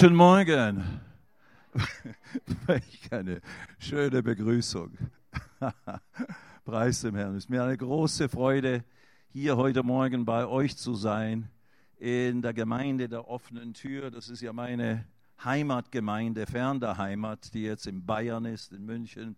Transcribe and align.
Guten 0.00 0.14
Morgen. 0.14 1.00
Welch 2.66 3.10
eine 3.10 3.40
schöne 3.80 4.22
Begrüßung. 4.22 4.96
Preis 6.64 7.00
dem 7.00 7.16
Herrn. 7.16 7.34
Es 7.34 7.44
ist 7.44 7.50
mir 7.50 7.64
eine 7.64 7.76
große 7.76 8.28
Freude, 8.28 8.84
hier 9.32 9.56
heute 9.56 9.82
Morgen 9.82 10.24
bei 10.24 10.46
euch 10.46 10.76
zu 10.76 10.94
sein, 10.94 11.50
in 11.96 12.42
der 12.42 12.54
Gemeinde 12.54 13.08
der 13.08 13.26
offenen 13.26 13.74
Tür. 13.74 14.12
Das 14.12 14.28
ist 14.28 14.40
ja 14.40 14.52
meine 14.52 15.04
Heimatgemeinde, 15.42 16.46
fern 16.46 16.78
der 16.78 16.96
Heimat, 16.96 17.52
die 17.52 17.62
jetzt 17.62 17.88
in 17.88 18.06
Bayern 18.06 18.44
ist, 18.44 18.72
in 18.72 18.86
München. 18.86 19.34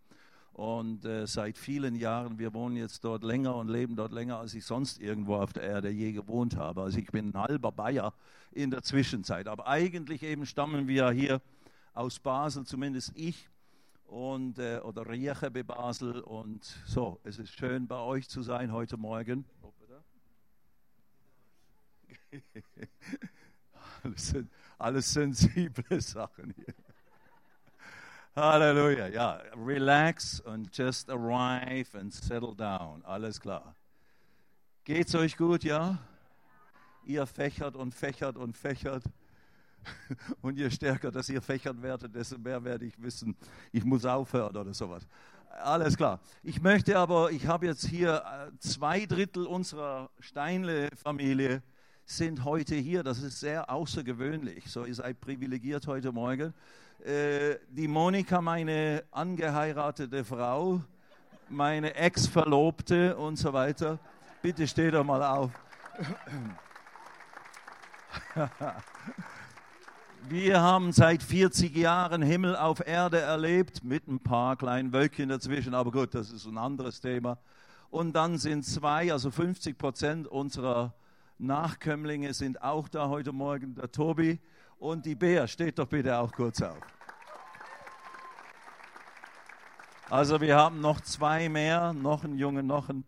Und 0.60 1.06
äh, 1.06 1.26
seit 1.26 1.56
vielen 1.56 1.94
Jahren, 1.94 2.38
wir 2.38 2.52
wohnen 2.52 2.76
jetzt 2.76 3.02
dort 3.02 3.24
länger 3.24 3.56
und 3.56 3.68
leben 3.68 3.96
dort 3.96 4.12
länger, 4.12 4.40
als 4.40 4.52
ich 4.52 4.66
sonst 4.66 5.00
irgendwo 5.00 5.36
auf 5.36 5.54
der 5.54 5.62
Erde 5.62 5.88
je 5.88 6.12
gewohnt 6.12 6.54
habe. 6.54 6.82
Also 6.82 6.98
ich 6.98 7.10
bin 7.10 7.30
ein 7.30 7.40
halber 7.40 7.72
Bayer 7.72 8.12
in 8.52 8.70
der 8.70 8.82
Zwischenzeit. 8.82 9.48
Aber 9.48 9.66
eigentlich 9.66 10.22
eben 10.22 10.44
stammen 10.44 10.86
wir 10.86 11.12
hier 11.12 11.40
aus 11.94 12.18
Basel, 12.18 12.66
zumindest 12.66 13.12
ich 13.14 13.48
und 14.04 14.58
äh, 14.58 14.80
oder 14.84 15.08
Rieche 15.08 15.50
bei 15.50 15.62
Basel. 15.62 16.20
Und 16.20 16.62
so, 16.84 17.18
es 17.24 17.38
ist 17.38 17.54
schön 17.54 17.86
bei 17.86 17.96
euch 17.96 18.28
zu 18.28 18.42
sein 18.42 18.70
heute 18.70 18.98
Morgen. 18.98 19.46
alles, 24.04 24.34
alles 24.76 25.10
sensible 25.10 26.00
Sachen 26.02 26.52
hier. 26.54 26.74
Halleluja. 28.36 29.08
Ja, 29.08 29.40
relax 29.56 30.40
und 30.40 30.76
just 30.76 31.10
arrive 31.10 31.98
and 31.98 32.12
settle 32.12 32.54
down. 32.54 33.04
Alles 33.04 33.40
klar. 33.40 33.74
Geht's 34.84 35.14
euch 35.14 35.36
gut, 35.36 35.64
ja? 35.64 35.98
Ihr 37.04 37.26
fächert 37.26 37.74
und 37.74 37.92
fächert 37.94 38.36
und 38.36 38.56
fächert. 38.56 39.04
Und 40.42 40.58
je 40.58 40.68
stärker, 40.68 41.10
dass 41.10 41.30
ihr 41.30 41.40
fächern 41.40 41.80
werdet, 41.82 42.14
desto 42.14 42.36
mehr 42.36 42.62
werde 42.62 42.84
ich 42.84 43.02
wissen, 43.02 43.34
ich 43.72 43.82
muss 43.82 44.04
aufhören 44.04 44.54
oder 44.54 44.74
sowas. 44.74 45.06
Alles 45.62 45.96
klar. 45.96 46.20
Ich 46.42 46.60
möchte 46.60 46.98
aber, 46.98 47.30
ich 47.30 47.46
habe 47.46 47.64
jetzt 47.64 47.86
hier 47.86 48.22
äh, 48.24 48.58
zwei 48.58 49.06
Drittel 49.06 49.46
unserer 49.46 50.10
Steinle-Familie 50.18 51.62
sind 52.16 52.44
heute 52.44 52.74
hier. 52.74 53.02
Das 53.02 53.22
ist 53.22 53.40
sehr 53.40 53.70
außergewöhnlich. 53.70 54.70
So, 54.70 54.84
ihr 54.84 54.94
seid 54.94 55.20
privilegiert 55.20 55.86
heute 55.86 56.10
Morgen. 56.12 56.52
Äh, 57.04 57.56
die 57.70 57.86
Monika, 57.86 58.40
meine 58.40 59.04
angeheiratete 59.12 60.24
Frau, 60.24 60.80
meine 61.48 61.94
Ex-Verlobte 61.94 63.16
und 63.16 63.36
so 63.36 63.52
weiter. 63.52 63.98
Bitte 64.42 64.66
steht 64.66 64.94
doch 64.94 65.04
mal 65.04 65.22
auf. 65.22 65.52
Wir 70.28 70.60
haben 70.60 70.92
seit 70.92 71.22
40 71.22 71.76
Jahren 71.76 72.22
Himmel 72.22 72.56
auf 72.56 72.86
Erde 72.86 73.20
erlebt, 73.20 73.84
mit 73.84 74.08
ein 74.08 74.18
paar 74.18 74.56
kleinen 74.56 74.92
Wölkchen 74.92 75.28
dazwischen, 75.28 75.74
aber 75.74 75.92
gut, 75.92 76.14
das 76.14 76.30
ist 76.32 76.44
ein 76.46 76.58
anderes 76.58 77.00
Thema. 77.00 77.38
Und 77.88 78.14
dann 78.14 78.36
sind 78.36 78.64
zwei, 78.64 79.12
also 79.12 79.30
50 79.30 79.78
Prozent 79.78 80.26
unserer 80.26 80.92
Nachkömmlinge 81.40 82.34
sind 82.34 82.62
auch 82.62 82.86
da 82.88 83.08
heute 83.08 83.32
Morgen, 83.32 83.74
der 83.74 83.90
Tobi 83.90 84.38
und 84.78 85.06
die 85.06 85.14
Bär. 85.14 85.48
Steht 85.48 85.78
doch 85.78 85.86
bitte 85.86 86.18
auch 86.18 86.30
kurz 86.32 86.60
auf. 86.60 86.76
Also 90.10 90.40
wir 90.42 90.56
haben 90.56 90.80
noch 90.80 91.00
zwei 91.00 91.48
mehr, 91.48 91.94
noch 91.94 92.24
einen 92.24 92.36
Jungen, 92.36 92.66
noch 92.66 92.90
ein 92.90 93.04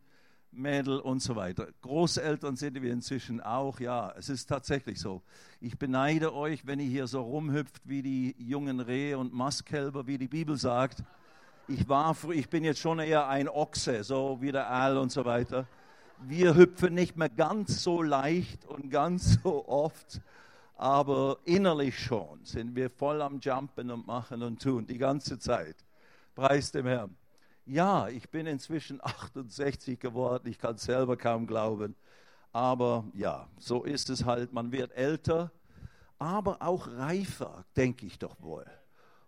Mädel 0.50 0.98
und 0.98 1.20
so 1.20 1.36
weiter. 1.36 1.68
Großeltern 1.82 2.56
sind 2.56 2.80
wir 2.80 2.90
inzwischen 2.90 3.42
auch. 3.42 3.80
Ja, 3.80 4.14
es 4.16 4.30
ist 4.30 4.46
tatsächlich 4.46 4.98
so. 4.98 5.20
Ich 5.60 5.78
beneide 5.78 6.34
euch, 6.34 6.66
wenn 6.66 6.80
ihr 6.80 6.88
hier 6.88 7.06
so 7.08 7.20
rumhüpft 7.20 7.86
wie 7.86 8.00
die 8.00 8.34
jungen 8.38 8.80
Rehe 8.80 9.18
und 9.18 9.34
Mastkälber, 9.34 10.06
wie 10.06 10.16
die 10.16 10.28
Bibel 10.28 10.56
sagt. 10.56 11.04
Ich 11.68 11.86
war, 11.86 12.16
ich 12.30 12.48
bin 12.48 12.64
jetzt 12.64 12.80
schon 12.80 12.98
eher 12.98 13.28
ein 13.28 13.48
Ochse, 13.48 14.04
so 14.04 14.38
wie 14.40 14.52
der 14.52 14.70
Aal 14.70 14.96
und 14.96 15.12
so 15.12 15.26
weiter. 15.26 15.66
Wir 16.28 16.54
hüpfen 16.54 16.94
nicht 16.94 17.16
mehr 17.16 17.28
ganz 17.28 17.82
so 17.82 18.00
leicht 18.00 18.64
und 18.66 18.90
ganz 18.90 19.40
so 19.42 19.66
oft, 19.66 20.20
aber 20.76 21.38
innerlich 21.44 21.98
schon 21.98 22.44
sind 22.44 22.76
wir 22.76 22.90
voll 22.90 23.20
am 23.20 23.40
Jumpen 23.40 23.90
und 23.90 24.06
machen 24.06 24.42
und 24.42 24.62
tun 24.62 24.86
die 24.86 24.98
ganze 24.98 25.38
Zeit. 25.40 25.76
Preis 26.36 26.70
dem 26.70 26.86
Herrn. 26.86 27.16
Ja, 27.66 28.08
ich 28.08 28.30
bin 28.30 28.46
inzwischen 28.46 29.00
68 29.04 29.98
geworden, 29.98 30.48
ich 30.48 30.58
kann 30.58 30.76
selber 30.76 31.16
kaum 31.16 31.46
glauben. 31.46 31.96
Aber 32.52 33.04
ja, 33.14 33.48
so 33.58 33.82
ist 33.82 34.08
es 34.08 34.24
halt. 34.24 34.52
Man 34.52 34.70
wird 34.70 34.92
älter, 34.92 35.50
aber 36.18 36.58
auch 36.60 36.86
reifer, 36.86 37.64
denke 37.76 38.06
ich 38.06 38.18
doch 38.18 38.40
wohl. 38.40 38.66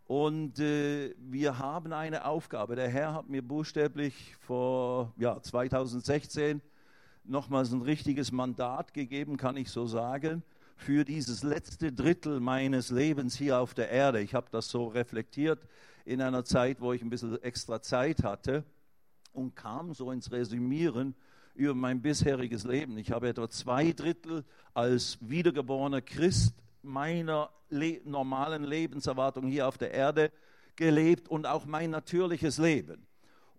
Und 0.06 0.60
äh, 0.60 1.14
wir 1.18 1.58
haben 1.58 1.92
eine 1.92 2.24
Aufgabe. 2.24 2.76
Der 2.76 2.88
Herr 2.88 3.14
hat 3.14 3.28
mir 3.28 3.42
buchstäblich 3.42 4.36
vor 4.40 5.12
ja, 5.16 5.40
2016 5.40 6.60
nochmals 7.24 7.72
ein 7.72 7.82
richtiges 7.82 8.32
Mandat 8.32 8.94
gegeben, 8.94 9.36
kann 9.36 9.56
ich 9.56 9.70
so 9.70 9.86
sagen, 9.86 10.42
für 10.76 11.04
dieses 11.04 11.42
letzte 11.42 11.92
Drittel 11.92 12.40
meines 12.40 12.90
Lebens 12.90 13.36
hier 13.36 13.58
auf 13.58 13.74
der 13.74 13.90
Erde. 13.90 14.20
Ich 14.20 14.34
habe 14.34 14.48
das 14.50 14.68
so 14.68 14.88
reflektiert 14.88 15.66
in 16.04 16.20
einer 16.20 16.44
Zeit, 16.44 16.80
wo 16.80 16.92
ich 16.92 17.02
ein 17.02 17.10
bisschen 17.10 17.40
extra 17.42 17.80
Zeit 17.80 18.22
hatte 18.22 18.64
und 19.32 19.56
kam 19.56 19.94
so 19.94 20.10
ins 20.10 20.30
Resümieren 20.30 21.14
über 21.54 21.74
mein 21.74 22.02
bisheriges 22.02 22.64
Leben. 22.64 22.98
Ich 22.98 23.10
habe 23.10 23.28
etwa 23.28 23.48
zwei 23.48 23.92
Drittel 23.92 24.44
als 24.74 25.18
wiedergeborener 25.20 26.02
Christ 26.02 26.54
meiner 26.82 27.50
le 27.70 28.00
normalen 28.04 28.64
Lebenserwartung 28.64 29.46
hier 29.46 29.66
auf 29.66 29.78
der 29.78 29.92
Erde 29.92 30.30
gelebt 30.76 31.28
und 31.28 31.46
auch 31.46 31.64
mein 31.64 31.90
natürliches 31.90 32.58
Leben. 32.58 33.06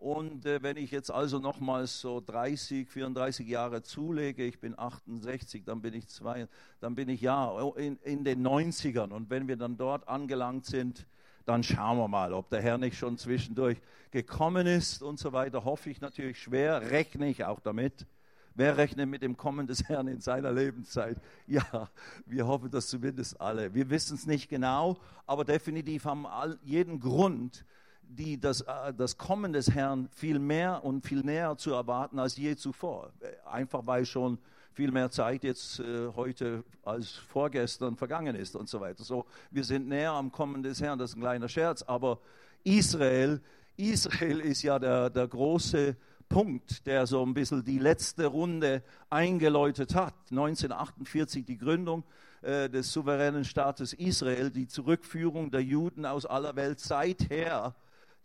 Und 0.06 0.46
äh, 0.46 0.62
wenn 0.62 0.78
ich 0.78 0.92
jetzt 0.92 1.10
also 1.10 1.40
nochmals 1.40 2.00
so 2.00 2.22
30, 2.24 2.88
34 2.88 3.48
Jahre 3.48 3.82
zulege, 3.82 4.46
ich 4.46 4.60
bin 4.60 4.78
68, 4.78 5.64
dann 5.66 5.82
bin 5.82 5.96
ich 5.96 6.08
zwei, 6.10 6.48
dann 6.80 6.94
bin 6.94 7.10
ich 7.10 7.22
ja 7.22 7.60
in, 7.76 7.98
in 8.04 8.24
den 8.24 8.46
90ern. 8.46 9.10
Und 9.10 9.32
wenn 9.32 9.48
wir 9.48 9.58
dann 9.58 9.78
dort 9.78 10.08
angelangt 10.08 10.68
sind, 10.68 11.08
dann 11.48 11.64
schauen 11.64 11.98
wir 11.98 12.08
mal, 12.08 12.34
ob 12.34 12.52
der 12.52 12.62
Herr 12.62 12.78
nicht 12.78 13.00
schon 13.00 13.18
zwischendurch 13.18 13.82
gekommen 14.12 14.68
ist 14.68 15.02
und 15.02 15.18
so 15.18 15.34
weiter. 15.34 15.66
Hoffe 15.66 15.90
ich 15.90 16.02
natürlich 16.02 16.40
schwer, 16.40 16.92
rechne 16.92 17.28
ich 17.28 17.44
auch 17.44 17.60
damit. 17.60 18.06
Wer 18.54 18.78
rechnet 18.78 19.10
mit 19.10 19.24
dem 19.24 19.36
Kommen 19.36 19.66
des 19.66 19.90
Herrn 19.90 20.08
in 20.08 20.22
seiner 20.22 20.52
Lebenszeit? 20.52 21.18
Ja, 21.48 21.90
wir 22.28 22.46
hoffen 22.46 22.70
das 22.70 22.90
zumindest 22.90 23.42
alle. 23.42 23.74
Wir 23.74 23.90
wissen 23.90 24.14
es 24.14 24.28
nicht 24.28 24.50
genau, 24.50 25.00
aber 25.26 25.46
definitiv 25.46 26.06
haben 26.06 26.28
all, 26.28 26.60
jeden 26.62 27.00
Grund, 27.00 27.66
die 28.10 28.40
das, 28.40 28.62
äh, 28.62 28.94
das 28.94 29.18
Kommen 29.18 29.54
des 29.54 29.72
Herrn 29.72 30.10
viel 30.12 30.40
mehr 30.40 30.84
und 30.84 31.06
viel 31.06 31.22
näher 31.22 31.58
zu 31.58 31.72
erwarten 31.72 32.20
als 32.20 32.38
je 32.38 32.56
zuvor. 32.56 33.12
Einfach 33.46 33.86
weil 33.86 34.06
schon 34.06 34.38
viel 34.74 34.92
mehr 34.92 35.10
Zeit 35.10 35.44
jetzt 35.44 35.80
äh, 35.80 36.10
heute 36.16 36.64
als 36.84 37.12
vorgestern 37.12 37.96
vergangen 37.96 38.36
ist 38.36 38.56
und 38.56 38.68
so 38.68 38.82
weiter. 38.82 39.04
So, 39.04 39.26
wir 39.50 39.64
sind 39.64 39.88
näher 39.88 40.12
am 40.12 40.32
Kommen 40.32 40.64
des 40.64 40.82
Herrn, 40.82 41.00
das 41.00 41.12
ist 41.12 41.16
ein 41.16 41.22
kleiner 41.22 41.48
Scherz, 41.48 41.82
aber 41.84 42.20
Israel, 42.64 43.42
Israel 43.78 44.40
ist 44.42 44.64
ja 44.64 44.78
der, 44.78 45.10
der 45.10 45.28
große 45.28 45.96
Punkt, 46.28 46.86
der 46.88 47.08
so 47.08 47.24
ein 47.24 47.34
bisschen 47.34 47.64
die 47.64 47.80
letzte 47.80 48.26
Runde 48.26 48.84
eingeläutet 49.10 49.96
hat. 49.96 50.16
1948 50.32 51.46
die 51.46 51.58
Gründung 51.58 52.04
äh, 52.42 52.70
des 52.70 52.92
souveränen 52.92 53.46
Staates 53.46 53.94
Israel, 53.94 54.52
die 54.52 54.68
Zurückführung 54.68 55.52
der 55.52 55.64
Juden 55.64 56.06
aus 56.06 56.26
aller 56.26 56.56
Welt 56.56 56.80
seither, 56.80 57.76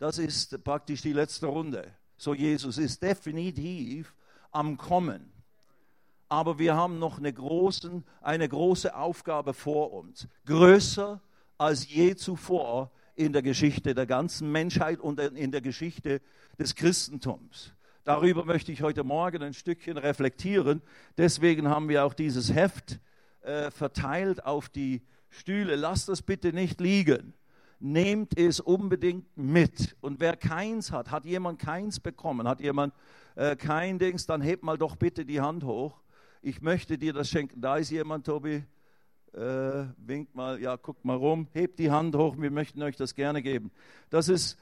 das 0.01 0.17
ist 0.17 0.63
praktisch 0.63 1.01
die 1.01 1.13
letzte 1.13 1.45
Runde. 1.45 1.93
So 2.17 2.33
Jesus 2.33 2.77
ist 2.77 3.01
definitiv 3.01 4.13
am 4.51 4.77
Kommen 4.77 5.31
aber 6.31 6.57
wir 6.57 6.77
haben 6.77 6.97
noch 6.97 7.17
eine, 7.17 7.33
großen, 7.33 8.05
eine 8.21 8.47
große 8.47 8.95
Aufgabe 8.95 9.53
vor 9.53 9.91
uns. 9.91 10.29
Größer 10.45 11.19
als 11.57 11.93
je 11.93 12.15
zuvor 12.15 12.89
in 13.15 13.33
der 13.33 13.41
Geschichte 13.41 13.93
der 13.93 14.05
ganzen 14.05 14.49
Menschheit 14.49 15.01
und 15.01 15.19
in 15.19 15.51
der 15.51 15.59
Geschichte 15.59 16.21
des 16.57 16.75
Christentums. 16.75 17.73
Darüber 18.05 18.45
möchte 18.45 18.71
ich 18.71 18.81
heute 18.81 19.03
Morgen 19.03 19.43
ein 19.43 19.53
Stückchen 19.53 19.97
reflektieren. 19.97 20.81
Deswegen 21.17 21.67
haben 21.67 21.89
wir 21.89 22.05
auch 22.05 22.13
dieses 22.13 22.53
Heft 22.53 23.01
äh, 23.41 23.69
verteilt 23.69 24.45
auf 24.45 24.69
die 24.69 25.01
Stühle. 25.27 25.75
Lasst 25.75 26.07
das 26.07 26.21
bitte 26.21 26.53
nicht 26.53 26.79
liegen. 26.79 27.33
Nehmt 27.81 28.37
es 28.37 28.59
unbedingt 28.59 29.25
mit. 29.35 29.95
Und 30.01 30.19
wer 30.19 30.37
keins 30.37 30.91
hat, 30.91 31.11
hat 31.11 31.25
jemand 31.25 31.59
keins 31.59 31.99
bekommen, 31.99 32.47
hat 32.47 32.61
jemand 32.61 32.93
äh, 33.35 33.55
kein 33.55 33.99
Dings, 33.99 34.25
dann 34.25 34.41
hebt 34.41 34.63
mal 34.63 34.77
doch 34.77 34.95
bitte 34.95 35.25
die 35.25 35.41
Hand 35.41 35.63
hoch 35.63 36.01
ich 36.41 36.61
möchte 36.61 36.97
dir 36.97 37.13
das 37.13 37.29
schenken. 37.29 37.61
Da 37.61 37.77
ist 37.77 37.91
jemand, 37.91 38.25
Tobi, 38.25 38.63
äh, 39.33 39.85
winkt 39.97 40.35
mal, 40.35 40.59
ja, 40.59 40.75
guckt 40.75 41.05
mal 41.05 41.15
rum, 41.15 41.47
hebt 41.53 41.79
die 41.79 41.91
Hand 41.91 42.15
hoch, 42.15 42.35
wir 42.37 42.51
möchten 42.51 42.81
euch 42.81 42.95
das 42.95 43.15
gerne 43.15 43.41
geben. 43.41 43.71
Das 44.09 44.27
ist, 44.27 44.57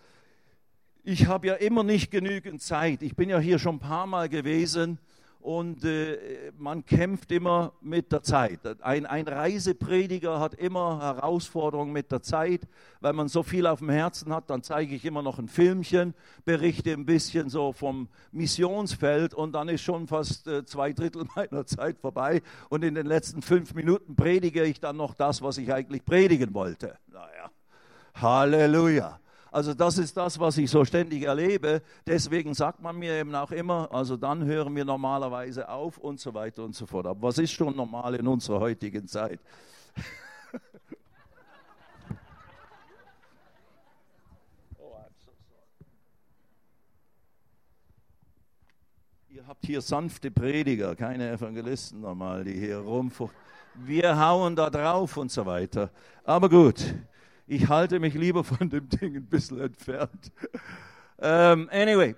ich 1.04 1.28
habe 1.28 1.48
ja 1.48 1.54
immer 1.56 1.84
nicht 1.84 2.12
genügend 2.12 2.62
Zeit. 2.62 3.02
Ich 3.02 3.16
bin 3.16 3.30
ja 3.30 3.40
hier 3.40 3.60
schon 3.60 3.76
ein 3.76 3.80
paar 3.80 4.08
Mal 4.08 4.30
gewesen 4.30 5.00
und 5.40 5.86
äh, 5.86 6.52
man 6.58 6.86
kämpft 6.86 7.32
immer 7.32 7.72
mit 7.82 8.12
der 8.12 8.24
Zeit. 8.24 8.60
Ein, 8.82 9.06
ein, 9.06 9.28
Reiseprediger 9.28 10.40
hat 10.40 10.54
immer 10.54 11.00
Herausforderungen 11.02 11.94
mit 11.94 12.12
der 12.12 12.22
Zeit, 12.22 12.62
weil 13.00 13.14
man 13.14 13.30
so 13.30 13.42
viel 13.42 13.66
auf 13.66 13.80
dem 13.80 13.90
Herzen 13.90 14.34
hat. 14.34 14.50
Dann 14.50 14.64
zeige 14.64 14.94
ich 14.96 15.06
immer 15.06 15.22
noch 15.22 15.40
ein 15.40 15.48
Filmchen, 15.48 16.14
berichte 16.44 16.92
ein 16.92 17.06
bisschen 17.06 17.50
so 17.50 17.72
vom 17.72 18.10
Missionsfeld 18.34 19.34
und 19.34 19.54
dann 19.54 19.70
ist 19.70 19.82
schon 19.82 20.08
fast 20.08 20.48
äh, 20.48 20.66
zwei 20.66 20.92
Drittel 20.92 21.26
meiner 21.36 21.66
Zeit 21.66 22.00
vorbei 22.00 22.42
und 22.68 22.84
in 22.84 22.96
den 22.96 23.06
letzten 23.06 23.42
fünf 23.42 23.74
Minuten 23.74 24.16
predige 24.18 24.64
ich 24.64 24.82
dann 24.82 24.98
noch 24.98 25.14
das, 25.14 25.42
was 25.42 25.58
ich 25.58 25.72
eigentlich 25.74 26.04
predigen 26.04 26.54
wollte. 26.54 26.98
Naja, 27.08 27.50
Halleluja. 28.16 29.20
Also 29.52 29.74
das 29.74 29.98
ist 29.98 30.16
das, 30.16 30.40
was 30.40 30.58
ich 30.58 30.70
so 30.70 30.86
ständig 30.86 31.24
erlebe. 31.24 31.82
Deswegen 32.06 32.54
sagt 32.54 32.82
man 32.82 32.98
mir 32.98 33.14
eben 33.14 33.34
auch 33.34 33.52
immer, 33.52 33.92
also 33.92 34.16
dann 34.16 34.46
hören 34.46 34.76
wir 34.76 34.86
normalerweise 34.86 35.68
auf 35.68 35.98
und 35.98 36.20
so 36.20 36.34
weiter 36.34 36.64
und 36.64 36.76
so 36.76 36.86
fort. 36.86 37.08
Aber 37.08 37.22
was 37.30 37.40
ist 37.40 37.52
schon 37.52 37.76
normal 37.76 38.16
in 38.16 38.28
unserer 38.28 38.60
heutigen 38.60 39.08
Zeit? 39.08 39.40
Ihr 49.30 49.48
habt 49.48 49.66
hier 49.66 49.82
sanfte 49.82 50.30
Prediger, 50.30 50.96
keine 50.96 51.32
Evangelisten 51.32 52.02
normal, 52.02 52.44
die 52.44 52.54
hier 52.54 52.80
rumfuhren. 52.80 53.34
Wir 53.74 54.20
hauen 54.20 54.56
da 54.56 54.70
drauf 54.70 55.18
und 55.18 55.32
so 55.32 55.46
weiter. 55.46 55.90
Aber 56.24 56.50
gut, 56.50 56.94
ich 57.50 57.68
halte 57.68 58.00
mich 58.00 58.14
lieber 58.14 58.44
von 58.44 58.70
dem 58.70 58.88
Ding 58.88 59.16
ein 59.16 59.26
bisschen 59.26 59.60
entfernt. 59.60 60.32
Ähm, 61.18 61.68
anyway, 61.72 62.16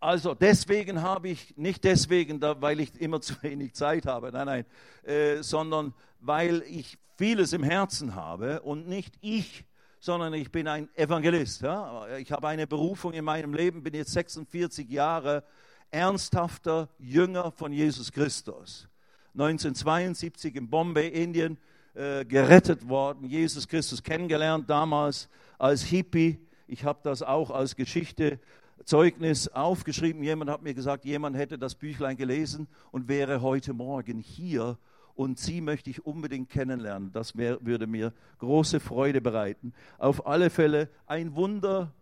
also 0.00 0.34
deswegen 0.34 1.00
habe 1.00 1.28
ich, 1.28 1.56
nicht 1.56 1.84
deswegen, 1.84 2.40
weil 2.42 2.80
ich 2.80 3.00
immer 3.00 3.20
zu 3.22 3.40
wenig 3.42 3.74
Zeit 3.74 4.04
habe, 4.06 4.32
nein, 4.32 4.46
nein, 4.46 4.66
äh, 5.04 5.42
sondern 5.42 5.94
weil 6.18 6.62
ich 6.62 6.98
vieles 7.16 7.52
im 7.52 7.62
Herzen 7.62 8.16
habe 8.16 8.62
und 8.62 8.88
nicht 8.88 9.14
ich, 9.20 9.64
sondern 10.00 10.34
ich 10.34 10.50
bin 10.50 10.66
ein 10.66 10.88
Evangelist. 10.94 11.62
Ja? 11.62 12.16
Ich 12.16 12.32
habe 12.32 12.48
eine 12.48 12.66
Berufung 12.66 13.12
in 13.12 13.24
meinem 13.24 13.54
Leben, 13.54 13.84
bin 13.84 13.94
jetzt 13.94 14.12
46 14.12 14.90
Jahre 14.90 15.44
ernsthafter 15.90 16.88
Jünger 16.98 17.52
von 17.52 17.72
Jesus 17.72 18.10
Christus. 18.10 18.88
1972 19.34 20.56
in 20.56 20.68
Bombay, 20.68 21.08
Indien, 21.08 21.58
äh, 21.94 22.24
gerettet 22.24 22.88
worden, 22.88 23.24
Jesus 23.24 23.66
Christus 23.66 24.02
kennengelernt 24.02 24.68
damals 24.68 25.28
als 25.58 25.82
Hippie. 25.82 26.38
Ich 26.66 26.84
habe 26.84 27.00
das 27.02 27.22
auch 27.22 27.50
als 27.50 27.76
Geschichte, 27.76 28.38
Zeugnis 28.84 29.48
aufgeschrieben. 29.48 30.22
Jemand 30.22 30.50
hat 30.50 30.62
mir 30.62 30.74
gesagt, 30.74 31.04
jemand 31.04 31.36
hätte 31.36 31.58
das 31.58 31.74
Büchlein 31.74 32.16
gelesen 32.16 32.68
und 32.90 33.08
wäre 33.08 33.42
heute 33.42 33.72
Morgen 33.72 34.20
hier 34.20 34.78
und 35.14 35.38
sie 35.38 35.60
möchte 35.60 35.90
ich 35.90 36.06
unbedingt 36.06 36.48
kennenlernen. 36.48 37.10
Das 37.12 37.36
wär, 37.36 37.58
würde 37.66 37.88
mir 37.88 38.12
große 38.38 38.78
Freude 38.78 39.20
bereiten. 39.20 39.74
Auf 39.98 40.26
alle 40.26 40.48
Fälle 40.48 40.88
ein 41.06 41.34
Wunder, 41.34 41.92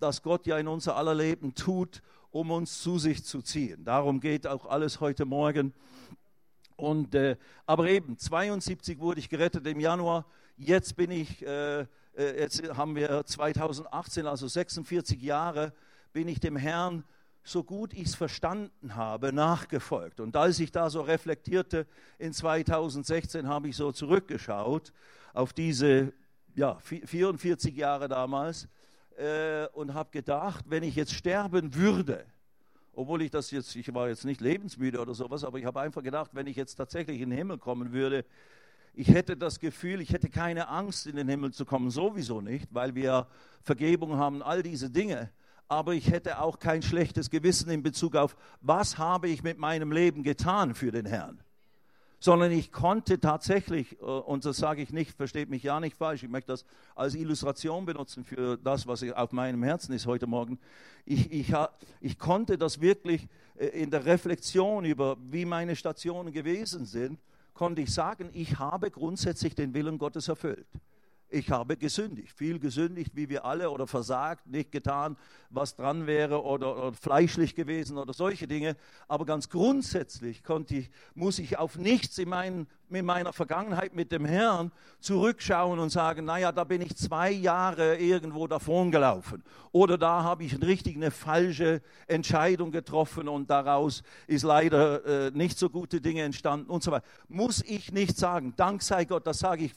das 0.00 0.22
Gott 0.22 0.46
ja 0.46 0.58
in 0.58 0.66
unser 0.66 0.96
aller 0.96 1.14
Leben 1.14 1.54
tut, 1.54 2.02
um 2.30 2.50
uns 2.50 2.80
zu 2.80 2.98
sich 2.98 3.24
zu 3.24 3.42
ziehen. 3.42 3.84
Darum 3.84 4.20
geht 4.20 4.46
auch 4.46 4.66
alles 4.66 5.00
heute 5.00 5.26
Morgen. 5.26 5.74
Und, 6.76 7.14
äh, 7.14 7.36
aber 7.66 7.88
eben, 7.88 8.18
72 8.18 8.98
wurde 8.98 9.20
ich 9.20 9.28
gerettet 9.28 9.66
im 9.66 9.80
Januar. 9.80 10.26
Jetzt 10.56 10.96
bin 10.96 11.10
ich, 11.10 11.44
äh, 11.46 11.82
äh 11.82 11.86
jetzt 12.16 12.62
haben 12.76 12.96
wir 12.96 13.24
2018, 13.24 14.26
also 14.26 14.48
46 14.48 15.20
Jahre, 15.22 15.72
bin 16.12 16.28
ich 16.28 16.40
dem 16.40 16.56
Herrn, 16.56 17.04
so 17.44 17.62
gut 17.62 17.92
ich 17.92 18.06
es 18.06 18.14
verstanden 18.14 18.96
habe, 18.96 19.32
nachgefolgt. 19.32 20.18
Und 20.20 20.34
als 20.34 20.58
ich 20.60 20.72
da 20.72 20.88
so 20.88 21.02
reflektierte, 21.02 21.86
in 22.18 22.32
2016 22.32 23.46
habe 23.46 23.68
ich 23.68 23.76
so 23.76 23.92
zurückgeschaut 23.92 24.92
auf 25.34 25.52
diese 25.52 26.12
ja, 26.54 26.78
44 26.80 27.76
Jahre 27.76 28.08
damals 28.08 28.68
äh, 29.18 29.66
und 29.74 29.92
habe 29.92 30.10
gedacht, 30.10 30.64
wenn 30.68 30.82
ich 30.82 30.94
jetzt 30.94 31.12
sterben 31.12 31.74
würde, 31.74 32.24
obwohl 32.96 33.22
ich 33.22 33.30
das 33.30 33.50
jetzt, 33.50 33.74
ich 33.76 33.92
war 33.94 34.08
jetzt 34.08 34.24
nicht 34.24 34.40
lebensmüde 34.40 35.00
oder 35.00 35.14
sowas, 35.14 35.44
aber 35.44 35.58
ich 35.58 35.64
habe 35.64 35.80
einfach 35.80 36.02
gedacht, 36.02 36.30
wenn 36.34 36.46
ich 36.46 36.56
jetzt 36.56 36.76
tatsächlich 36.76 37.20
in 37.20 37.30
den 37.30 37.38
Himmel 37.38 37.58
kommen 37.58 37.92
würde, 37.92 38.24
ich 38.94 39.08
hätte 39.08 39.36
das 39.36 39.58
Gefühl, 39.58 40.00
ich 40.00 40.12
hätte 40.12 40.30
keine 40.30 40.68
Angst, 40.68 41.06
in 41.06 41.16
den 41.16 41.28
Himmel 41.28 41.52
zu 41.52 41.64
kommen, 41.64 41.90
sowieso 41.90 42.40
nicht, 42.40 42.72
weil 42.72 42.94
wir 42.94 43.26
Vergebung 43.62 44.16
haben, 44.16 44.42
all 44.42 44.62
diese 44.62 44.88
Dinge. 44.88 45.30
Aber 45.66 45.94
ich 45.94 46.10
hätte 46.10 46.40
auch 46.40 46.58
kein 46.58 46.82
schlechtes 46.82 47.30
Gewissen 47.30 47.70
in 47.70 47.82
Bezug 47.82 48.14
auf, 48.14 48.36
was 48.60 48.98
habe 48.98 49.28
ich 49.28 49.42
mit 49.42 49.58
meinem 49.58 49.90
Leben 49.90 50.22
getan 50.22 50.74
für 50.74 50.92
den 50.92 51.06
Herrn 51.06 51.42
sondern 52.24 52.52
ich 52.52 52.72
konnte 52.72 53.20
tatsächlich, 53.20 54.00
äh, 54.00 54.04
und 54.04 54.46
das 54.46 54.56
sage 54.56 54.80
ich 54.80 54.94
nicht, 54.94 55.14
versteht 55.14 55.50
mich 55.50 55.62
ja 55.62 55.78
nicht 55.78 55.94
falsch, 55.94 56.22
ich 56.22 56.30
möchte 56.30 56.52
das 56.52 56.64
als 56.94 57.14
Illustration 57.14 57.84
benutzen 57.84 58.24
für 58.24 58.56
das, 58.56 58.86
was 58.86 59.02
auf 59.12 59.32
meinem 59.32 59.62
Herzen 59.62 59.92
ist 59.92 60.06
heute 60.06 60.26
Morgen. 60.26 60.58
Ich, 61.04 61.30
ich, 61.30 61.52
ich 62.00 62.18
konnte 62.18 62.56
das 62.56 62.80
wirklich 62.80 63.28
äh, 63.56 63.66
in 63.66 63.90
der 63.90 64.06
Reflexion 64.06 64.86
über, 64.86 65.18
wie 65.20 65.44
meine 65.44 65.76
Stationen 65.76 66.32
gewesen 66.32 66.86
sind, 66.86 67.20
konnte 67.52 67.82
ich 67.82 67.92
sagen, 67.92 68.30
ich 68.32 68.58
habe 68.58 68.90
grundsätzlich 68.90 69.54
den 69.54 69.74
Willen 69.74 69.98
Gottes 69.98 70.28
erfüllt 70.28 70.66
ich 71.34 71.50
habe 71.50 71.76
gesündigt, 71.76 72.32
viel 72.32 72.58
gesündigt, 72.58 73.10
wie 73.14 73.28
wir 73.28 73.44
alle, 73.44 73.70
oder 73.70 73.86
versagt, 73.86 74.46
nicht 74.46 74.70
getan, 74.70 75.16
was 75.50 75.74
dran 75.74 76.06
wäre, 76.06 76.42
oder, 76.42 76.76
oder 76.76 76.92
fleischlich 76.92 77.54
gewesen 77.54 77.98
oder 77.98 78.12
solche 78.12 78.46
Dinge. 78.46 78.76
Aber 79.08 79.26
ganz 79.26 79.48
grundsätzlich 79.48 80.42
ich, 80.70 80.90
muss 81.14 81.38
ich 81.38 81.58
auf 81.58 81.76
nichts 81.76 82.18
in, 82.18 82.28
mein, 82.28 82.66
in 82.88 83.04
meiner 83.04 83.32
Vergangenheit 83.32 83.94
mit 83.94 84.12
dem 84.12 84.24
Herrn 84.24 84.70
zurückschauen 85.00 85.78
und 85.80 85.90
sagen, 85.90 86.24
naja, 86.24 86.52
da 86.52 86.62
bin 86.62 86.80
ich 86.80 86.96
zwei 86.96 87.30
Jahre 87.32 87.96
irgendwo 87.96 88.46
davon 88.46 88.92
gelaufen. 88.92 89.42
Oder 89.72 89.98
da 89.98 90.22
habe 90.22 90.44
ich 90.44 90.62
richtig 90.62 90.94
eine 90.94 91.10
falsche 91.10 91.82
Entscheidung 92.06 92.70
getroffen 92.70 93.28
und 93.28 93.50
daraus 93.50 94.04
ist 94.28 94.44
leider 94.44 95.04
äh, 95.26 95.30
nicht 95.32 95.58
so 95.58 95.68
gute 95.68 96.00
Dinge 96.00 96.22
entstanden 96.22 96.70
und 96.70 96.84
so 96.84 96.92
weiter. 96.92 97.06
Muss 97.28 97.60
ich 97.62 97.92
nicht 97.92 98.16
sagen, 98.16 98.54
Dank 98.56 98.82
sei 98.82 99.04
Gott, 99.04 99.26
das 99.26 99.40
sage 99.40 99.64
ich 99.64 99.74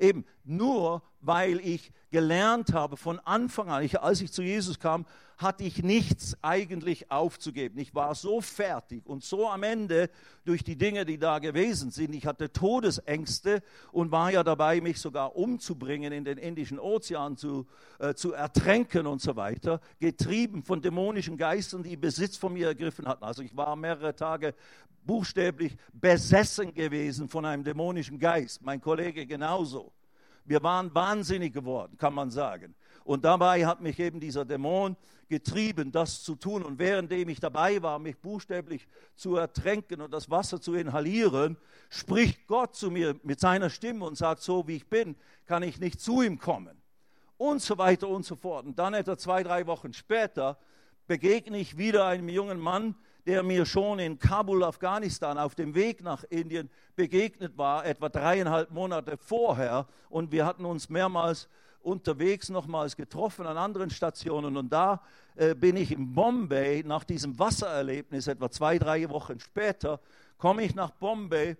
Eben 0.00 0.24
nur, 0.44 1.02
weil 1.20 1.60
ich 1.60 1.92
gelernt 2.10 2.72
habe 2.72 2.96
von 2.96 3.18
Anfang 3.20 3.68
an, 3.68 3.82
ich, 3.82 4.00
als 4.00 4.20
ich 4.20 4.32
zu 4.32 4.42
Jesus 4.42 4.78
kam, 4.78 5.04
hatte 5.38 5.62
ich 5.62 5.84
nichts 5.84 6.36
eigentlich 6.42 7.12
aufzugeben. 7.12 7.78
Ich 7.78 7.94
war 7.94 8.16
so 8.16 8.40
fertig 8.40 9.06
und 9.06 9.22
so 9.22 9.48
am 9.48 9.62
Ende 9.62 10.10
durch 10.44 10.64
die 10.64 10.76
Dinge, 10.76 11.06
die 11.06 11.16
da 11.16 11.38
gewesen 11.38 11.92
sind. 11.92 12.12
Ich 12.12 12.26
hatte 12.26 12.52
Todesängste 12.52 13.62
und 13.92 14.10
war 14.10 14.32
ja 14.32 14.42
dabei, 14.42 14.80
mich 14.80 15.00
sogar 15.00 15.36
umzubringen, 15.36 16.12
in 16.12 16.24
den 16.24 16.38
Indischen 16.38 16.80
Ozean 16.80 17.36
zu, 17.36 17.68
äh, 18.00 18.14
zu 18.14 18.32
ertränken 18.32 19.06
und 19.06 19.22
so 19.22 19.36
weiter, 19.36 19.80
getrieben 20.00 20.64
von 20.64 20.82
dämonischen 20.82 21.36
Geistern, 21.36 21.84
die 21.84 21.96
Besitz 21.96 22.36
von 22.36 22.52
mir 22.52 22.66
ergriffen 22.66 23.06
hatten. 23.06 23.22
Also 23.22 23.42
ich 23.42 23.56
war 23.56 23.76
mehrere 23.76 24.16
Tage 24.16 24.54
buchstäblich 25.04 25.76
besessen 25.92 26.74
gewesen 26.74 27.28
von 27.28 27.44
einem 27.44 27.62
dämonischen 27.62 28.18
Geist. 28.18 28.60
Mein 28.62 28.80
Kollege 28.80 29.24
genauso. 29.24 29.92
Wir 30.44 30.62
waren 30.64 30.92
wahnsinnig 30.94 31.52
geworden, 31.52 31.96
kann 31.96 32.14
man 32.14 32.30
sagen. 32.30 32.74
Und 33.08 33.24
dabei 33.24 33.64
hat 33.64 33.80
mich 33.80 33.98
eben 34.00 34.20
dieser 34.20 34.44
Dämon 34.44 34.94
getrieben, 35.30 35.92
das 35.92 36.22
zu 36.22 36.34
tun. 36.34 36.62
Und 36.62 36.78
währenddem 36.78 37.30
ich 37.30 37.40
dabei 37.40 37.80
war, 37.80 37.98
mich 37.98 38.18
buchstäblich 38.18 38.86
zu 39.14 39.36
ertränken 39.36 40.02
und 40.02 40.12
das 40.12 40.28
Wasser 40.28 40.60
zu 40.60 40.74
inhalieren, 40.74 41.56
spricht 41.88 42.46
Gott 42.46 42.76
zu 42.76 42.90
mir 42.90 43.18
mit 43.22 43.40
seiner 43.40 43.70
Stimme 43.70 44.04
und 44.04 44.18
sagt, 44.18 44.42
so 44.42 44.68
wie 44.68 44.76
ich 44.76 44.90
bin, 44.90 45.16
kann 45.46 45.62
ich 45.62 45.80
nicht 45.80 46.02
zu 46.02 46.20
ihm 46.20 46.38
kommen. 46.38 46.82
Und 47.38 47.62
so 47.62 47.78
weiter 47.78 48.08
und 48.08 48.26
so 48.26 48.36
fort. 48.36 48.66
Und 48.66 48.78
dann 48.78 48.92
etwa 48.92 49.16
zwei, 49.16 49.42
drei 49.42 49.66
Wochen 49.66 49.94
später 49.94 50.58
begegne 51.06 51.56
ich 51.56 51.78
wieder 51.78 52.04
einem 52.04 52.28
jungen 52.28 52.60
Mann, 52.60 52.94
der 53.24 53.42
mir 53.42 53.64
schon 53.64 54.00
in 54.00 54.18
Kabul, 54.18 54.62
Afghanistan, 54.62 55.38
auf 55.38 55.54
dem 55.54 55.74
Weg 55.74 56.02
nach 56.02 56.24
Indien 56.24 56.68
begegnet 56.94 57.56
war, 57.56 57.86
etwa 57.86 58.10
dreieinhalb 58.10 58.70
Monate 58.70 59.16
vorher. 59.16 59.86
Und 60.10 60.30
wir 60.30 60.44
hatten 60.44 60.66
uns 60.66 60.90
mehrmals 60.90 61.48
unterwegs 61.82 62.48
nochmals 62.48 62.96
getroffen 62.96 63.46
an 63.46 63.56
anderen 63.56 63.90
Stationen. 63.90 64.56
Und 64.56 64.72
da 64.72 65.02
äh, 65.36 65.54
bin 65.54 65.76
ich 65.76 65.92
in 65.92 66.14
Bombay 66.14 66.82
nach 66.84 67.04
diesem 67.04 67.38
Wassererlebnis, 67.38 68.26
etwa 68.26 68.50
zwei, 68.50 68.78
drei 68.78 69.08
Wochen 69.08 69.40
später, 69.40 70.00
komme 70.36 70.62
ich 70.64 70.74
nach 70.74 70.90
Bombay 70.90 71.56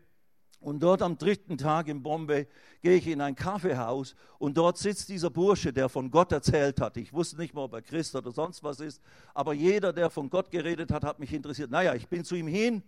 und 0.61 0.81
dort 0.83 1.03
am 1.03 1.17
dritten 1.17 1.57
Tag 1.57 1.87
in 1.89 2.03
Bombay 2.03 2.49
gehe 2.83 2.97
ich 2.97 3.07
in 3.07 3.21
ein 3.21 3.37
Kaffeehaus 3.37 4.17
und 4.39 4.57
dort 4.57 4.77
sitzt 4.77 5.09
dieser 5.09 5.31
Bursche, 5.31 5.73
der 5.73 5.89
von 5.89 6.11
Gott 6.11 6.33
erzählt 6.33 6.81
hat. 6.81 6.97
Ich 6.97 7.13
wusste 7.13 7.37
nicht 7.37 7.55
mal, 7.55 7.63
ob 7.63 7.75
er 7.75 7.83
Christ 7.83 8.17
oder 8.17 8.33
sonst 8.33 8.63
was 8.65 8.81
ist, 8.81 9.01
aber 9.35 9.53
jeder, 9.53 9.93
der 9.93 10.11
von 10.11 10.29
Gott 10.29 10.51
geredet 10.51 10.91
hat, 10.91 11.05
hat 11.05 11.21
mich 11.21 11.33
interessiert. 11.33 11.71
Naja, 11.71 11.95
ich 11.95 12.09
bin 12.09 12.25
zu 12.25 12.35
ihm 12.35 12.49
hin 12.49 12.83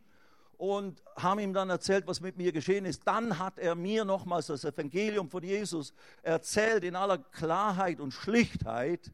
und 0.61 1.03
habe 1.17 1.43
ihm 1.43 1.55
dann 1.55 1.71
erzählt, 1.71 2.07
was 2.07 2.21
mit 2.21 2.37
mir 2.37 2.53
geschehen 2.53 2.85
ist. 2.85 3.07
Dann 3.07 3.39
hat 3.39 3.59
er 3.59 3.75
mir 3.75 4.05
nochmals 4.05 4.49
das 4.49 4.63
Evangelium 4.63 5.31
von 5.31 5.43
Jesus 5.43 5.95
erzählt 6.21 6.85
in 6.85 6.97
aller 6.97 7.17
Klarheit 7.17 7.99
und 7.99 8.13
Schlichtheit. 8.13 9.11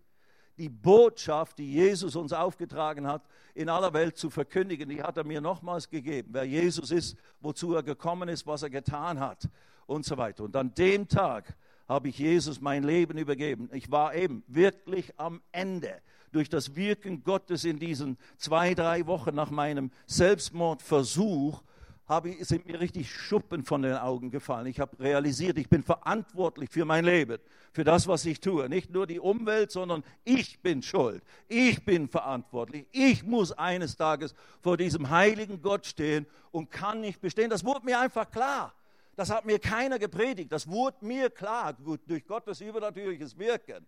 die 0.59 0.71
Botschaft, 0.71 1.59
die 1.59 1.71
Jesus 1.71 2.17
uns 2.17 2.33
aufgetragen 2.33 3.07
hat, 3.07 3.23
in 3.55 3.69
aller 3.69 3.93
Welt 3.93 4.17
zu 4.17 4.31
verkündigen. 4.31 4.89
Die 4.89 5.03
hat 5.03 5.19
er 5.19 5.25
mir 5.25 5.43
nochmals 5.43 5.89
gegeben, 5.89 6.31
wer 6.33 6.45
Jesus 6.45 6.91
ist, 6.91 7.17
wozu 7.41 7.75
er 7.75 7.83
gekommen 7.83 8.31
ist, 8.31 8.47
was 8.47 8.63
er 8.63 8.71
getan 8.71 9.21
hat 9.21 9.49
und 9.85 10.07
so 10.07 10.17
weiter. 10.17 10.45
Und 10.45 10.57
an 10.57 10.75
dem 10.75 11.07
Tag 11.09 11.55
habe 11.89 12.09
ich 12.09 12.19
Jesus 12.19 12.61
mein 12.61 12.83
Leben 12.83 13.19
übergeben. 13.19 13.69
Ich 13.73 13.91
war 13.91 14.15
eben 14.15 14.43
wirklich 14.47 15.13
am 15.19 15.41
Ende 15.53 16.01
durch 16.33 16.49
das 16.49 16.77
Wirken 16.77 17.23
Gottes 17.23 17.65
in 17.65 17.79
diesen 17.79 18.19
zwei, 18.37 18.75
drei 18.75 19.07
Wochen 19.07 19.35
nach 19.35 19.51
meinem 19.51 19.91
Selbstmordversuch 20.07 21.63
habe, 22.07 22.33
sind 22.45 22.67
mir 22.67 22.81
richtig 22.81 23.11
Schuppen 23.11 23.65
von 23.65 23.83
den 23.83 23.95
Augen 23.95 24.31
gefallen. 24.31 24.67
Ich 24.67 24.79
habe 24.79 24.99
realisiert, 25.01 25.59
ich 25.59 25.69
bin 25.69 25.83
verantwortlich 25.83 26.71
für 26.71 26.85
mein 26.85 27.05
Leben, 27.05 27.39
für 27.73 27.85
das, 27.85 28.07
was 28.07 28.25
ich 28.27 28.41
tue. 28.41 28.69
Nicht 28.69 28.91
nur 28.91 29.07
die 29.07 29.19
Umwelt, 29.19 29.73
sondern 29.73 30.05
ich 30.25 30.61
bin 30.63 30.83
schuld. 30.83 31.23
Ich 31.49 31.85
bin 31.85 32.09
verantwortlich. 32.09 32.87
Ich 32.93 33.25
muss 33.25 33.53
eines 33.53 33.97
Tages 33.97 34.35
vor 34.63 34.77
diesem 34.77 35.11
heiligen 35.11 35.61
Gott 35.61 35.87
stehen 35.87 36.27
und 36.53 36.71
kann 36.71 37.01
nicht 37.01 37.21
bestehen. 37.21 37.51
Das 37.51 37.65
wurde 37.65 37.85
mir 37.85 37.99
einfach 37.99 38.31
klar. 38.31 38.73
Das 39.17 39.31
hat 39.31 39.47
mir 39.47 39.59
keiner 39.59 39.99
gepredigt. 39.99 40.53
Das 40.53 40.69
wurde 40.69 41.05
mir 41.05 41.31
klar, 41.31 41.75
durch 42.07 42.27
Gottes 42.27 42.61
übernatürliches 42.61 43.37
Wirken. 43.39 43.87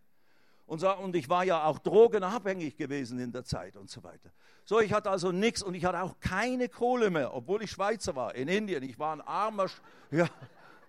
Und, 0.67 0.81
so, 0.81 0.95
und 0.97 1.15
ich 1.17 1.29
war 1.29 1.45
ja 1.45 1.65
auch 1.65 1.79
drogenabhängig 1.79 2.77
gewesen 2.77 3.19
in 3.19 3.33
der 3.33 3.45
Zeit 3.45 3.77
und 3.77 3.89
so 3.89 4.03
weiter. 4.03 4.31
So, 4.65 4.81
ich 4.81 4.93
hatte 4.93 5.11
also 5.11 5.33
nichts 5.33 5.63
und 5.63 5.75
ich 5.75 5.85
hatte 5.87 6.03
auch 6.03 6.21
keine 6.21 6.69
Kohle 6.69 7.09
mehr, 7.09 7.33
obwohl 7.33 7.63
ich 7.63 7.71
Schweizer 7.71 8.15
war, 8.17 8.35
in 8.35 8.49
Indien. 8.49 8.83
Ich 8.83 8.99
war 8.99 9.15
ein 9.17 9.23
armer, 9.23 9.67
ja, 10.11 10.29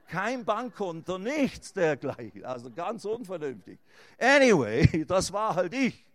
kein 0.08 0.44
Bankkonto, 0.44 1.18
nichts 1.18 1.72
dergleichen. 1.72 2.44
Also 2.44 2.70
ganz 2.72 3.06
unvernünftig. 3.06 3.80
Anyway, 4.18 5.06
das 5.06 5.32
war 5.32 5.56
halt 5.56 5.74
ich. 5.74 6.06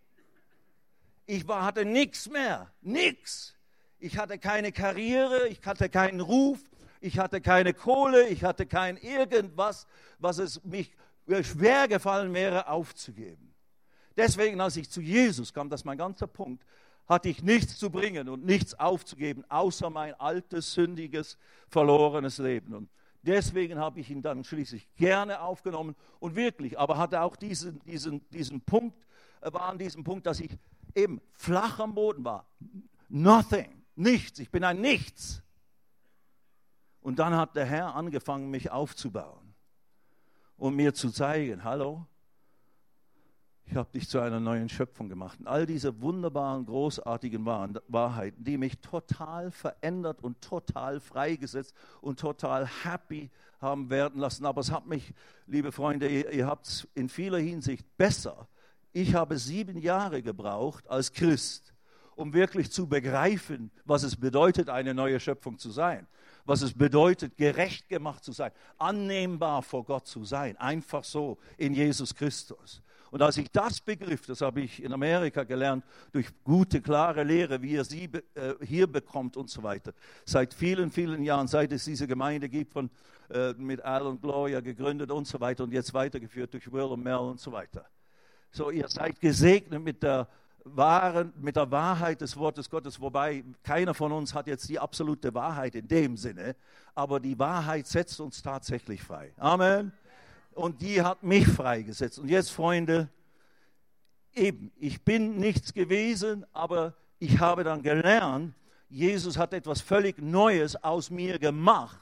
Ich 1.25 1.49
war, 1.49 1.65
hatte 1.65 1.87
nichts 1.87 2.29
mehr, 2.29 2.71
nichts. 2.83 3.55
Ich 3.99 4.19
hatte 4.19 4.39
keine 4.39 4.73
Karriere, 4.73 5.49
ich 5.49 5.65
hatte 5.65 5.89
keinen 5.89 6.21
Ruf, 6.21 6.59
ich 7.05 7.19
hatte 7.19 7.43
keine 7.43 7.75
Kohle, 7.75 8.29
ich 8.29 8.45
hatte 8.45 8.65
kein 8.65 8.97
irgendwas, 8.97 9.87
was 10.19 10.39
es 10.39 10.65
mich 10.65 10.91
schwer 11.43 11.87
gefallen 11.87 12.33
wäre 12.33 12.69
aufzugeben. 12.69 13.55
Deswegen, 14.17 14.59
als 14.61 14.79
ich 14.79 14.89
zu 14.89 15.03
Jesus 15.03 15.53
kam, 15.53 15.69
das 15.69 15.83
ist 15.83 15.85
mein 15.85 15.99
ganzer 15.99 16.27
Punkt, 16.27 16.65
hatte 17.07 17.29
ich 17.29 17.43
nichts 17.43 17.77
zu 17.77 17.91
bringen 17.91 18.31
und 18.31 18.47
nichts 18.47 18.79
aufzugeben, 18.79 19.45
außer 19.51 19.91
mein 19.91 20.15
altes, 20.15 20.73
sündiges, 20.73 21.37
verlorenes 21.69 22.39
Leben. 22.39 22.73
Und 22.73 22.89
deswegen 23.23 23.79
habe 23.79 24.01
ich 24.01 24.09
ihn 24.09 24.23
dann 24.23 24.43
schließlich 24.43 24.89
gerne 24.97 25.43
aufgenommen 25.43 25.97
und 26.21 26.37
wirklich, 26.37 26.79
aber 26.79 26.97
hatte 26.97 27.21
auch 27.21 27.37
diesen, 27.37 27.85
diesen, 27.85 28.27
diesen 28.31 28.63
Punkt, 28.63 28.97
äh, 29.43 29.53
war 29.53 29.69
an 29.69 29.77
diesem 29.77 30.05
Punkt, 30.05 30.25
dass 30.25 30.41
ich 30.41 30.57
eben 30.95 31.21
flach 31.35 31.81
am 31.81 31.95
Boden 31.95 32.25
war. 32.25 32.47
Nothing, 33.11 33.83
nichts, 33.95 34.39
ich 34.39 34.51
bin 34.51 34.65
ein 34.65 34.81
Nichts. 34.81 35.44
Und 37.05 37.19
dann 37.19 37.37
hat 37.37 37.55
der 37.55 37.67
Herr 37.67 37.95
angefangen, 37.95 38.51
mich 38.51 38.71
aufzubauen 38.71 39.55
und 40.57 40.75
mir 40.75 40.95
zu 40.95 41.11
zeigen, 41.11 41.63
hallo, 41.63 42.07
ich 43.67 43.77
habe 43.77 43.91
dich 43.93 44.09
zu 44.09 44.21
einer 44.21 44.41
neuen 44.41 44.71
Schöpfung 44.71 45.11
gemacht. 45.11 45.39
Und 45.39 45.47
all 45.47 45.67
diese 45.67 46.01
wunderbaren, 46.01 46.65
großartigen 46.65 47.45
Wahrheiten, 47.45 48.43
die 48.43 48.57
mich 48.57 48.79
total 48.79 49.51
verändert 49.51 50.23
und 50.23 50.41
total 50.41 50.99
freigesetzt 50.99 51.75
und 52.01 52.21
total 52.21 52.67
happy 52.67 53.31
haben 53.61 53.91
werden 53.91 54.19
lassen. 54.19 54.47
Aber 54.47 54.63
es 54.63 54.71
hat 54.71 54.87
mich, 54.87 55.13
liebe 55.47 55.73
Freunde, 55.73 56.09
ihr, 56.09 56.33
ihr 56.33 56.47
habt 56.47 56.67
es 56.67 56.89
in 56.95 57.11
vieler 57.11 57.39
Hinsicht 57.39 57.85
besser. 57.99 58.49
Ich 58.93 59.15
habe 59.15 59.37
sieben 59.37 59.77
Jahre 59.77 60.23
gebraucht 60.23 60.89
als 60.89 61.13
Christ, 61.13 61.75
um 62.17 62.33
wirklich 62.33 62.73
zu 62.73 62.87
begreifen, 62.87 63.71
was 63.85 64.05
es 64.05 64.17
bedeutet, 64.17 64.71
eine 64.71 64.95
neue 64.95 65.21
Schöpfung 65.21 65.59
zu 65.59 65.71
sein 65.71 66.07
was 66.45 66.63
es 66.63 66.75
bedeutet, 66.75 67.37
gerecht 67.37 67.89
gemacht 67.89 68.25
zu 68.25 68.33
sein, 68.33 68.53
annehmbar 68.79 69.63
vor 69.63 69.85
Gott 69.85 70.07
zu 70.07 70.25
sein, 70.25 70.57
einfach 70.57 71.05
so 71.05 71.39
in 71.57 71.75
Jesus 71.75 72.15
Christus. 72.15 72.83
Und 73.15 73.23
als 73.23 73.37
ich 73.37 73.49
das 73.53 73.81
begriff, 73.81 74.27
das 74.27 74.41
habe 74.41 74.63
ich 74.63 74.83
in 74.83 74.93
Amerika 74.93 75.45
gelernt, 75.45 75.85
durch 76.11 76.27
gute, 76.43 76.81
klare 76.81 77.23
Lehre, 77.23 77.63
wie 77.63 77.71
ihr 77.71 77.85
sie 77.85 78.11
äh, 78.35 78.55
hier 78.61 78.89
bekommt 78.89 79.37
und 79.37 79.49
so 79.49 79.63
weiter. 79.63 79.93
Seit 80.25 80.53
vielen, 80.53 80.91
vielen 80.91 81.23
Jahren, 81.23 81.47
seit 81.47 81.71
es 81.71 81.85
diese 81.85 82.09
Gemeinde 82.09 82.49
gibt, 82.49 82.73
von, 82.73 82.91
äh, 83.31 83.53
mit 83.53 83.83
Al 83.83 84.03
und 84.03 84.21
Gloria 84.21 84.59
gegründet 84.59 85.13
und 85.13 85.29
so 85.29 85.39
weiter 85.41 85.63
und 85.63 85.73
jetzt 85.73 85.95
weitergeführt 85.95 86.55
durch 86.55 86.73
Will 86.73 86.83
und 86.83 87.05
Mel 87.05 87.19
und 87.19 87.39
so 87.39 87.53
weiter. 87.53 87.87
So, 88.51 88.71
ihr 88.71 88.89
seid 88.89 89.21
gesegnet 89.21 89.81
mit 89.81 90.03
der 90.03 90.29
wahren, 90.65 91.33
mit 91.37 91.57
der 91.57 91.71
Wahrheit 91.71 92.21
des 92.21 92.37
Wortes 92.37 92.71
Gottes, 92.71 93.01
wobei 93.01 93.45
keiner 93.63 93.95
von 93.95 94.13
uns 94.13 94.35
hat 94.35 94.47
jetzt 94.47 94.69
die 94.69 94.79
absolute 94.79 95.35
Wahrheit 95.35 95.75
in 95.75 95.87
dem 95.89 96.17
Sinne, 96.17 96.57
aber 96.95 97.21
die 97.21 97.39
Wahrheit 97.39 97.87
setzt 97.87 98.21
uns 98.21 98.43
tatsächlich 98.43 99.03
frei. 99.03 99.33
Amen 99.37 99.93
und 100.55 100.81
die 100.81 101.03
hat 101.03 101.23
mich 101.23 101.47
freigesetzt. 101.47 102.19
Und 102.19 102.29
jetzt, 102.29 102.51
Freunde, 102.51 103.09
eben, 104.35 104.73
ich 104.77 105.03
bin 105.03 105.39
nichts 105.39 105.73
gewesen, 105.75 106.47
aber 106.53 106.95
ich 107.19 107.39
habe 107.41 107.65
dann 107.65 107.83
gelernt, 107.83 108.55
Jesus 108.89 109.37
hat 109.37 109.53
etwas 109.53 109.81
völlig 109.81 110.21
Neues 110.21 110.77
aus 110.83 111.11
mir 111.11 111.39
gemacht. 111.39 112.01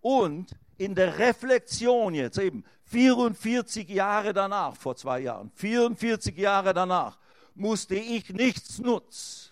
Und 0.00 0.56
in 0.78 0.94
der 0.94 1.18
Reflexion 1.18 2.14
jetzt 2.14 2.38
eben, 2.38 2.64
44 2.84 3.88
Jahre 3.88 4.32
danach, 4.32 4.74
vor 4.76 4.96
zwei 4.96 5.20
Jahren, 5.20 5.50
44 5.54 6.36
Jahre 6.36 6.72
danach, 6.72 7.18
musste 7.54 7.96
ich 7.96 8.30
nichts 8.30 8.78
nutzen 8.78 9.50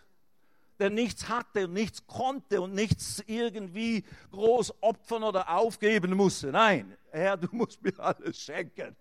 der 0.78 0.90
nichts 0.90 1.28
hatte 1.28 1.64
und 1.66 1.72
nichts 1.72 2.06
konnte 2.06 2.60
und 2.60 2.74
nichts 2.74 3.22
irgendwie 3.26 4.04
groß 4.30 4.74
opfern 4.80 5.24
oder 5.24 5.48
aufgeben 5.50 6.14
musste. 6.14 6.52
Nein, 6.52 6.96
Herr, 7.10 7.36
du 7.36 7.48
musst 7.52 7.82
mir 7.82 7.98
alles 7.98 8.40
schenken. 8.40 8.94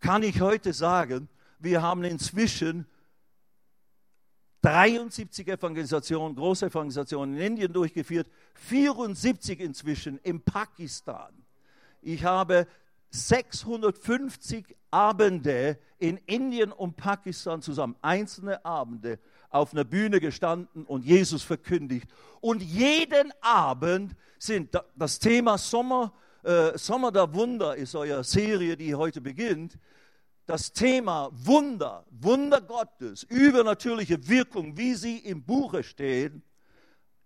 Kann 0.00 0.22
ich 0.22 0.40
heute 0.40 0.72
sagen, 0.72 1.28
wir 1.58 1.82
haben 1.82 2.04
inzwischen 2.04 2.86
73 4.62 5.48
Evangelisationen, 5.48 6.36
große 6.36 6.66
Evangelisationen 6.66 7.36
in 7.36 7.42
Indien 7.42 7.72
durchgeführt, 7.72 8.28
74 8.54 9.58
inzwischen 9.58 10.18
in 10.18 10.40
Pakistan. 10.40 11.32
Ich 12.00 12.24
habe 12.24 12.68
650 13.10 14.76
Abende 14.92 15.78
in 15.98 16.18
Indien 16.26 16.70
und 16.70 16.96
Pakistan 16.96 17.62
zusammen, 17.62 17.96
einzelne 18.02 18.64
Abende 18.64 19.18
auf 19.50 19.72
einer 19.72 19.84
Bühne 19.84 20.20
gestanden 20.20 20.84
und 20.84 21.04
Jesus 21.04 21.42
verkündigt. 21.42 22.08
Und 22.40 22.62
jeden 22.62 23.32
Abend 23.40 24.14
sind 24.38 24.70
das 24.96 25.18
Thema 25.18 25.58
Sommer, 25.58 26.12
äh, 26.42 26.76
Sommer 26.76 27.12
der 27.12 27.32
Wunder 27.32 27.76
ist 27.76 27.94
eure 27.94 28.24
Serie, 28.24 28.76
die 28.76 28.94
heute 28.94 29.20
beginnt. 29.20 29.78
Das 30.46 30.72
Thema 30.72 31.30
Wunder, 31.32 32.04
Wunder 32.10 32.60
Gottes, 32.60 33.22
übernatürliche 33.22 34.28
Wirkung, 34.28 34.76
wie 34.76 34.94
sie 34.94 35.18
im 35.18 35.44
Buche 35.44 35.82
stehen, 35.82 36.42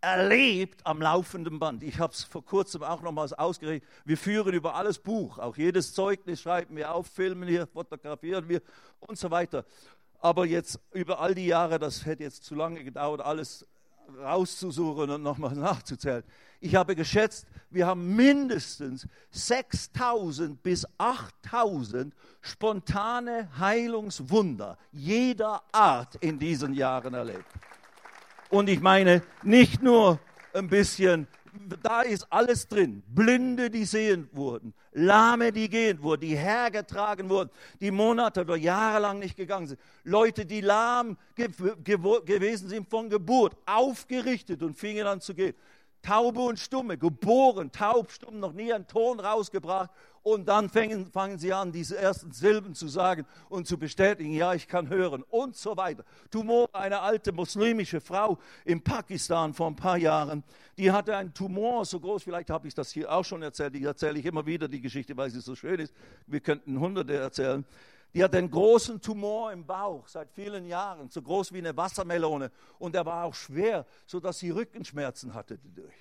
erlebt 0.07 0.87
am 0.87 1.03
laufenden 1.03 1.59
Band. 1.59 1.83
Ich 1.83 1.99
habe 1.99 2.13
es 2.13 2.23
vor 2.23 2.45
kurzem 2.45 2.85
auch 2.85 3.03
nochmals 3.03 3.33
ausgerechnet. 3.33 3.91
Wir 4.05 4.17
führen 4.17 4.55
über 4.55 4.77
alles 4.77 5.01
Buch, 5.01 5.39
auch 5.39 5.57
jedes 5.57 5.95
Zeugnis 5.95 6.41
schreiben 6.41 6.77
wir 6.77 6.95
auf, 6.95 7.09
filmen 7.09 7.49
wir, 7.49 7.67
fotografieren 7.67 8.49
wir 8.49 8.63
und 9.01 9.19
so 9.19 9.33
weiter. 9.33 9.65
Aber 10.21 10.47
jetzt 10.47 10.79
über 10.93 11.19
all 11.19 11.35
die 11.35 11.47
Jahre, 11.47 11.81
das 11.81 12.07
hätte 12.07 12.23
jetzt 12.23 12.45
zu 12.45 12.55
lange 12.55 12.85
gedauert, 12.85 13.21
alles 13.21 13.67
rauszusuchen 14.23 15.11
und 15.11 15.23
nochmal 15.25 15.57
nachzuzählen. 15.57 16.23
Ich 16.61 16.77
habe 16.77 16.95
geschätzt, 16.95 17.49
wir 17.71 17.89
haben 17.89 18.15
mindestens 18.15 19.09
6000 19.31 20.63
bis 20.63 20.87
8000 20.99 22.15
spontane 22.41 23.49
Heilungswunder 23.59 24.79
jeder 24.93 25.65
Art 25.73 26.15
in 26.21 26.39
diesen 26.39 26.75
Jahren 26.75 27.15
erlebt. 27.15 27.45
Und 28.49 28.69
ich 28.69 28.81
meine 28.81 29.23
nicht 29.43 29.83
nur 29.83 30.21
ein 30.53 30.69
bisschen, 30.69 31.27
da 31.83 32.03
ist 32.03 32.27
alles 32.31 32.69
drin. 32.69 33.03
Blinde, 33.09 33.71
die 33.71 33.85
sehen 33.85 34.29
wurden, 34.33 34.75
Lahme, 34.93 35.53
die 35.53 35.69
gehen 35.69 36.03
wurden, 36.03 36.23
die 36.23 36.37
hergetragen 36.37 37.29
wurden, 37.29 37.51
die 37.81 37.91
Monate 37.91 38.43
oder 38.43 38.57
Jahre 38.57 39.01
lang 39.01 39.19
nicht 39.19 39.37
gegangen 39.37 39.67
sind. 39.67 39.81
Leute, 40.05 40.47
die 40.47 40.61
lahm 40.61 41.17
ge 41.35 41.49
ge 41.83 41.99
gewesen 42.25 42.69
sind 42.69 42.89
von 42.89 43.11
Geburt, 43.11 43.57
aufgerichtet 43.67 44.63
und 44.63 44.77
fingen 44.77 45.07
an 45.07 45.21
zu 45.21 45.35
gehen. 45.35 45.55
Taube 46.03 46.41
und 46.41 46.59
Stumme, 46.59 46.97
geboren, 46.97 47.73
taub, 47.73 48.13
stumm, 48.13 48.39
noch 48.39 48.53
nie 48.53 48.73
einen 48.73 48.87
Ton 48.87 49.19
rausgebracht 49.19 49.91
Und 50.27 50.49
dann 50.49 50.69
fangen, 50.69 51.07
fangen 51.13 51.39
sie 51.39 51.53
an, 51.53 51.71
diese 51.71 51.97
ersten 51.97 52.33
Silben 52.33 52.75
zu 52.75 52.89
sagen 52.89 53.25
und 53.49 53.69
zu 53.69 53.79
bestätigen, 53.79 54.33
ja, 54.33 54.55
ich 54.55 54.67
kann 54.67 54.89
hören 54.89 55.23
und 55.31 55.55
so 55.55 55.77
weiter. 55.77 56.03
Tumor, 56.33 56.69
eine 56.73 56.99
alte 56.99 57.31
muslimische 57.31 58.01
Frau 58.01 58.37
in 58.65 58.83
Pakistan 58.83 59.55
vor 59.55 59.69
ein 59.69 59.77
paar 59.77 59.97
Jahren, 59.97 60.43
die 60.79 60.91
hatte 60.91 61.17
einen 61.17 61.33
Tumor 61.33 61.85
so 61.85 62.01
groß, 62.01 62.25
vielleicht 62.25 62.51
habe 62.51 62.67
ich 62.67 62.75
das 62.75 62.91
hier 62.91 63.09
auch 63.13 63.25
schon 63.25 63.41
erzählt, 63.41 63.77
die 63.77 63.85
erzähle 63.85 64.19
ich 64.19 64.27
immer 64.27 64.45
wieder 64.45 64.67
die 64.67 64.81
Geschichte, 64.81 65.17
weil 65.17 65.31
sie 65.31 65.41
so 65.41 65.55
schön 65.55 65.79
ist. 65.79 65.95
Wir 66.27 66.41
könnten 66.41 66.81
hunderte 66.81 67.15
erzählen. 67.15 67.65
Die 68.13 68.25
hat 68.25 68.35
einen 68.35 68.51
großen 68.51 69.01
Tumor 69.01 69.53
im 69.53 69.65
Bauch 69.65 70.09
seit 70.09 70.33
vielen 70.33 70.67
Jahren, 70.67 71.09
so 71.09 71.23
groß 71.23 71.53
wie 71.53 71.59
eine 71.59 71.77
Wassermelone. 71.77 72.51
Und 72.81 72.97
er 72.97 73.07
war 73.07 73.27
auch 73.27 73.35
schwer, 73.37 73.87
sodass 74.07 74.41
sie 74.41 74.51
Rückenschmerzen 74.51 75.35
hatte 75.35 75.57
dadurch. 75.63 75.95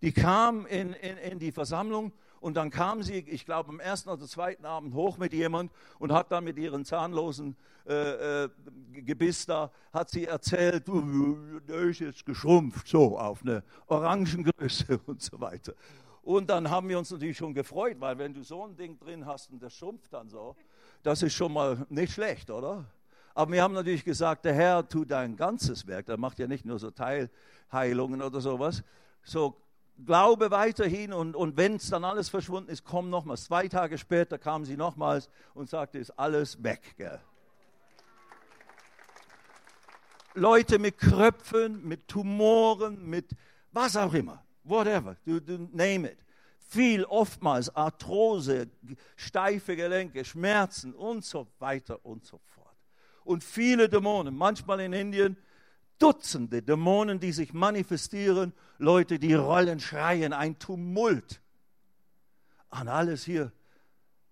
Die 0.00 0.12
kam 0.12 0.64
in, 0.66 0.92
in, 0.92 1.16
in 1.16 1.38
die 1.40 1.50
Versammlung 1.50 2.12
und 2.42 2.54
dann 2.54 2.70
kam 2.70 3.04
sie, 3.04 3.18
ich 3.18 3.46
glaube, 3.46 3.68
am 3.68 3.78
ersten 3.78 4.10
oder 4.10 4.26
zweiten 4.26 4.64
Abend 4.64 4.94
hoch 4.94 5.16
mit 5.16 5.32
jemand 5.32 5.70
und 6.00 6.12
hat 6.12 6.32
dann 6.32 6.42
mit 6.42 6.58
ihren 6.58 6.84
zahnlosen 6.84 7.56
äh, 7.86 8.44
äh, 8.44 8.48
Gebiss 8.92 9.46
da, 9.46 9.70
hat 9.92 10.10
sie 10.10 10.26
erzählt, 10.26 10.88
der 10.88 11.78
ist 11.82 12.00
jetzt 12.00 12.26
geschrumpft, 12.26 12.88
so 12.88 13.16
auf 13.16 13.42
eine 13.42 13.62
Orangengröße 13.86 14.98
und 15.06 15.22
so 15.22 15.40
weiter. 15.40 15.74
Und 16.22 16.50
dann 16.50 16.68
haben 16.68 16.88
wir 16.88 16.98
uns 16.98 17.12
natürlich 17.12 17.36
schon 17.36 17.54
gefreut, 17.54 17.96
weil 18.00 18.18
wenn 18.18 18.34
du 18.34 18.42
so 18.42 18.64
ein 18.64 18.76
Ding 18.76 18.98
drin 18.98 19.24
hast 19.24 19.50
und 19.52 19.62
das 19.62 19.72
schrumpft 19.72 20.12
dann 20.12 20.28
so, 20.28 20.56
das 21.04 21.22
ist 21.22 21.34
schon 21.34 21.52
mal 21.52 21.86
nicht 21.90 22.12
schlecht, 22.12 22.50
oder? 22.50 22.84
Aber 23.34 23.52
wir 23.52 23.62
haben 23.62 23.74
natürlich 23.74 24.04
gesagt, 24.04 24.44
der 24.44 24.54
Herr 24.54 24.88
tut 24.88 25.12
ein 25.12 25.36
ganzes 25.36 25.86
Werk. 25.86 26.06
Der 26.06 26.16
macht 26.16 26.40
ja 26.40 26.48
nicht 26.48 26.64
nur 26.64 26.78
so 26.80 26.90
Teilheilungen 26.90 28.20
oder 28.20 28.40
sowas. 28.40 28.82
So, 29.22 29.56
glaube 30.04 30.50
weiterhin 30.50 31.12
und, 31.12 31.36
und 31.36 31.56
wenn 31.56 31.76
es 31.76 31.88
dann 31.88 32.04
alles 32.04 32.28
verschwunden 32.28 32.70
ist, 32.70 32.84
komm 32.84 33.10
nochmals. 33.10 33.44
Zwei 33.44 33.68
Tage 33.68 33.98
später 33.98 34.38
kam 34.38 34.64
sie 34.64 34.76
nochmals 34.76 35.28
und 35.54 35.68
sagte, 35.68 35.98
ist 35.98 36.10
alles 36.18 36.62
weg. 36.62 36.94
Gell? 36.96 37.20
Leute 40.34 40.78
mit 40.78 40.98
Kröpfen, 40.98 41.86
mit 41.86 42.08
Tumoren, 42.08 43.04
mit 43.08 43.30
was 43.70 43.96
auch 43.96 44.14
immer, 44.14 44.44
whatever, 44.64 45.16
du, 45.24 45.40
du 45.40 45.68
name 45.72 46.10
it 46.10 46.22
viel 46.72 47.04
oftmals 47.04 47.74
Arthrose, 47.76 48.70
steife 49.16 49.76
Gelenke, 49.76 50.24
Schmerzen 50.24 50.94
und 50.94 51.22
so 51.22 51.46
weiter 51.58 52.02
und 52.02 52.24
so 52.24 52.40
fort. 52.46 52.74
Und 53.24 53.44
viele 53.44 53.90
Dämonen, 53.90 54.34
manchmal 54.34 54.80
in 54.80 54.94
Indien 54.94 55.36
Dutzende 56.02 56.62
Dämonen, 56.62 57.20
die 57.20 57.32
sich 57.32 57.52
manifestieren, 57.52 58.52
Leute, 58.78 59.18
die 59.18 59.34
rollen, 59.34 59.78
schreien, 59.78 60.32
ein 60.32 60.58
Tumult. 60.58 61.40
An 62.70 62.88
alles 62.88 63.24
hier, 63.24 63.52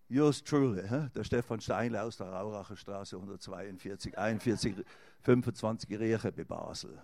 yours 0.09 0.43
truly, 0.43 0.83
der 1.15 1.25
Stefan 1.25 1.61
Steinle 1.61 2.03
aus 2.03 2.17
der 2.17 2.29
Rauracher 2.29 2.77
Straße 2.77 3.17
142, 3.17 4.19
41, 4.19 4.75
25 5.21 5.99
Reche 5.99 6.33
bei 6.33 6.45
Basel. 6.45 6.99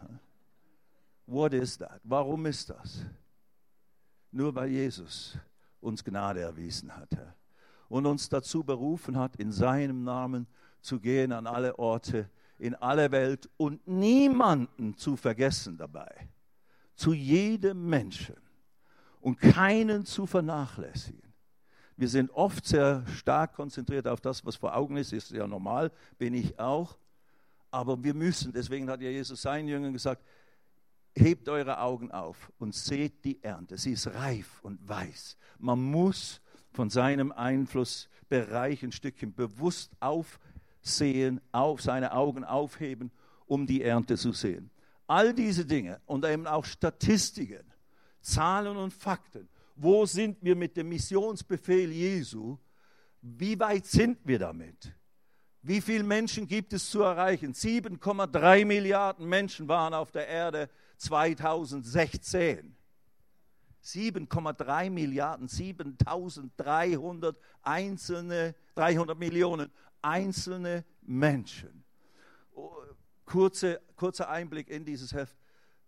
What 1.26 1.52
is 1.52 1.78
that? 1.78 2.00
Warum 2.02 2.46
ist 2.46 2.70
das? 2.70 3.06
nur 4.36 4.54
weil 4.54 4.68
Jesus 4.68 5.36
uns 5.80 6.04
Gnade 6.04 6.40
erwiesen 6.40 6.94
hat 6.94 7.10
und 7.88 8.06
uns 8.06 8.28
dazu 8.28 8.62
berufen 8.62 9.18
hat, 9.18 9.36
in 9.36 9.50
seinem 9.50 10.04
Namen 10.04 10.46
zu 10.80 11.00
gehen 11.00 11.32
an 11.32 11.46
alle 11.46 11.78
Orte, 11.78 12.28
in 12.58 12.74
alle 12.74 13.10
Welt 13.10 13.48
und 13.56 13.86
niemanden 13.86 14.96
zu 14.96 15.16
vergessen 15.16 15.76
dabei, 15.76 16.28
zu 16.94 17.12
jedem 17.12 17.88
Menschen 17.88 18.36
und 19.20 19.38
keinen 19.40 20.04
zu 20.04 20.26
vernachlässigen. 20.26 21.22
Wir 21.96 22.08
sind 22.08 22.30
oft 22.30 22.66
sehr 22.66 23.04
stark 23.06 23.54
konzentriert 23.54 24.06
auf 24.06 24.20
das, 24.20 24.44
was 24.44 24.56
vor 24.56 24.76
Augen 24.76 24.96
ist, 24.96 25.12
ist 25.12 25.30
ja 25.30 25.46
normal, 25.46 25.90
bin 26.18 26.34
ich 26.34 26.58
auch. 26.58 26.98
Aber 27.70 28.02
wir 28.02 28.14
müssen, 28.14 28.52
deswegen 28.52 28.88
hat 28.88 29.00
ja 29.00 29.10
Jesus 29.10 29.42
seinen 29.42 29.68
Jüngern 29.68 29.92
gesagt, 29.92 30.22
hebt 31.14 31.48
eure 31.48 31.80
Augen 31.80 32.10
auf 32.10 32.52
und 32.58 32.74
seht 32.74 33.24
die 33.24 33.42
Ernte. 33.42 33.78
Sie 33.78 33.92
ist 33.92 34.06
reif 34.08 34.60
und 34.62 34.86
weiß. 34.86 35.36
Man 35.58 35.82
muss 35.82 36.40
von 36.72 36.90
seinem 36.90 37.32
Einflussbereich 37.32 38.82
ein 38.82 38.92
Stückchen 38.92 39.34
bewusst 39.34 39.90
aufsehen, 40.86 41.40
auf 41.50 41.82
seine 41.82 42.12
Augen 42.12 42.44
aufheben, 42.44 43.10
um 43.46 43.66
die 43.66 43.82
Ernte 43.82 44.16
zu 44.16 44.32
sehen. 44.32 44.70
All 45.08 45.34
diese 45.34 45.64
Dinge 45.64 46.00
und 46.06 46.24
eben 46.24 46.46
auch 46.46 46.64
Statistiken, 46.64 47.64
Zahlen 48.20 48.76
und 48.76 48.92
Fakten. 48.92 49.48
Wo 49.74 50.06
sind 50.06 50.38
wir 50.42 50.54
mit 50.54 50.76
dem 50.76 50.88
Missionsbefehl 50.88 51.90
Jesu? 51.90 52.56
Wie 53.20 53.58
weit 53.58 53.86
sind 53.86 54.18
wir 54.24 54.38
damit? 54.38 54.92
Wie 55.62 55.80
viele 55.80 56.04
Menschen 56.04 56.46
gibt 56.46 56.72
es 56.72 56.88
zu 56.88 57.02
erreichen? 57.02 57.52
7,3 57.52 58.64
Milliarden 58.64 59.26
Menschen 59.26 59.66
waren 59.66 59.92
auf 59.92 60.12
der 60.12 60.28
Erde 60.28 60.70
2016. 60.98 62.76
7,3 63.82 64.90
Milliarden, 64.90 65.48
7300 65.48 67.38
einzelne, 67.62 68.54
300 68.74 69.18
Millionen 69.18 69.70
einzelne 70.06 70.84
Menschen. 71.02 71.84
Oh, 72.54 72.72
kurze, 73.24 73.80
kurzer 73.96 74.28
Einblick 74.28 74.70
in 74.70 74.84
dieses 74.84 75.12
Heft. 75.12 75.36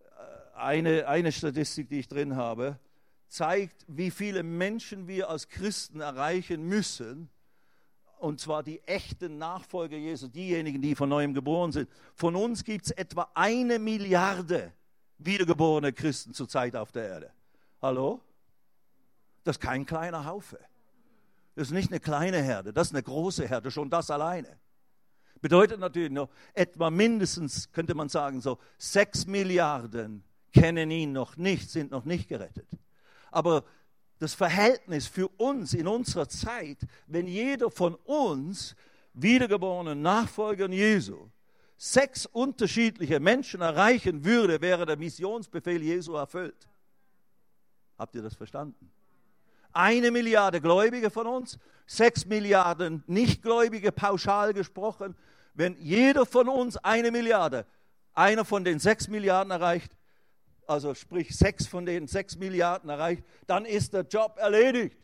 Äh, 0.01 0.59
eine, 0.59 1.07
eine 1.07 1.33
Statistik, 1.33 1.89
die 1.89 2.01
ich 2.01 2.09
drin 2.09 2.37
habe, 2.37 2.79
zeigt, 3.29 3.85
wie 3.87 4.11
viele 4.11 4.43
Menschen 4.43 5.07
wir 5.07 5.31
als 5.31 5.49
Christen 5.49 6.01
erreichen 6.01 6.65
müssen, 6.65 7.31
und 8.19 8.41
zwar 8.41 8.65
die 8.65 8.81
echten 8.83 9.39
Nachfolger 9.39 9.97
Jesu, 9.97 10.27
diejenigen, 10.27 10.83
die 10.83 10.97
von 10.97 11.09
neuem 11.09 11.35
geboren 11.35 11.71
sind. 11.71 11.89
Von 12.15 12.35
uns 12.35 12.65
gibt 12.65 12.87
es 12.87 12.91
etwa 12.91 13.31
eine 13.35 13.79
Milliarde 13.79 14.73
wiedergeborene 15.19 15.93
Christen 15.93 16.35
zurzeit 16.35 16.75
auf 16.75 16.91
der 16.91 17.09
Erde. 17.09 17.33
Hallo? 17.81 18.21
Das 19.45 19.57
ist 19.57 19.61
kein 19.61 19.87
kleiner 19.87 20.25
Haufe. 20.25 20.59
Das 21.59 21.67
ist 21.67 21.75
nicht 21.75 21.91
eine 21.91 21.99
kleine 21.99 22.41
Herde, 22.41 22.73
das 22.73 22.87
ist 22.87 22.95
eine 22.95 23.03
große 23.03 23.49
Herde, 23.49 23.73
schon 23.73 23.91
das 23.91 24.13
alleine. 24.13 24.61
Bedeutet 25.41 25.81
natürlich 25.81 26.13
noch, 26.13 26.31
etwa 26.55 26.89
mindestens, 26.89 27.73
könnte 27.73 27.97
man 27.97 28.09
sagen, 28.09 28.41
so 28.41 28.59
sechs 28.79 29.27
Milliarden 29.27 30.23
kennen 30.53 30.89
ihn 30.93 31.11
noch 31.11 31.37
nicht, 31.37 31.69
sind 31.69 31.91
noch 31.91 32.05
nicht 32.05 32.29
gerettet. 32.29 32.69
Aber 33.33 33.65
das 34.21 34.35
Verhältnis 34.35 35.09
für 35.09 35.27
uns 35.37 35.75
in 35.75 35.89
unserer 35.89 36.29
Zeit, 36.29 36.79
wenn 37.09 37.27
jeder 37.27 37.73
von 37.73 37.97
uns 38.05 38.77
wiedergeborenen 39.15 40.01
Nachfolgern 40.01 40.71
Jesu 40.71 41.29
sechs 41.77 42.25
unterschiedliche 42.25 43.19
Menschen 43.19 43.63
erreichen 43.63 44.25
würde, 44.25 44.61
wäre 44.61 44.87
der 44.87 44.97
Missionsbefehl 44.97 45.83
Jesu 45.83 46.15
erfüllt. 46.15 46.69
Habt 47.99 48.15
ihr 48.15 48.23
das 48.23 48.37
verstanden? 48.37 48.93
Eine 49.79 50.11
Milliarde 50.11 50.61
Gläubige 50.61 51.09
von 51.09 51.29
uns, 51.29 51.57
sechs 51.87 52.27
Milliarden 52.27 53.05
Nichtgläubige 53.07 53.93
pauschal 53.93 54.53
gesprochen. 54.53 55.15
Wenn 55.55 55.77
jeder 55.79 56.27
von 56.27 56.49
uns 56.49 56.77
eine 56.79 57.13
Milliarde, 57.13 57.65
einer 58.13 58.45
von 58.45 58.65
den 58.65 58.81
sechs 58.81 59.07
Milliarden 59.07 59.53
erreicht, 59.53 59.93
also 60.67 60.95
sprich 60.95 61.37
sechs 61.37 61.69
von 61.69 61.87
den 61.87 62.09
sechs 62.09 62.37
Milliarden 62.37 62.91
erreicht, 62.91 63.23
dann 63.47 63.67
ist 63.67 63.95
der 63.95 64.03
Job 64.03 64.37
erledigt. 64.39 64.97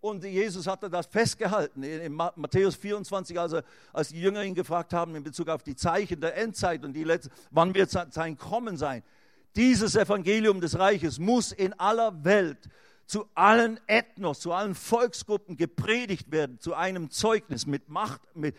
Und 0.00 0.24
Jesus 0.24 0.66
hatte 0.66 0.88
das 0.88 1.04
festgehalten. 1.04 1.82
In 1.82 2.14
Matthäus 2.14 2.74
24, 2.74 3.38
also 3.38 3.60
als 3.92 4.08
die 4.08 4.22
Jünger 4.22 4.44
ihn 4.44 4.54
gefragt 4.54 4.94
haben 4.94 5.14
in 5.14 5.24
Bezug 5.24 5.50
auf 5.50 5.62
die 5.62 5.76
Zeichen 5.76 6.22
der 6.22 6.38
Endzeit 6.38 6.86
und 6.86 6.94
die 6.94 7.04
letzte, 7.04 7.28
wann 7.50 7.74
wird 7.74 7.90
sein 7.90 8.38
Kommen 8.38 8.78
sein. 8.78 9.02
Dieses 9.56 9.94
Evangelium 9.94 10.62
des 10.62 10.78
Reiches 10.78 11.18
muss 11.18 11.52
in 11.52 11.78
aller 11.78 12.24
Welt 12.24 12.70
zu 13.06 13.28
allen 13.34 13.80
Ethnos, 13.86 14.40
zu 14.40 14.52
allen 14.52 14.74
Volksgruppen 14.74 15.56
gepredigt 15.56 16.30
werden, 16.30 16.58
zu 16.58 16.74
einem 16.74 17.10
Zeugnis 17.10 17.66
mit 17.66 17.88
Macht, 17.88 18.20
mit 18.34 18.56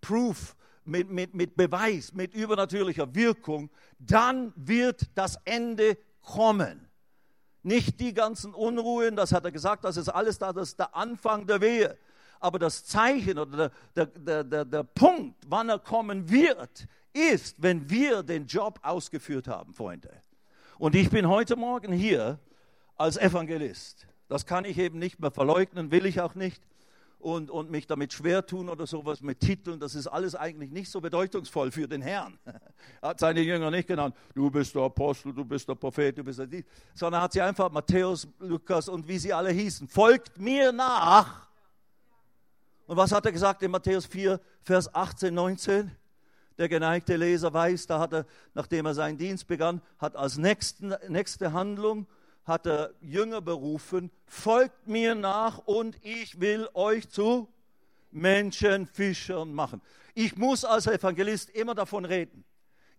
Proof, 0.00 0.56
mit, 0.84 1.10
mit, 1.10 1.34
mit 1.34 1.56
Beweis, 1.56 2.12
mit 2.14 2.34
übernatürlicher 2.34 3.14
Wirkung. 3.14 3.70
Dann 3.98 4.52
wird 4.56 5.10
das 5.14 5.38
Ende 5.44 5.98
kommen. 6.22 6.88
Nicht 7.62 8.00
die 8.00 8.14
ganzen 8.14 8.54
Unruhen, 8.54 9.16
das 9.16 9.32
hat 9.32 9.44
er 9.44 9.52
gesagt, 9.52 9.84
das 9.84 9.96
ist 9.96 10.08
alles 10.08 10.38
da, 10.38 10.52
das 10.52 10.68
ist 10.68 10.78
der 10.78 10.94
Anfang 10.94 11.46
der 11.46 11.60
Wehe. 11.60 11.98
Aber 12.40 12.58
das 12.58 12.84
Zeichen 12.84 13.38
oder 13.38 13.70
der, 13.96 14.06
der, 14.06 14.44
der, 14.44 14.64
der 14.64 14.82
Punkt, 14.84 15.36
wann 15.48 15.68
er 15.68 15.80
kommen 15.80 16.30
wird, 16.30 16.86
ist, 17.12 17.56
wenn 17.60 17.90
wir 17.90 18.22
den 18.22 18.46
Job 18.46 18.78
ausgeführt 18.82 19.48
haben, 19.48 19.74
Freunde. 19.74 20.10
Und 20.78 20.94
ich 20.94 21.10
bin 21.10 21.28
heute 21.28 21.56
Morgen 21.56 21.92
hier 21.92 22.38
als 22.98 23.16
Evangelist. 23.16 24.06
Das 24.28 24.44
kann 24.44 24.64
ich 24.64 24.76
eben 24.78 24.98
nicht 24.98 25.20
mehr 25.20 25.30
verleugnen, 25.30 25.90
will 25.90 26.04
ich 26.04 26.20
auch 26.20 26.34
nicht 26.34 26.62
und, 27.18 27.50
und 27.50 27.70
mich 27.70 27.86
damit 27.86 28.12
schwer 28.12 28.46
tun 28.46 28.68
oder 28.68 28.86
sowas 28.86 29.22
mit 29.22 29.40
Titeln. 29.40 29.80
Das 29.80 29.94
ist 29.94 30.06
alles 30.06 30.34
eigentlich 30.34 30.70
nicht 30.70 30.90
so 30.90 31.00
bedeutungsvoll 31.00 31.70
für 31.72 31.88
den 31.88 32.02
Herrn. 32.02 32.38
Er 33.00 33.08
hat 33.10 33.20
seine 33.20 33.40
Jünger 33.40 33.70
nicht 33.70 33.88
genannt, 33.88 34.14
du 34.34 34.50
bist 34.50 34.74
der 34.74 34.82
Apostel, 34.82 35.32
du 35.32 35.44
bist 35.44 35.68
der 35.68 35.74
Prophet, 35.74 36.16
du 36.16 36.24
bist 36.24 36.38
der 36.38 36.46
Dies, 36.46 36.64
sondern 36.94 37.22
hat 37.22 37.32
sie 37.32 37.40
einfach 37.40 37.70
Matthäus, 37.70 38.28
Lukas 38.38 38.88
und 38.88 39.08
wie 39.08 39.18
sie 39.18 39.32
alle 39.32 39.50
hießen, 39.50 39.88
folgt 39.88 40.38
mir 40.38 40.70
nach 40.72 41.48
Und 42.86 42.96
was 42.96 43.12
hat 43.12 43.26
er 43.26 43.32
gesagt 43.32 43.62
in 43.62 43.70
Matthäus 43.70 44.06
4, 44.06 44.40
Vers 44.62 44.94
18, 44.94 45.34
19? 45.34 45.90
Der 46.56 46.68
geneigte 46.68 47.16
Leser 47.16 47.52
weiß, 47.52 47.86
da 47.86 48.00
hat 48.00 48.12
er, 48.12 48.26
nachdem 48.54 48.86
er 48.86 48.94
seinen 48.94 49.16
Dienst 49.16 49.46
begann, 49.46 49.80
hat 49.98 50.16
als 50.16 50.38
nächsten, 50.38 50.92
nächste 51.08 51.52
Handlung, 51.52 52.06
hat 52.48 52.66
er 52.66 52.94
Jünger 53.00 53.40
berufen, 53.40 54.10
folgt 54.26 54.88
mir 54.88 55.14
nach 55.14 55.58
und 55.58 55.96
ich 56.04 56.40
will 56.40 56.68
euch 56.74 57.08
zu 57.08 57.48
Menschenfischern 58.10 59.52
machen. 59.52 59.82
Ich 60.14 60.36
muss 60.36 60.64
als 60.64 60.86
Evangelist 60.86 61.50
immer 61.50 61.74
davon 61.74 62.04
reden. 62.04 62.44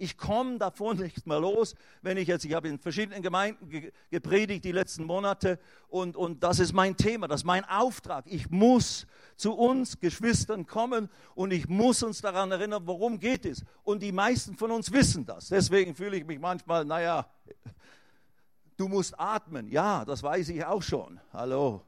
Ich 0.01 0.17
komme 0.17 0.57
davon 0.57 0.97
nicht 1.01 1.27
mehr 1.27 1.39
los, 1.39 1.75
wenn 2.01 2.17
ich 2.17 2.27
jetzt, 2.27 2.45
ich 2.45 2.53
habe 2.53 2.69
in 2.69 2.79
verschiedenen 2.79 3.21
Gemeinden 3.21 3.69
ge 3.69 3.91
gepredigt 4.09 4.63
die 4.63 4.71
letzten 4.71 5.03
Monate 5.03 5.59
und, 5.89 6.15
und 6.15 6.41
das 6.41 6.59
ist 6.59 6.73
mein 6.73 6.95
Thema, 6.95 7.27
das 7.27 7.41
ist 7.41 7.45
mein 7.45 7.65
Auftrag. 7.65 8.25
Ich 8.27 8.49
muss 8.49 9.05
zu 9.35 9.53
uns 9.53 9.99
Geschwistern 9.99 10.65
kommen 10.65 11.09
und 11.35 11.51
ich 11.51 11.67
muss 11.67 12.01
uns 12.01 12.21
daran 12.21 12.51
erinnern, 12.51 12.83
worum 12.85 13.19
geht 13.19 13.45
es. 13.45 13.63
Und 13.83 14.01
die 14.01 14.13
meisten 14.13 14.55
von 14.55 14.71
uns 14.71 14.91
wissen 14.91 15.25
das. 15.25 15.49
Deswegen 15.49 15.93
fühle 15.93 16.15
ich 16.15 16.25
mich 16.25 16.39
manchmal, 16.39 16.85
naja, 16.85 17.29
du 18.79 18.87
musst 18.87 19.19
atmen. 19.19 19.67
Ja, 19.67 20.05
das 20.05 20.23
weiß 20.23 20.49
ich 20.49 20.65
auch 20.65 20.81
schon. 20.81 21.19
Hallo. 21.33 21.83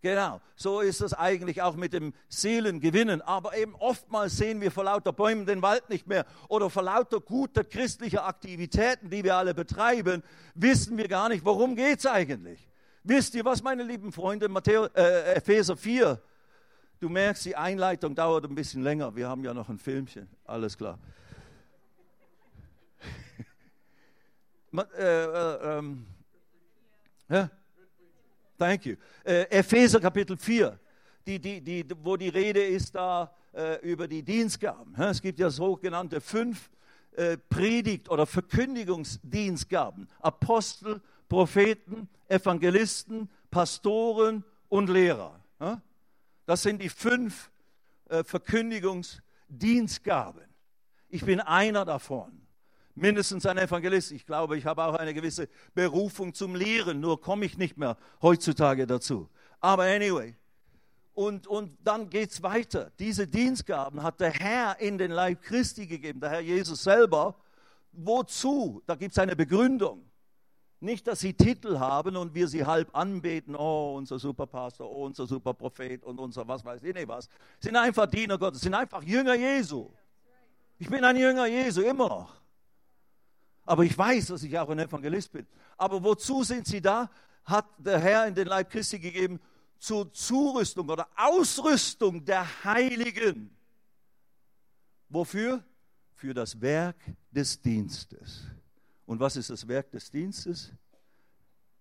Genau, 0.00 0.40
so 0.54 0.80
ist 0.80 1.00
es 1.00 1.14
eigentlich 1.14 1.62
auch 1.62 1.76
mit 1.76 1.94
dem 1.94 2.12
Seelengewinnen. 2.28 3.22
Aber 3.22 3.56
eben 3.56 3.74
oftmals 3.76 4.36
sehen 4.36 4.60
wir 4.60 4.70
vor 4.70 4.84
lauter 4.84 5.12
Bäumen 5.12 5.46
den 5.46 5.62
Wald 5.62 5.88
nicht 5.88 6.06
mehr 6.06 6.26
oder 6.48 6.68
vor 6.68 6.82
lauter 6.82 7.20
guter 7.20 7.64
christlicher 7.64 8.26
Aktivitäten, 8.26 9.08
die 9.08 9.24
wir 9.24 9.36
alle 9.36 9.54
betreiben, 9.54 10.22
wissen 10.54 10.98
wir 10.98 11.08
gar 11.08 11.30
nicht, 11.30 11.44
worum 11.44 11.74
geht 11.74 12.00
es 12.00 12.06
eigentlich. 12.06 12.68
Wisst 13.02 13.34
ihr 13.34 13.44
was, 13.46 13.62
meine 13.62 13.82
lieben 13.82 14.12
Freunde, 14.12 14.48
Matthäus, 14.48 14.90
äh, 14.94 15.36
Epheser 15.36 15.76
4, 15.76 16.20
du 17.00 17.08
merkst, 17.08 17.46
die 17.46 17.56
Einleitung 17.56 18.14
dauert 18.14 18.44
ein 18.44 18.54
bisschen 18.54 18.82
länger. 18.82 19.16
Wir 19.16 19.28
haben 19.28 19.42
ja 19.42 19.54
noch 19.54 19.70
ein 19.70 19.78
Filmchen, 19.78 20.28
alles 20.44 20.76
klar. 20.76 20.98
äh, 24.98 25.24
äh, 25.24 25.78
ähm, 25.78 26.06
ja? 27.34 27.50
Thank 28.56 28.86
you. 28.86 28.94
Äh, 29.24 29.42
Epheser 29.50 29.98
Kapitel 30.00 30.36
4, 30.36 30.78
die, 31.26 31.40
die, 31.40 31.60
die, 31.60 31.84
wo 32.02 32.16
die 32.16 32.28
Rede 32.28 32.62
ist 32.62 32.94
da 32.94 33.34
äh, 33.52 33.80
über 33.80 34.06
die 34.06 34.22
Dienstgaben. 34.22 34.94
Es 34.94 35.20
gibt 35.20 35.40
ja 35.40 35.50
sogenannte 35.50 36.20
fünf 36.20 36.70
äh, 37.12 37.36
Predigt- 37.36 38.08
oder 38.08 38.26
Verkündigungsdienstgaben. 38.26 40.08
Apostel, 40.20 41.00
Propheten, 41.28 42.08
Evangelisten, 42.28 43.28
Pastoren 43.50 44.44
und 44.68 44.88
Lehrer. 44.88 45.40
Das 46.46 46.62
sind 46.62 46.80
die 46.82 46.88
fünf 46.88 47.50
äh, 48.08 48.22
Verkündigungsdienstgaben. 48.22 50.44
Ich 51.08 51.24
bin 51.24 51.40
einer 51.40 51.84
davon 51.84 52.43
mindestens 52.94 53.46
ein 53.46 53.58
Evangelist. 53.58 54.12
Ich 54.12 54.26
glaube, 54.26 54.56
ich 54.56 54.66
habe 54.66 54.84
auch 54.84 54.94
eine 54.94 55.14
gewisse 55.14 55.48
Berufung 55.74 56.34
zum 56.34 56.54
Lehren, 56.54 57.00
nur 57.00 57.20
komme 57.20 57.44
ich 57.44 57.58
nicht 57.58 57.76
mehr 57.76 57.96
heutzutage 58.22 58.86
dazu. 58.86 59.28
Aber 59.60 59.84
anyway. 59.84 60.34
Und, 61.14 61.46
und 61.46 61.78
dann 61.84 62.10
geht 62.10 62.30
es 62.30 62.42
weiter. 62.42 62.90
Diese 62.98 63.28
Dienstgaben 63.28 64.02
hat 64.02 64.20
der 64.20 64.32
Herr 64.32 64.80
in 64.80 64.98
den 64.98 65.12
Leib 65.12 65.42
Christi 65.42 65.86
gegeben, 65.86 66.20
der 66.20 66.30
Herr 66.30 66.40
Jesus 66.40 66.82
selber. 66.82 67.36
Wozu? 67.92 68.82
Da 68.86 68.96
gibt 68.96 69.12
es 69.12 69.18
eine 69.18 69.36
Begründung. 69.36 70.10
Nicht, 70.80 71.06
dass 71.06 71.20
sie 71.20 71.32
Titel 71.32 71.78
haben 71.78 72.16
und 72.16 72.34
wir 72.34 72.48
sie 72.48 72.66
halb 72.66 72.94
anbeten, 72.94 73.54
oh, 73.54 73.94
unser 73.96 74.18
Superpastor, 74.18 74.90
oh, 74.90 75.06
unser 75.06 75.26
Superprophet 75.26 76.02
und 76.02 76.18
unser 76.18 76.46
was 76.46 76.64
weiß 76.64 76.82
ich 76.82 76.92
nicht 76.92 77.08
was. 77.08 77.28
Sind 77.60 77.76
einfach 77.76 78.06
Diener 78.06 78.36
Gottes, 78.36 78.60
sind 78.60 78.74
einfach 78.74 79.02
Jünger 79.02 79.34
Jesu. 79.34 79.88
Ich 80.78 80.90
bin 80.90 81.04
ein 81.04 81.16
Jünger 81.16 81.46
Jesu, 81.46 81.80
immer 81.80 82.08
noch. 82.08 82.43
Aber 83.64 83.84
ich 83.84 83.96
weiß, 83.96 84.26
dass 84.26 84.42
ich 84.42 84.58
auch 84.58 84.68
ein 84.68 84.78
Evangelist 84.78 85.32
bin. 85.32 85.46
Aber 85.76 86.02
wozu 86.02 86.42
sind 86.42 86.66
sie 86.66 86.80
da? 86.80 87.10
Hat 87.44 87.66
der 87.78 87.98
Herr 87.98 88.26
in 88.26 88.34
den 88.34 88.46
Leib 88.46 88.70
Christi 88.70 88.98
gegeben 88.98 89.40
zur 89.78 90.12
Zurüstung 90.12 90.88
oder 90.88 91.08
Ausrüstung 91.16 92.24
der 92.24 92.64
Heiligen. 92.64 93.54
Wofür? 95.08 95.62
Für 96.14 96.32
das 96.32 96.60
Werk 96.60 96.96
des 97.30 97.60
Dienstes. 97.60 98.44
Und 99.06 99.20
was 99.20 99.36
ist 99.36 99.50
das 99.50 99.68
Werk 99.68 99.90
des 99.90 100.10
Dienstes? 100.10 100.72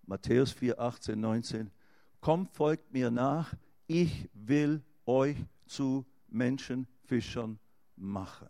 Matthäus 0.06 0.52
4, 0.52 0.80
18, 0.80 1.20
19. 1.20 1.72
Kommt, 2.20 2.52
folgt 2.52 2.92
mir 2.92 3.10
nach, 3.10 3.54
ich 3.88 4.30
will 4.34 4.82
euch 5.06 5.38
zu 5.66 6.06
Menschenfischern 6.28 7.60
machen. 7.96 8.50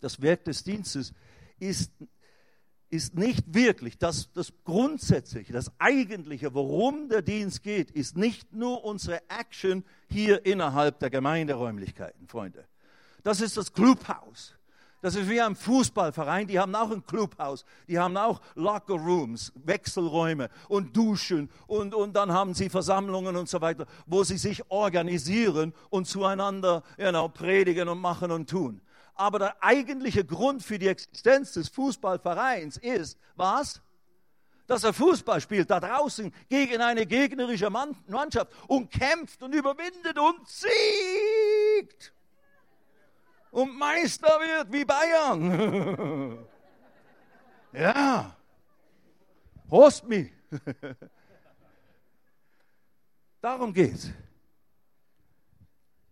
Das 0.00 0.22
Werk 0.22 0.44
des 0.44 0.64
Dienstes 0.64 1.12
ist, 1.60 1.92
ist 2.88 3.14
nicht 3.14 3.54
wirklich 3.54 3.98
das, 3.98 4.32
das 4.32 4.52
Grundsätzliche, 4.64 5.52
das 5.52 5.70
Eigentliche, 5.78 6.54
worum 6.54 7.08
der 7.08 7.22
Dienst 7.22 7.62
geht, 7.62 7.90
ist 7.90 8.16
nicht 8.16 8.52
nur 8.52 8.84
unsere 8.84 9.22
Action 9.28 9.84
hier 10.08 10.44
innerhalb 10.44 10.98
der 10.98 11.10
Gemeinderäumlichkeiten, 11.10 12.26
Freunde. 12.26 12.66
Das 13.22 13.40
ist 13.40 13.56
das 13.56 13.72
Clubhaus. 13.72 14.54
Das 15.02 15.14
ist 15.14 15.30
wie 15.30 15.40
ein 15.40 15.56
Fußballverein, 15.56 16.46
die 16.46 16.58
haben 16.58 16.74
auch 16.74 16.90
ein 16.90 17.04
Clubhaus, 17.06 17.64
die 17.88 17.98
haben 17.98 18.18
auch 18.18 18.42
Locker 18.54 18.94
Rooms, 18.94 19.50
Wechselräume 19.54 20.50
und 20.68 20.94
Duschen 20.94 21.48
und, 21.66 21.94
und 21.94 22.14
dann 22.14 22.32
haben 22.32 22.52
sie 22.52 22.68
Versammlungen 22.68 23.34
und 23.36 23.48
so 23.48 23.62
weiter, 23.62 23.86
wo 24.04 24.24
sie 24.24 24.36
sich 24.36 24.70
organisieren 24.70 25.72
und 25.88 26.06
zueinander 26.06 26.82
you 26.98 27.08
know, 27.08 27.28
predigen 27.28 27.88
und 27.88 27.98
machen 27.98 28.30
und 28.30 28.50
tun. 28.50 28.82
Aber 29.20 29.38
der 29.38 29.62
eigentliche 29.62 30.24
Grund 30.24 30.62
für 30.62 30.78
die 30.78 30.88
Existenz 30.88 31.52
des 31.52 31.68
Fußballvereins 31.68 32.78
ist, 32.78 33.18
was? 33.36 33.82
Dass 34.66 34.82
er 34.82 34.94
Fußball 34.94 35.42
spielt 35.42 35.68
da 35.68 35.78
draußen 35.78 36.32
gegen 36.48 36.80
eine 36.80 37.04
gegnerische 37.04 37.68
Mannschaft 37.68 38.50
und 38.66 38.90
kämpft 38.90 39.42
und 39.42 39.54
überwindet 39.54 40.18
und 40.18 40.48
siegt. 40.48 42.14
Und 43.50 43.76
Meister 43.76 44.40
wird 44.40 44.72
wie 44.72 44.86
Bayern. 44.86 46.46
ja. 47.74 48.34
Prost 49.68 50.08
mich. 50.08 50.32
Darum 53.42 53.74
geht's. 53.74 54.08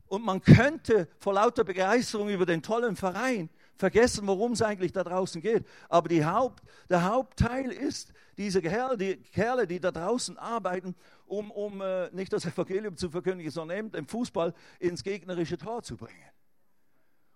Und 0.09 0.25
man 0.25 0.41
könnte 0.41 1.09
vor 1.19 1.35
lauter 1.35 1.65
Begeisterung 1.65 2.29
über 2.31 2.47
den 2.47 2.63
tollen 2.63 2.97
Verein 2.97 3.51
vergessen, 3.77 4.27
worum 4.27 4.53
es 4.53 4.63
eigentlich 4.63 4.93
da 4.93 5.05
draußen 5.05 5.41
geht. 5.41 5.67
Aber 5.89 6.09
Haupt, 6.25 6.63
der 6.89 7.05
Hauptteil 7.05 7.71
ist, 7.71 8.13
diese 8.37 8.63
Kerle 8.63 8.97
die, 8.97 9.17
Kerle, 9.17 9.67
die 9.67 9.81
da 9.81 9.91
draußen 9.91 10.39
arbeiten, 10.39 10.95
um, 11.27 11.51
um 11.51 11.81
äh, 11.81 12.11
nicht 12.11 12.33
das 12.33 12.47
Evangelium 12.47 12.97
zu 12.97 13.11
verkündigen, 13.11 13.51
sondern 13.51 13.79
eben 13.79 13.93
den 13.93 14.07
Fußball 14.07 14.55
ins 14.79 15.03
gegnerische 15.03 15.59
Tor 15.59 15.83
zu 15.83 15.97
bringen. 15.97 16.31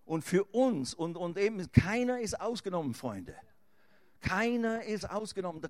Und 0.05 0.23
für 0.23 0.45
uns, 0.45 0.95
und, 0.95 1.17
und 1.17 1.39
eben 1.39 1.71
keiner 1.73 2.21
ist 2.21 2.41
ausgenommen, 2.41 2.95
Freunde. 2.95 3.35
Keiner 4.23 4.85
ist 4.85 5.09
ausgenommen 5.09 5.61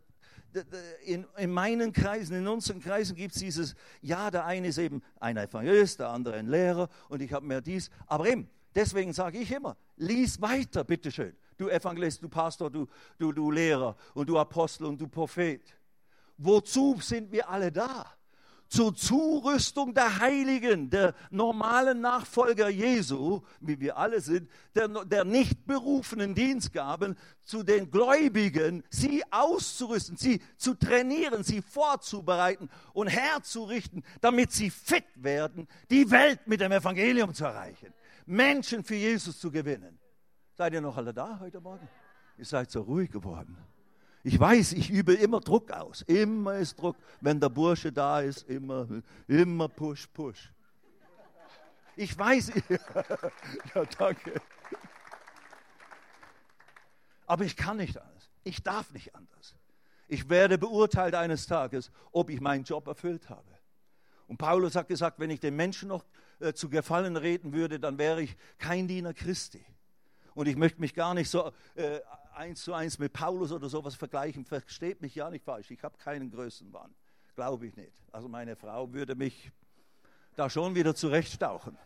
in, 1.04 1.26
in 1.36 1.50
meinen 1.50 1.92
Kreisen, 1.92 2.36
in 2.36 2.46
unseren 2.46 2.80
Kreisen 2.80 3.16
gibt 3.16 3.34
es 3.34 3.40
dieses, 3.40 3.74
ja, 4.00 4.30
der 4.30 4.44
eine 4.44 4.68
ist 4.68 4.78
eben 4.78 5.02
ein 5.18 5.36
Evangelist, 5.36 6.00
der 6.00 6.10
andere 6.10 6.36
ein 6.36 6.46
Lehrer 6.46 6.88
und 7.08 7.22
ich 7.22 7.32
habe 7.32 7.46
mehr 7.46 7.60
dies. 7.60 7.90
Aber 8.06 8.26
eben, 8.26 8.48
deswegen 8.74 9.12
sage 9.12 9.38
ich 9.38 9.50
immer, 9.50 9.76
lies 9.96 10.40
weiter, 10.40 10.84
bitteschön. 10.84 11.34
Du 11.56 11.68
Evangelist, 11.68 12.22
du 12.22 12.28
Pastor, 12.28 12.70
du, 12.70 12.86
du, 13.18 13.32
du 13.32 13.50
Lehrer 13.50 13.96
und 14.14 14.28
du 14.28 14.38
Apostel 14.38 14.86
und 14.86 15.00
du 15.00 15.08
Prophet. 15.08 15.62
Wozu 16.36 16.98
sind 17.00 17.30
wir 17.32 17.48
alle 17.48 17.70
da? 17.70 18.12
Zur 18.72 18.94
Zurüstung 18.94 19.92
der 19.92 20.18
Heiligen, 20.18 20.88
der 20.88 21.14
normalen 21.30 22.00
Nachfolger 22.00 22.70
Jesu, 22.70 23.42
wie 23.60 23.78
wir 23.78 23.98
alle 23.98 24.22
sind, 24.22 24.48
der, 24.74 24.88
der 24.88 25.24
nicht 25.24 25.66
berufenen 25.66 26.34
Dienstgaben, 26.34 27.18
zu 27.42 27.62
den 27.62 27.90
Gläubigen, 27.90 28.82
sie 28.88 29.22
auszurüsten, 29.30 30.16
sie 30.16 30.40
zu 30.56 30.72
trainieren, 30.72 31.44
sie 31.44 31.60
vorzubereiten 31.60 32.70
und 32.94 33.08
herzurichten, 33.08 34.02
damit 34.22 34.52
sie 34.52 34.70
fit 34.70 35.04
werden, 35.16 35.68
die 35.90 36.10
Welt 36.10 36.46
mit 36.46 36.62
dem 36.62 36.72
Evangelium 36.72 37.34
zu 37.34 37.44
erreichen, 37.44 37.92
Menschen 38.24 38.84
für 38.84 38.94
Jesus 38.94 39.38
zu 39.38 39.50
gewinnen. 39.50 39.98
Seid 40.54 40.72
ihr 40.72 40.80
noch 40.80 40.96
alle 40.96 41.12
da 41.12 41.38
heute 41.40 41.60
Morgen? 41.60 41.86
Ihr 42.38 42.46
seid 42.46 42.70
so 42.70 42.80
ruhig 42.80 43.10
geworden. 43.10 43.54
Ich 44.24 44.38
weiß, 44.38 44.72
ich 44.74 44.90
übe 44.90 45.14
immer 45.14 45.40
Druck 45.40 45.70
aus. 45.72 46.02
Immer 46.02 46.56
ist 46.56 46.80
Druck. 46.80 46.96
Wenn 47.20 47.40
der 47.40 47.48
Bursche 47.48 47.90
da 47.92 48.20
ist, 48.20 48.48
immer, 48.48 48.86
immer 49.26 49.68
push, 49.68 50.06
push. 50.08 50.52
Ich 51.96 52.16
weiß, 52.16 52.52
ja, 53.74 53.84
danke. 53.98 54.40
Aber 57.26 57.44
ich 57.44 57.56
kann 57.56 57.78
nicht 57.78 58.00
anders. 58.00 58.30
Ich 58.44 58.62
darf 58.62 58.92
nicht 58.92 59.14
anders. 59.14 59.56
Ich 60.08 60.28
werde 60.28 60.58
beurteilt 60.58 61.14
eines 61.14 61.46
Tages, 61.46 61.90
ob 62.12 62.30
ich 62.30 62.40
meinen 62.40 62.64
Job 62.64 62.86
erfüllt 62.86 63.28
habe. 63.28 63.48
Und 64.28 64.38
Paulus 64.38 64.76
hat 64.76 64.88
gesagt, 64.88 65.18
wenn 65.18 65.30
ich 65.30 65.40
den 65.40 65.56
Menschen 65.56 65.88
noch 65.88 66.04
äh, 66.38 66.52
zu 66.52 66.68
Gefallen 66.68 67.16
reden 67.16 67.52
würde, 67.52 67.80
dann 67.80 67.98
wäre 67.98 68.22
ich 68.22 68.36
kein 68.58 68.88
Diener 68.88 69.14
Christi. 69.14 69.64
Und 70.34 70.48
ich 70.48 70.56
möchte 70.56 70.80
mich 70.80 70.94
gar 70.94 71.14
nicht 71.14 71.28
so 71.28 71.52
äh, 71.74 72.00
eins 72.42 72.64
zu 72.64 72.74
eins 72.74 72.98
mit 72.98 73.12
Paulus 73.12 73.52
oder 73.52 73.68
sowas 73.68 73.94
vergleichen. 73.94 74.44
Versteht 74.44 75.00
mich 75.00 75.14
ja 75.14 75.30
nicht 75.30 75.44
falsch. 75.44 75.70
Ich 75.70 75.82
habe 75.84 75.96
keinen 75.96 76.28
Größenwahn. 76.30 76.92
Glaube 77.36 77.68
ich 77.68 77.76
nicht. 77.76 78.02
Also 78.10 78.28
meine 78.28 78.56
Frau 78.56 78.92
würde 78.92 79.14
mich 79.14 79.52
da 80.34 80.50
schon 80.50 80.74
wieder 80.74 80.94
zurechtstauchen. 80.94 81.78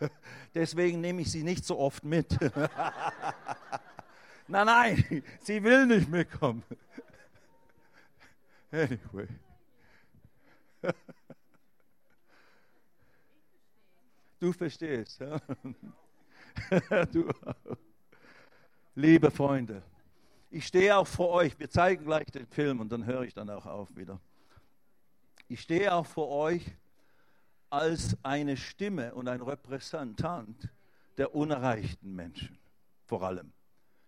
Deswegen 0.54 1.00
nehme 1.00 1.22
ich 1.22 1.32
sie 1.32 1.42
nicht 1.42 1.64
so 1.64 1.78
oft 1.78 2.04
mit. 2.04 2.38
nein, 4.48 4.66
nein, 4.66 5.24
sie 5.40 5.64
will 5.64 5.86
nicht 5.86 6.08
mitkommen. 6.08 6.62
Anyway. 8.70 9.26
Du 14.38 14.52
verstehst. 14.52 15.20
Ja? 15.20 15.40
du 17.06 17.30
Liebe 19.00 19.30
Freunde, 19.30 19.84
ich 20.50 20.66
stehe 20.66 20.96
auch 20.96 21.06
vor 21.06 21.28
euch. 21.28 21.56
Wir 21.60 21.70
zeigen 21.70 22.04
gleich 22.04 22.26
den 22.32 22.48
Film 22.48 22.80
und 22.80 22.90
dann 22.90 23.06
höre 23.06 23.22
ich 23.22 23.32
dann 23.32 23.48
auch 23.48 23.64
auf 23.64 23.94
wieder. 23.94 24.18
Ich 25.46 25.60
stehe 25.60 25.94
auch 25.94 26.04
vor 26.04 26.28
euch 26.30 26.66
als 27.70 28.16
eine 28.24 28.56
Stimme 28.56 29.14
und 29.14 29.28
ein 29.28 29.40
Repräsentant 29.40 30.68
der 31.16 31.32
unerreichten 31.32 32.12
Menschen, 32.12 32.58
vor 33.04 33.22
allem 33.22 33.52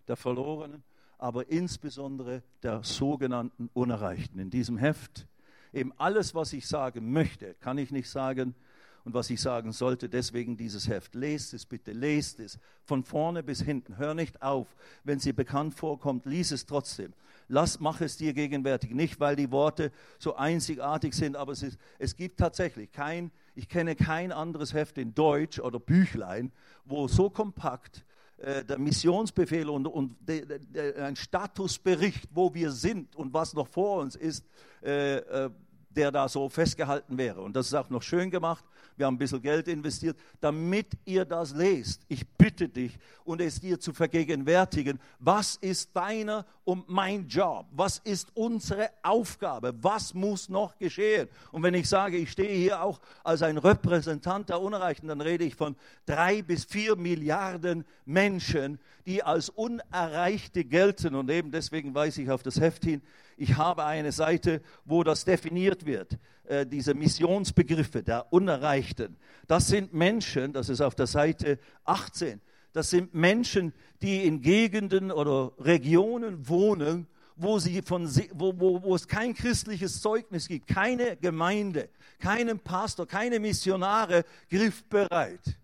der 0.09 0.17
Verlorenen, 0.17 0.83
aber 1.17 1.49
insbesondere 1.49 2.43
der 2.61 2.83
sogenannten 2.83 3.69
Unerreichten. 3.73 4.41
In 4.41 4.49
diesem 4.49 4.77
Heft 4.77 5.25
eben 5.71 5.93
alles, 5.99 6.35
was 6.35 6.51
ich 6.51 6.67
sagen 6.67 7.13
möchte, 7.13 7.53
kann 7.61 7.77
ich 7.77 7.91
nicht 7.91 8.09
sagen, 8.09 8.55
und 9.03 9.13
was 9.13 9.29
ich 9.29 9.41
sagen 9.41 9.71
sollte. 9.71 10.09
Deswegen 10.09 10.57
dieses 10.57 10.87
Heft. 10.87 11.15
Lest 11.15 11.53
es 11.53 11.65
bitte, 11.65 11.91
lest 11.91 12.39
es 12.39 12.59
von 12.83 13.03
vorne 13.03 13.43
bis 13.43 13.61
hinten. 13.61 13.97
Hör 13.97 14.13
nicht 14.13 14.41
auf. 14.41 14.75
Wenn 15.03 15.19
sie 15.19 15.33
bekannt 15.33 15.73
vorkommt, 15.75 16.25
lies 16.25 16.51
es 16.51 16.65
trotzdem. 16.65 17.13
Lass, 17.47 17.79
mach 17.79 18.01
es 18.01 18.17
dir 18.17 18.33
gegenwärtig. 18.33 18.91
Nicht, 18.91 19.19
weil 19.19 19.35
die 19.35 19.51
Worte 19.51 19.91
so 20.19 20.35
einzigartig 20.35 21.13
sind, 21.13 21.35
aber 21.35 21.51
es, 21.51 21.63
ist, 21.63 21.77
es 21.99 22.15
gibt 22.15 22.39
tatsächlich 22.39 22.91
kein, 22.91 23.31
ich 23.55 23.67
kenne 23.67 23.95
kein 23.95 24.31
anderes 24.31 24.73
Heft 24.73 24.97
in 24.97 25.13
Deutsch 25.13 25.59
oder 25.59 25.79
Büchlein, 25.79 26.51
wo 26.85 27.07
so 27.07 27.29
kompakt 27.29 28.05
äh, 28.37 28.63
der 28.63 28.79
Missionsbefehl 28.79 29.69
und, 29.69 29.85
und 29.85 30.15
de, 30.27 30.45
de, 30.45 30.95
ein 31.01 31.15
Statusbericht, 31.15 32.29
wo 32.33 32.53
wir 32.53 32.71
sind 32.71 33.15
und 33.15 33.33
was 33.33 33.53
noch 33.53 33.67
vor 33.67 34.01
uns 34.01 34.15
ist, 34.15 34.45
äh, 34.81 35.17
äh, 35.17 35.49
der 35.95 36.11
da 36.11 36.27
so 36.27 36.49
festgehalten 36.49 37.17
wäre. 37.17 37.41
Und 37.41 37.55
das 37.55 37.67
ist 37.67 37.73
auch 37.73 37.89
noch 37.89 38.01
schön 38.01 38.29
gemacht. 38.29 38.63
Wir 38.97 39.05
haben 39.05 39.15
ein 39.15 39.19
bisschen 39.19 39.41
Geld 39.41 39.67
investiert, 39.67 40.17
damit 40.39 40.87
ihr 41.05 41.25
das 41.25 41.53
lest. 41.53 42.01
Ich 42.07 42.27
bitte 42.27 42.69
dich 42.69 42.97
und 43.23 43.41
es 43.41 43.59
dir 43.59 43.79
zu 43.79 43.93
vergegenwärtigen. 43.93 44.99
Was 45.19 45.55
ist 45.55 45.95
deiner 45.95 46.45
und 46.63 46.87
mein 46.89 47.27
Job? 47.27 47.65
Was 47.71 47.97
ist 47.99 48.29
unsere 48.35 48.89
Aufgabe? 49.01 49.73
Was 49.81 50.13
muss 50.13 50.49
noch 50.49 50.77
geschehen? 50.77 51.27
Und 51.51 51.63
wenn 51.63 51.73
ich 51.73 51.89
sage, 51.89 52.17
ich 52.17 52.31
stehe 52.31 52.55
hier 52.55 52.83
auch 52.83 52.99
als 53.23 53.41
ein 53.41 53.57
Repräsentant 53.57 54.49
der 54.49 54.61
Unerreichten, 54.61 55.07
dann 55.07 55.21
rede 55.21 55.43
ich 55.43 55.55
von 55.55 55.75
drei 56.05 56.41
bis 56.41 56.65
vier 56.65 56.95
Milliarden 56.95 57.85
Menschen, 58.05 58.79
die 59.05 59.23
als 59.23 59.49
Unerreichte 59.49 60.63
gelten. 60.63 61.15
Und 61.15 61.29
eben 61.29 61.51
deswegen 61.51 61.95
weise 61.95 62.21
ich 62.21 62.29
auf 62.29 62.43
das 62.43 62.59
Heft 62.59 62.83
hin. 62.83 63.01
Ich 63.37 63.57
habe 63.57 63.83
eine 63.83 64.11
Seite, 64.11 64.61
wo 64.85 65.03
das 65.03 65.25
definiert 65.25 65.85
wird, 65.85 66.19
äh, 66.45 66.65
diese 66.65 66.93
Missionsbegriffe 66.93 68.03
der 68.03 68.31
Unerreichten. 68.31 69.17
Das 69.47 69.67
sind 69.67 69.93
Menschen, 69.93 70.53
das 70.53 70.69
ist 70.69 70.81
auf 70.81 70.93
der 70.95 71.07
Seite 71.07 71.57
18, 71.85 72.39
das 72.73 72.89
sind 72.89 73.13
Menschen, 73.13 73.73
die 74.01 74.25
in 74.25 74.41
Gegenden 74.41 75.11
oder 75.11 75.51
Regionen 75.59 76.47
wohnen, 76.47 77.07
wo, 77.35 77.59
sie 77.59 77.81
von, 77.81 78.09
wo, 78.33 78.59
wo, 78.59 78.83
wo 78.83 78.95
es 78.95 79.07
kein 79.07 79.33
christliches 79.33 80.01
Zeugnis 80.01 80.47
gibt, 80.47 80.67
keine 80.67 81.17
Gemeinde, 81.17 81.89
keinen 82.19 82.59
Pastor, 82.59 83.07
keine 83.07 83.39
Missionare 83.39 84.25
griffbereit 84.49 85.57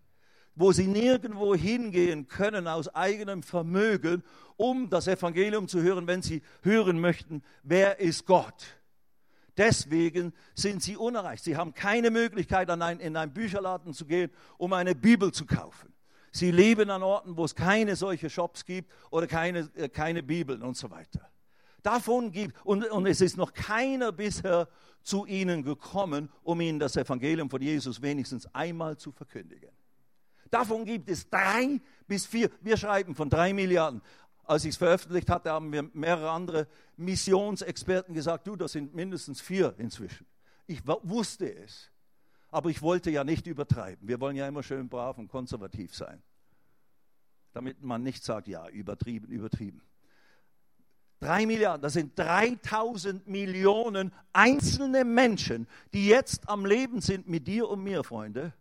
wo 0.57 0.71
sie 0.71 0.87
nirgendwo 0.87 1.55
hingehen 1.55 2.27
können 2.27 2.67
aus 2.67 2.93
eigenem 2.93 3.43
Vermögen, 3.43 4.23
um 4.57 4.89
das 4.89 5.07
Evangelium 5.07 5.67
zu 5.67 5.81
hören, 5.81 6.07
wenn 6.07 6.23
sie 6.23 6.41
hören 6.63 6.99
möchten, 6.99 7.43
wer 7.61 7.99
ist 7.99 8.25
Gott. 8.25 8.65
Deswegen 9.55 10.33
sind 10.55 10.81
sie 10.81 10.97
unerreicht. 10.97 11.43
Sie 11.43 11.57
haben 11.57 11.73
keine 11.73 12.09
Möglichkeit, 12.09 12.69
in 12.69 12.81
einen 12.81 13.33
Bücherladen 13.33 13.93
zu 13.93 14.05
gehen, 14.05 14.31
um 14.57 14.73
eine 14.73 14.95
Bibel 14.95 15.31
zu 15.31 15.45
kaufen. 15.45 15.93
Sie 16.31 16.51
leben 16.51 16.89
an 16.89 17.03
Orten, 17.03 17.37
wo 17.37 17.45
es 17.45 17.55
keine 17.55 17.95
solche 17.95 18.29
Shops 18.29 18.65
gibt 18.65 18.91
oder 19.09 19.27
keine, 19.27 19.69
äh, 19.75 19.89
keine 19.89 20.23
Bibeln 20.23 20.61
und 20.61 20.77
so 20.77 20.89
weiter. 20.89 21.29
Davon 21.83 22.31
gibt, 22.31 22.55
und, 22.65 22.85
und 22.89 23.05
es 23.05 23.21
ist 23.21 23.37
noch 23.37 23.53
keiner 23.53 24.11
bisher 24.11 24.67
zu 25.03 25.25
ihnen 25.25 25.63
gekommen, 25.63 26.29
um 26.43 26.59
ihnen 26.59 26.79
das 26.79 26.97
Evangelium 26.97 27.49
von 27.49 27.61
Jesus 27.61 28.01
wenigstens 28.01 28.45
einmal 28.53 28.97
zu 28.97 29.11
verkündigen. 29.11 29.71
Davon 30.49 30.85
gibt 30.85 31.09
es 31.09 31.29
drei 31.29 31.79
bis 32.07 32.25
vier. 32.25 32.49
Wir 32.61 32.77
schreiben 32.77 33.15
von 33.15 33.29
drei 33.29 33.53
Milliarden. 33.53 34.01
Als 34.43 34.63
ich 34.63 34.71
es 34.71 34.77
veröffentlicht 34.77 35.29
hatte, 35.29 35.51
haben 35.51 35.69
mir 35.69 35.89
mehrere 35.93 36.31
andere 36.31 36.67
Missionsexperten 36.95 38.13
gesagt, 38.13 38.47
du, 38.47 38.55
das 38.55 38.71
sind 38.71 38.95
mindestens 38.95 39.41
vier 39.41 39.75
inzwischen. 39.77 40.25
Ich 40.67 40.81
wusste 40.85 41.53
es, 41.53 41.91
aber 42.57 42.71
ich 42.71 42.81
wollte 42.81 43.11
ja 43.11 43.23
nicht 43.23 43.45
übertreiben. 43.45 44.07
Wir 44.07 44.19
wollen 44.19 44.35
ja 44.35 44.47
immer 44.47 44.63
schön 44.63 44.89
brav 44.89 45.19
und 45.19 45.27
konservativ 45.27 45.93
sein, 45.93 46.23
damit 47.53 47.83
man 47.83 48.01
nicht 48.01 48.23
sagt, 48.23 48.47
ja, 48.47 48.67
übertrieben, 48.69 49.27
übertrieben. 49.27 49.81
Drei 51.19 51.45
Milliarden, 51.45 51.83
das 51.83 51.93
sind 51.93 52.17
3000 52.17 53.27
Millionen 53.27 54.11
einzelne 54.33 55.05
Menschen, 55.05 55.67
die 55.93 56.07
jetzt 56.07 56.49
am 56.49 56.65
Leben 56.65 56.99
sind 56.99 57.27
mit 57.27 57.47
dir 57.47 57.69
und 57.69 57.83
mir, 57.83 58.03
Freunde 58.03 58.53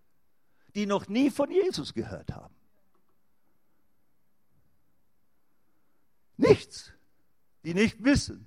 die 0.76 0.84
noch 0.84 1.08
nie 1.08 1.30
von 1.30 1.50
Jesus 1.50 1.94
gehört 1.94 2.34
haben. 2.34 2.54
Nichts. 6.36 6.92
Die 7.64 7.72
nicht 7.72 8.04
wissen, 8.04 8.46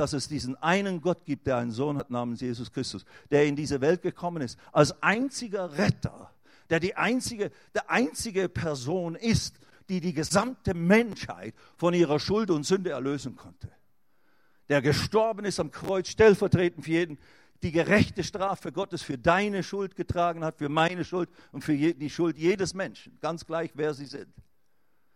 dass 0.00 0.14
es 0.14 0.28
diesen 0.28 0.56
einen 0.62 1.02
Gott 1.02 1.26
gibt, 1.26 1.46
der 1.46 1.58
einen 1.58 1.72
Sohn 1.72 1.98
hat 1.98 2.08
namens 2.08 2.40
Jesus 2.40 2.72
Christus, 2.72 3.04
der 3.30 3.44
in 3.44 3.54
diese 3.54 3.82
Welt 3.82 4.00
gekommen 4.00 4.40
ist, 4.40 4.58
als 4.72 5.02
einziger 5.02 5.76
Retter, 5.76 6.32
der 6.70 6.80
die 6.80 6.96
einzige, 6.96 7.50
der 7.74 7.90
einzige 7.90 8.48
Person 8.48 9.14
ist, 9.14 9.60
die 9.90 10.00
die 10.00 10.14
gesamte 10.14 10.72
Menschheit 10.72 11.54
von 11.76 11.92
ihrer 11.92 12.18
Schuld 12.18 12.50
und 12.50 12.64
Sünde 12.64 12.90
erlösen 12.90 13.36
konnte. 13.36 13.70
Der 14.70 14.80
gestorben 14.80 15.44
ist 15.44 15.60
am 15.60 15.70
Kreuz, 15.70 16.08
stellvertretend 16.08 16.86
für 16.86 16.92
jeden, 16.92 17.18
die 17.62 17.70
gerechte 17.70 18.24
Strafe 18.24 18.72
Gottes 18.72 19.02
für 19.02 19.18
deine 19.18 19.62
Schuld 19.62 19.96
getragen 19.96 20.44
hat, 20.44 20.56
für 20.56 20.70
meine 20.70 21.04
Schuld 21.04 21.28
und 21.52 21.62
für 21.62 21.76
die 21.76 22.08
Schuld 22.08 22.38
jedes 22.38 22.72
Menschen, 22.72 23.18
ganz 23.20 23.44
gleich 23.44 23.72
wer 23.74 23.92
sie 23.92 24.06
sind. 24.06 24.32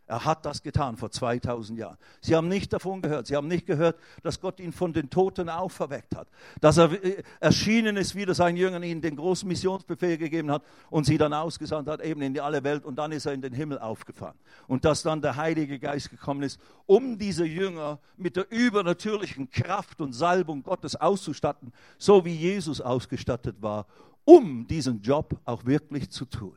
Er 0.06 0.24
hat 0.26 0.44
das 0.44 0.62
getan 0.62 0.98
vor 0.98 1.10
2000 1.10 1.78
Jahren. 1.78 1.96
Sie 2.20 2.36
haben 2.36 2.48
nicht 2.48 2.72
davon 2.74 3.00
gehört. 3.00 3.26
Sie 3.26 3.36
haben 3.36 3.48
nicht 3.48 3.64
gehört, 3.64 3.98
dass 4.22 4.38
Gott 4.38 4.60
ihn 4.60 4.72
von 4.72 4.92
den 4.92 5.08
Toten 5.08 5.48
auferweckt 5.48 6.14
hat. 6.14 6.28
Dass 6.60 6.76
er 6.76 6.92
äh, 7.02 7.22
erschienen 7.40 7.96
ist, 7.96 8.14
wieder 8.14 8.34
seinen 8.34 8.58
Jüngern 8.58 8.82
ihnen 8.82 9.00
den 9.00 9.16
großen 9.16 9.48
Missionsbefehl 9.48 10.18
gegeben 10.18 10.50
hat 10.50 10.62
und 10.90 11.04
sie 11.04 11.16
dann 11.16 11.32
ausgesandt 11.32 11.88
hat, 11.88 12.02
eben 12.02 12.20
in 12.20 12.34
die 12.34 12.42
alle 12.42 12.62
Welt. 12.64 12.84
Und 12.84 12.96
dann 12.96 13.12
ist 13.12 13.24
er 13.24 13.32
in 13.32 13.40
den 13.40 13.54
Himmel 13.54 13.78
aufgefahren. 13.78 14.36
Und 14.66 14.84
dass 14.84 15.02
dann 15.02 15.22
der 15.22 15.36
Heilige 15.36 15.78
Geist 15.78 16.10
gekommen 16.10 16.42
ist, 16.42 16.60
um 16.84 17.16
diese 17.16 17.46
Jünger 17.46 17.98
mit 18.18 18.36
der 18.36 18.50
übernatürlichen 18.50 19.48
Kraft 19.48 20.02
und 20.02 20.12
Salbung 20.12 20.62
Gottes 20.62 20.96
auszustatten, 20.96 21.72
so 21.96 22.26
wie 22.26 22.34
Jesus 22.34 22.82
ausgestattet 22.82 23.56
war, 23.60 23.86
um 24.26 24.66
diesen 24.66 25.00
Job 25.00 25.38
auch 25.46 25.64
wirklich 25.64 26.10
zu 26.10 26.26
tun. 26.26 26.56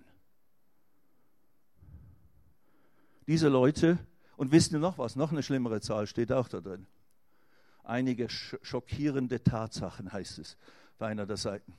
Diese 3.27 3.49
Leute, 3.49 3.99
und 4.37 4.51
wisst 4.51 4.71
ihr 4.71 4.79
noch 4.79 4.97
was, 4.97 5.17
noch 5.17 5.31
eine 5.31 5.43
schlimmere 5.43 5.81
Zahl 5.81 6.07
steht 6.07 6.31
auch 6.31 6.47
da 6.47 6.61
drin. 6.61 6.87
Einige 7.83 8.29
schockierende 8.29 9.43
Tatsachen 9.43 10.11
heißt 10.11 10.39
es 10.39 10.57
auf 10.95 11.01
einer 11.01 11.25
der 11.25 11.37
Seiten. 11.37 11.73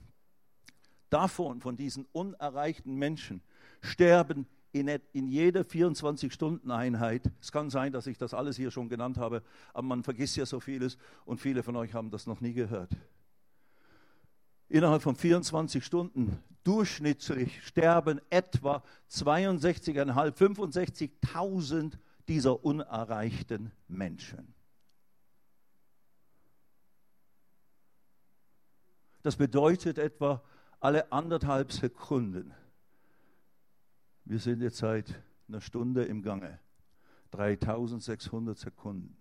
Davon, 1.10 1.60
von 1.60 1.76
diesen 1.76 2.04
unerreichten 2.12 2.94
Menschen, 2.94 3.42
sterben 3.80 4.46
in, 4.72 4.88
in 5.12 5.28
jeder 5.28 5.62
24-Stunden-Einheit, 5.62 7.22
es 7.40 7.50
kann 7.50 7.70
sein, 7.70 7.92
dass 7.92 8.06
ich 8.06 8.18
das 8.18 8.34
alles 8.34 8.56
hier 8.56 8.70
schon 8.70 8.90
genannt 8.90 9.16
habe, 9.16 9.42
aber 9.72 9.86
man 9.86 10.02
vergisst 10.02 10.36
ja 10.36 10.44
so 10.44 10.60
vieles 10.60 10.98
und 11.24 11.40
viele 11.40 11.62
von 11.62 11.76
euch 11.76 11.94
haben 11.94 12.10
das 12.10 12.26
noch 12.26 12.42
nie 12.42 12.52
gehört. 12.52 12.90
Innerhalb 14.68 15.02
von 15.02 15.16
24 15.16 15.84
Stunden 15.84 16.42
durchschnittlich 16.64 17.66
sterben 17.66 18.20
etwa 18.28 18.82
62.500, 19.10 20.32
65.000 20.32 21.94
dieser 22.28 22.62
unerreichten 22.64 23.72
Menschen. 23.86 24.54
Das 29.22 29.36
bedeutet 29.36 29.98
etwa 29.98 30.42
alle 30.80 31.10
anderthalb 31.10 31.72
Sekunden. 31.72 32.54
Wir 34.24 34.38
sind 34.38 34.60
jetzt 34.60 34.76
seit 34.76 35.22
einer 35.48 35.62
Stunde 35.62 36.04
im 36.04 36.22
Gange. 36.22 36.58
3600 37.30 38.58
Sekunden. 38.58 39.16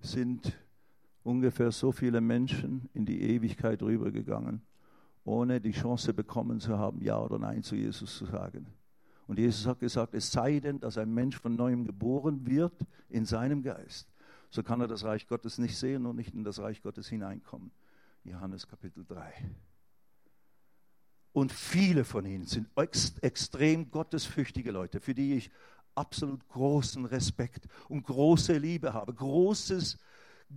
Sind 0.00 0.58
ungefähr 1.22 1.70
so 1.70 1.92
viele 1.92 2.20
Menschen 2.20 2.88
in 2.94 3.04
die 3.04 3.22
Ewigkeit 3.22 3.82
rübergegangen, 3.82 4.62
ohne 5.24 5.60
die 5.60 5.72
Chance 5.72 6.14
bekommen 6.14 6.60
zu 6.60 6.78
haben, 6.78 7.02
Ja 7.02 7.18
oder 7.20 7.38
Nein 7.38 7.62
zu 7.62 7.76
Jesus 7.76 8.16
zu 8.16 8.26
sagen. 8.26 8.66
Und 9.26 9.38
Jesus 9.38 9.66
hat 9.66 9.78
gesagt, 9.78 10.14
es 10.14 10.32
sei 10.32 10.58
denn, 10.58 10.80
dass 10.80 10.98
ein 10.98 11.12
Mensch 11.12 11.38
von 11.38 11.54
neuem 11.54 11.84
geboren 11.84 12.46
wird 12.46 12.84
in 13.08 13.24
seinem 13.24 13.62
Geist, 13.62 14.12
so 14.48 14.62
kann 14.62 14.80
er 14.80 14.88
das 14.88 15.04
Reich 15.04 15.28
Gottes 15.28 15.58
nicht 15.58 15.76
sehen 15.76 16.06
und 16.06 16.16
nicht 16.16 16.34
in 16.34 16.42
das 16.42 16.58
Reich 16.58 16.82
Gottes 16.82 17.08
hineinkommen. 17.08 17.70
Johannes 18.24 18.66
Kapitel 18.66 19.04
3. 19.04 19.32
Und 21.32 21.52
viele 21.52 22.04
von 22.04 22.26
ihnen 22.26 22.44
sind 22.44 22.68
ex 22.74 23.16
extrem 23.20 23.90
gottesfürchtige 23.90 24.72
Leute, 24.72 25.00
für 25.00 25.14
die 25.14 25.34
ich 25.34 25.50
absolut 25.94 26.46
großen 26.48 27.04
Respekt 27.04 27.68
und 27.88 28.02
große 28.04 28.58
Liebe 28.58 28.92
habe, 28.92 29.14
großes 29.14 29.98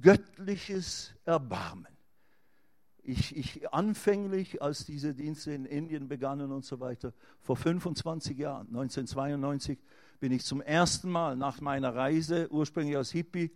göttliches 0.01 1.13
Erbarmen. 1.25 1.87
Ich, 3.05 3.35
ich 3.35 3.73
anfänglich, 3.73 4.61
als 4.61 4.85
diese 4.85 5.13
Dienste 5.13 5.51
in 5.51 5.65
Indien 5.65 6.07
begannen 6.07 6.51
und 6.51 6.63
so 6.63 6.79
weiter, 6.79 7.13
vor 7.41 7.57
25 7.57 8.37
Jahren, 8.37 8.67
1992, 8.67 9.77
bin 10.21 10.31
ich 10.31 10.45
zum 10.45 10.61
ersten 10.61 11.09
Mal 11.09 11.35
nach 11.35 11.59
meiner 11.59 11.93
Reise, 11.93 12.47
ursprünglich 12.49 12.95
als 12.95 13.11
Hippie, 13.11 13.51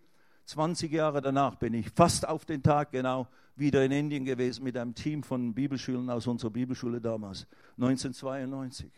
20 0.47 0.91
Jahre 0.91 1.21
danach 1.21 1.56
bin 1.56 1.73
ich 1.73 1.89
fast 1.91 2.28
auf 2.28 2.45
den 2.45 2.63
Tag 2.63 2.91
genau 2.91 3.28
wieder 3.58 3.84
in 3.84 3.91
Indien 3.91 4.23
gewesen 4.23 4.63
mit 4.63 4.78
einem 4.78 4.95
Team 4.95 5.23
von 5.23 5.54
Bibelschülern 5.54 6.10
aus 6.10 6.28
unserer 6.28 6.52
Bibelschule 6.52 7.02
damals, 7.02 7.47
1992. 7.78 8.91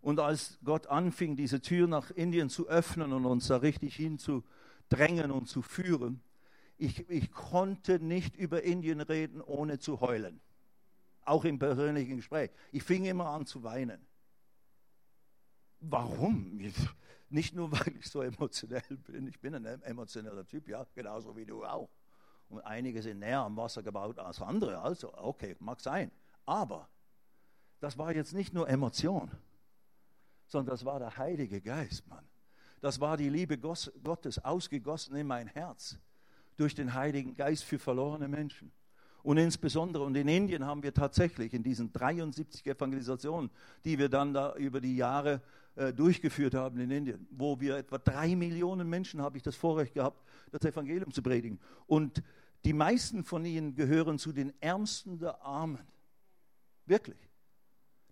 Und 0.00 0.20
als 0.20 0.58
Gott 0.64 0.86
anfing, 0.88 1.36
diese 1.36 1.60
Tür 1.60 1.86
nach 1.86 2.10
Indien 2.10 2.48
zu 2.48 2.68
öffnen 2.68 3.12
und 3.12 3.26
uns 3.26 3.48
da 3.48 3.56
richtig 3.56 3.96
hinzudrängen 3.96 5.30
und 5.30 5.48
zu 5.48 5.62
führen, 5.62 6.20
ich, 6.82 7.08
ich 7.08 7.30
konnte 7.30 8.00
nicht 8.00 8.36
über 8.36 8.64
Indien 8.64 9.00
reden, 9.00 9.40
ohne 9.40 9.78
zu 9.78 10.00
heulen. 10.00 10.40
Auch 11.24 11.44
im 11.44 11.58
persönlichen 11.58 12.16
Gespräch. 12.16 12.50
Ich 12.72 12.82
fing 12.82 13.04
immer 13.04 13.26
an 13.26 13.46
zu 13.46 13.62
weinen. 13.62 14.04
Warum? 15.78 16.60
Nicht 17.28 17.54
nur, 17.54 17.70
weil 17.70 17.96
ich 17.96 18.10
so 18.10 18.20
emotionell 18.20 18.96
bin. 19.06 19.28
Ich 19.28 19.40
bin 19.40 19.54
ein 19.54 19.82
emotioneller 19.82 20.44
Typ, 20.44 20.68
ja, 20.68 20.84
genauso 20.94 21.36
wie 21.36 21.46
du 21.46 21.64
auch. 21.64 21.88
Und 22.48 22.60
einige 22.62 23.00
sind 23.00 23.20
näher 23.20 23.40
am 23.40 23.56
Wasser 23.56 23.82
gebaut 23.82 24.18
als 24.18 24.42
andere. 24.42 24.80
Also, 24.80 25.14
okay, 25.16 25.56
mag 25.60 25.80
sein. 25.80 26.10
Aber 26.44 26.88
das 27.78 27.96
war 27.96 28.14
jetzt 28.14 28.34
nicht 28.34 28.52
nur 28.52 28.68
Emotion, 28.68 29.30
sondern 30.48 30.74
das 30.74 30.84
war 30.84 30.98
der 30.98 31.16
Heilige 31.16 31.60
Geist, 31.62 32.06
Mann. 32.08 32.28
Das 32.80 33.00
war 33.00 33.16
die 33.16 33.28
Liebe 33.28 33.56
Gottes 33.56 34.44
ausgegossen 34.44 35.14
in 35.14 35.28
mein 35.28 35.46
Herz 35.46 35.96
durch 36.56 36.74
den 36.74 36.94
Heiligen 36.94 37.34
Geist 37.34 37.64
für 37.64 37.78
verlorene 37.78 38.28
Menschen. 38.28 38.72
Und 39.22 39.36
insbesondere, 39.36 40.02
und 40.02 40.16
in 40.16 40.26
Indien 40.26 40.66
haben 40.66 40.82
wir 40.82 40.92
tatsächlich 40.92 41.54
in 41.54 41.62
diesen 41.62 41.92
73 41.92 42.66
Evangelisationen, 42.66 43.50
die 43.84 43.98
wir 43.98 44.08
dann 44.08 44.34
da 44.34 44.54
über 44.56 44.80
die 44.80 44.96
Jahre 44.96 45.40
äh, 45.76 45.92
durchgeführt 45.92 46.54
haben 46.54 46.78
in 46.80 46.90
Indien, 46.90 47.26
wo 47.30 47.60
wir 47.60 47.76
etwa 47.76 47.98
drei 47.98 48.34
Millionen 48.34 48.88
Menschen, 48.90 49.22
habe 49.22 49.36
ich 49.36 49.42
das 49.42 49.54
Vorrecht 49.54 49.94
gehabt, 49.94 50.22
das 50.50 50.62
Evangelium 50.64 51.12
zu 51.12 51.22
predigen. 51.22 51.60
Und 51.86 52.22
die 52.64 52.72
meisten 52.72 53.24
von 53.24 53.44
ihnen 53.44 53.74
gehören 53.74 54.18
zu 54.18 54.32
den 54.32 54.52
Ärmsten 54.60 55.18
der 55.18 55.40
Armen. 55.42 55.86
Wirklich. 56.86 57.18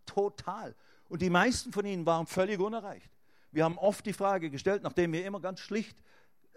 Total. 0.06 0.74
Und 1.08 1.22
die 1.22 1.30
meisten 1.30 1.72
von 1.72 1.84
ihnen 1.84 2.06
waren 2.06 2.26
völlig 2.26 2.60
unerreicht. 2.60 3.10
Wir 3.52 3.64
haben 3.64 3.78
oft 3.78 4.06
die 4.06 4.12
Frage 4.12 4.48
gestellt, 4.48 4.82
nachdem 4.82 5.12
wir 5.12 5.24
immer 5.24 5.40
ganz 5.40 5.58
schlicht 5.60 5.98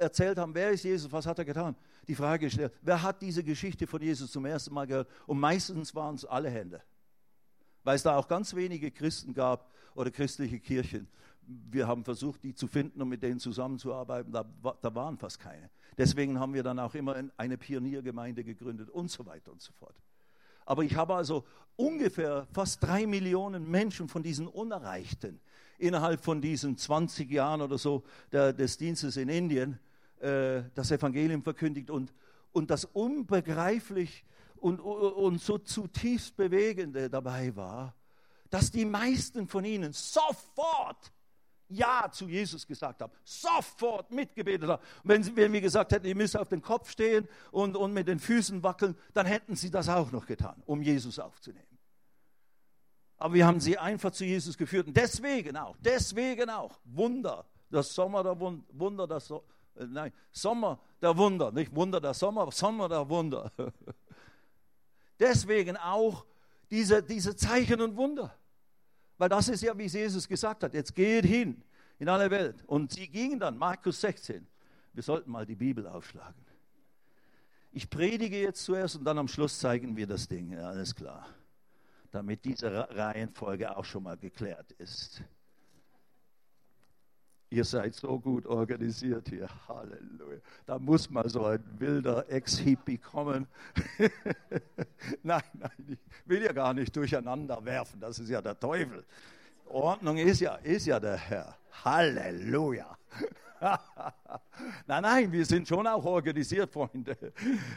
erzählt 0.03 0.37
haben, 0.37 0.53
wer 0.53 0.71
ist 0.71 0.83
Jesus, 0.83 1.11
was 1.11 1.25
hat 1.25 1.39
er 1.39 1.45
getan? 1.45 1.75
Die 2.07 2.15
Frage 2.15 2.45
gestellt, 2.47 2.73
wer 2.81 3.01
hat 3.01 3.21
diese 3.21 3.43
Geschichte 3.43 3.87
von 3.87 4.01
Jesus 4.01 4.31
zum 4.31 4.45
ersten 4.45 4.73
Mal 4.73 4.85
gehört? 4.85 5.09
Und 5.25 5.39
meistens 5.39 5.95
waren 5.95 6.15
es 6.15 6.25
alle 6.25 6.49
Hände. 6.49 6.81
Weil 7.83 7.95
es 7.95 8.03
da 8.03 8.15
auch 8.17 8.27
ganz 8.27 8.53
wenige 8.55 8.91
Christen 8.91 9.33
gab 9.33 9.71
oder 9.95 10.11
christliche 10.11 10.59
Kirchen. 10.59 11.07
Wir 11.45 11.87
haben 11.87 12.03
versucht, 12.03 12.43
die 12.43 12.53
zu 12.53 12.67
finden 12.67 13.01
und 13.01 13.09
mit 13.09 13.21
denen 13.21 13.39
zusammenzuarbeiten. 13.39 14.31
Da, 14.31 14.45
da 14.81 14.95
waren 14.95 15.17
fast 15.17 15.39
keine. 15.39 15.69
Deswegen 15.97 16.39
haben 16.39 16.53
wir 16.53 16.63
dann 16.63 16.79
auch 16.79 16.95
immer 16.95 17.15
eine 17.37 17.57
Pioniergemeinde 17.57 18.43
gegründet 18.43 18.89
und 18.89 19.11
so 19.11 19.25
weiter 19.25 19.51
und 19.51 19.61
so 19.61 19.73
fort. 19.73 19.95
Aber 20.65 20.83
ich 20.83 20.95
habe 20.95 21.15
also 21.15 21.45
ungefähr 21.75 22.47
fast 22.51 22.81
drei 22.83 23.05
Millionen 23.05 23.69
Menschen 23.69 24.07
von 24.07 24.23
diesen 24.23 24.47
Unerreichten 24.47 25.39
innerhalb 25.77 26.23
von 26.23 26.41
diesen 26.41 26.77
20 26.77 27.29
Jahren 27.29 27.61
oder 27.61 27.77
so 27.77 28.03
der, 28.31 28.53
des 28.53 28.77
Dienstes 28.77 29.17
in 29.17 29.29
Indien 29.29 29.79
äh, 30.23 30.63
das 30.73 30.91
Evangelium 30.91 31.43
verkündigt 31.43 31.89
und, 31.89 32.13
und 32.51 32.69
das 32.69 32.85
unbegreiflich 32.85 34.23
und, 34.55 34.79
und 34.79 35.41
so 35.41 35.57
zutiefst 35.57 36.37
Bewegende 36.37 37.09
dabei 37.09 37.55
war, 37.55 37.93
dass 38.49 38.71
die 38.71 38.85
meisten 38.85 39.47
von 39.47 39.65
ihnen 39.65 39.91
sofort 39.91 41.11
ja 41.67 42.09
zu 42.11 42.29
Jesus 42.29 42.65
gesagt 42.65 43.01
haben, 43.01 43.11
sofort 43.23 44.11
mitgebetet 44.11 44.69
haben. 44.69 44.83
Wenn, 45.03 45.23
sie, 45.23 45.35
wenn 45.35 45.51
wir 45.51 45.61
gesagt 45.61 45.91
hätten, 45.91 46.05
ihr 46.05 46.15
müsst 46.15 46.37
auf 46.37 46.49
den 46.49 46.61
Kopf 46.61 46.89
stehen 46.89 47.27
und, 47.51 47.75
und 47.75 47.93
mit 47.93 48.07
den 48.07 48.19
Füßen 48.19 48.63
wackeln, 48.63 48.95
dann 49.13 49.25
hätten 49.25 49.55
sie 49.55 49.71
das 49.71 49.89
auch 49.89 50.11
noch 50.11 50.25
getan, 50.25 50.61
um 50.65 50.81
Jesus 50.81 51.19
aufzunehmen. 51.19 51.79
Aber 53.17 53.33
wir 53.33 53.45
haben 53.45 53.59
sie 53.59 53.77
einfach 53.77 54.11
zu 54.11 54.25
Jesus 54.25 54.57
geführt. 54.57 54.87
Und 54.87 54.95
deswegen 54.95 55.57
auch, 55.57 55.75
deswegen 55.79 56.49
auch, 56.49 56.79
Wunder, 56.83 57.45
das 57.69 57.93
Sommer 57.93 58.23
der 58.23 58.39
Wunder, 58.39 59.07
das 59.07 59.33
nein, 59.75 60.11
Sommer 60.31 60.79
der 61.01 61.15
Wunder, 61.17 61.51
nicht 61.51 61.75
Wunder 61.75 61.99
der 61.99 62.13
Sommer, 62.13 62.51
Sommer 62.51 62.89
der 62.89 63.07
Wunder. 63.07 63.51
deswegen 65.19 65.77
auch 65.77 66.25
diese, 66.69 67.03
diese 67.03 67.35
Zeichen 67.35 67.81
und 67.81 67.95
Wunder. 67.95 68.35
Weil 69.17 69.29
das 69.29 69.49
ist 69.49 69.61
ja, 69.61 69.77
wie 69.77 69.85
Jesus 69.85 70.27
gesagt 70.27 70.63
hat, 70.63 70.73
jetzt 70.73 70.95
geht 70.95 71.25
hin 71.25 71.61
in 71.99 72.09
alle 72.09 72.29
Welt. 72.31 72.63
Und 72.67 72.91
sie 72.91 73.07
gingen 73.07 73.39
dann, 73.39 73.57
Markus 73.57 74.01
16. 74.01 74.45
Wir 74.93 75.03
sollten 75.03 75.31
mal 75.31 75.45
die 75.45 75.55
Bibel 75.55 75.87
aufschlagen. 75.87 76.43
Ich 77.71 77.89
predige 77.89 78.39
jetzt 78.39 78.63
zuerst 78.63 78.95
und 78.95 79.03
dann 79.03 79.17
am 79.17 79.27
Schluss 79.27 79.57
zeigen 79.57 79.95
wir 79.95 80.05
das 80.05 80.27
Ding. 80.27 80.51
Ja, 80.51 80.69
alles 80.69 80.93
klar 80.93 81.27
damit 82.13 82.45
diese 82.45 82.87
Reihenfolge 82.95 83.75
auch 83.75 83.85
schon 83.85 84.03
mal 84.03 84.17
geklärt 84.17 84.71
ist. 84.73 85.23
Ihr 87.53 87.65
seid 87.65 87.93
so 87.93 88.19
gut 88.19 88.47
organisiert 88.47 89.29
hier. 89.29 89.47
Halleluja. 89.67 90.39
Da 90.65 90.79
muss 90.79 91.07
mal 91.07 91.29
so 91.29 91.45
ein 91.45 91.63
wilder 91.77 92.27
Ex-Hippie 92.27 92.97
kommen. 92.97 93.45
nein, 95.21 95.43
nein, 95.53 95.85
ich 95.87 95.99
will 96.25 96.41
ja 96.41 96.51
gar 96.51 96.73
nicht 96.73 96.95
durcheinander 96.95 97.63
werfen. 97.63 97.99
Das 97.99 98.17
ist 98.17 98.29
ja 98.29 98.41
der 98.41 98.59
Teufel. 98.59 99.03
Ordnung 99.67 100.17
ist 100.17 100.39
ja, 100.39 100.55
ist 100.55 100.87
ja 100.87 100.99
der 100.99 101.15
Herr. 101.15 101.55
Halleluja. 101.85 102.97
nein, 104.87 105.03
nein, 105.03 105.31
wir 105.31 105.45
sind 105.45 105.67
schon 105.67 105.85
auch 105.85 106.03
organisiert, 106.03 106.71
Freunde. 106.71 107.15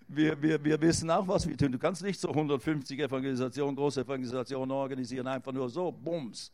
Wir, 0.08 0.40
wir, 0.40 0.64
wir 0.64 0.80
wissen 0.80 1.10
auch, 1.10 1.28
was 1.28 1.46
wir 1.46 1.54
tun. 1.54 1.72
Du 1.72 1.78
kannst 1.78 2.02
nicht 2.02 2.18
so 2.18 2.30
150 2.30 2.98
Evangelisationen, 2.98 3.76
große 3.76 4.00
Evangelisationen 4.00 4.70
organisieren, 4.70 5.26
einfach 5.26 5.52
nur 5.52 5.68
so, 5.68 5.92
bums. 5.92 6.50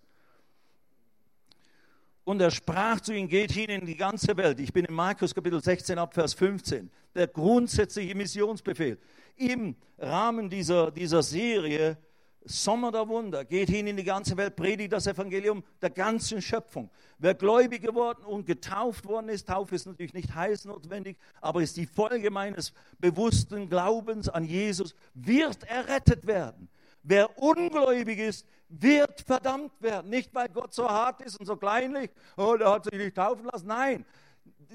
Und 2.24 2.40
er 2.40 2.50
sprach 2.50 3.00
zu 3.00 3.12
ihnen, 3.12 3.28
geht 3.28 3.50
hin 3.50 3.68
in 3.68 3.84
die 3.84 3.96
ganze 3.96 4.36
Welt. 4.36 4.60
Ich 4.60 4.72
bin 4.72 4.84
in 4.84 4.94
Markus 4.94 5.34
Kapitel 5.34 5.62
16 5.62 5.98
ab 5.98 6.14
Vers 6.14 6.34
15. 6.34 6.88
Der 7.14 7.26
grundsätzliche 7.26 8.14
Missionsbefehl. 8.14 8.98
Im 9.36 9.74
Rahmen 9.98 10.48
dieser, 10.48 10.92
dieser 10.92 11.22
Serie 11.22 11.96
Sommer 12.44 12.90
der 12.90 13.08
Wunder, 13.08 13.44
geht 13.44 13.70
hin 13.70 13.86
in 13.86 13.96
die 13.96 14.04
ganze 14.04 14.36
Welt, 14.36 14.56
predigt 14.56 14.92
das 14.92 15.06
Evangelium 15.06 15.62
der 15.80 15.90
ganzen 15.90 16.42
Schöpfung. 16.42 16.90
Wer 17.18 17.34
gläubig 17.34 17.82
geworden 17.82 18.24
und 18.24 18.46
getauft 18.46 19.06
worden 19.06 19.28
ist, 19.28 19.48
Taufe 19.48 19.74
ist 19.74 19.86
natürlich 19.86 20.12
nicht 20.12 20.34
heilsnotwendig, 20.34 21.16
aber 21.40 21.62
ist 21.62 21.76
die 21.76 21.86
Folge 21.86 22.30
meines 22.30 22.72
bewussten 22.98 23.68
Glaubens 23.68 24.28
an 24.28 24.44
Jesus, 24.44 24.94
wird 25.14 25.62
errettet 25.64 26.26
werden. 26.26 26.68
Wer 27.02 27.38
ungläubig 27.38 28.18
ist, 28.18 28.46
wird 28.68 29.20
verdammt 29.20 29.72
werden. 29.80 30.10
Nicht, 30.10 30.34
weil 30.34 30.48
Gott 30.48 30.72
so 30.72 30.88
hart 30.88 31.20
ist 31.22 31.36
und 31.38 31.46
so 31.46 31.56
kleinlich, 31.56 32.10
oh, 32.36 32.56
der 32.56 32.70
hat 32.70 32.84
sich 32.84 32.94
nicht 32.94 33.16
taufen 33.16 33.44
lassen. 33.52 33.66
Nein, 33.66 34.04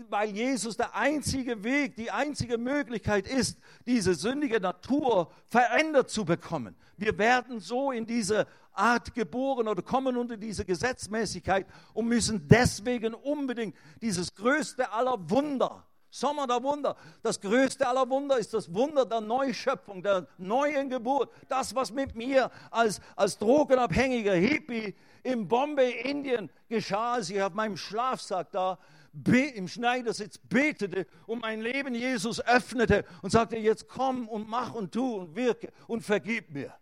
weil 0.10 0.30
Jesus 0.30 0.78
der 0.78 0.96
einzige 0.96 1.64
Weg, 1.64 1.96
die 1.96 2.12
einzige 2.12 2.58
Möglichkeit 2.58 3.28
ist, 3.28 3.58
diese 3.86 4.14
sündige 4.14 4.60
Natur 4.60 5.32
verändert 5.48 6.10
zu 6.10 6.26
bekommen. 6.26 6.76
Wir 6.98 7.18
werden 7.18 7.60
so 7.60 7.92
in 7.92 8.06
diese 8.06 8.46
Art 8.74 9.14
geboren 9.16 9.68
oder 9.68 9.82
kommen 9.82 10.18
unter 10.18 10.38
diese 10.38 10.64
Gesetzmäßigkeit 10.64 11.66
und 11.94 12.08
müssen 12.08 12.48
deswegen 12.48 13.16
unbedingt 13.16 13.76
dieses 14.02 14.36
größte 14.36 14.92
aller 14.92 15.18
Wunder 15.30 15.87
Sommer 16.10 16.47
der 16.47 16.64
Wunder. 16.64 16.95
Das 17.22 17.39
größte 17.41 17.88
aller 17.88 18.10
Wunder 18.10 18.38
ist 18.38 18.53
das 18.53 18.74
Wunder 18.74 19.05
der 19.05 19.22
Neuschöpfung, 19.22 20.01
der 20.01 20.28
neuen 20.38 20.89
Geburt. 20.89 21.32
Das, 21.47 21.76
was 21.76 21.91
mit 21.91 22.16
mir 22.16 22.49
als, 22.72 23.01
als 23.16 23.38
drogenabhängiger 23.38 24.34
Hippie 24.34 24.95
in 25.24 25.47
Bombay, 25.47 26.01
Indien 26.01 26.49
geschah, 26.70 27.16
als 27.16 27.30
ich 27.30 27.41
auf 27.41 27.53
meinem 27.53 27.78
Schlafsack 27.78 28.51
da 28.51 28.78
im 29.26 29.68
Schneidersitz 29.68 30.38
betete 30.38 31.08
und 31.26 31.41
mein 31.41 31.62
Leben 31.62 31.95
Jesus 31.95 32.39
öffnete 32.39 33.03
und 33.22 33.32
sagte, 33.32 33.58
jetzt 33.58 33.88
komm 33.88 34.28
und 34.28 34.47
mach 34.47 34.74
und 34.74 34.91
tu 34.91 35.16
und 35.16 35.36
wirke 35.36 35.72
und 35.88 36.01
vergib 36.01 36.51
mir. 36.51 36.74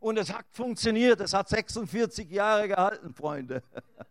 Und 0.00 0.18
es 0.18 0.32
hat 0.32 0.46
funktioniert, 0.50 1.20
es 1.20 1.32
hat 1.32 1.48
46 1.48 2.30
Jahre 2.30 2.68
gehalten, 2.68 3.14
Freunde. 3.14 3.62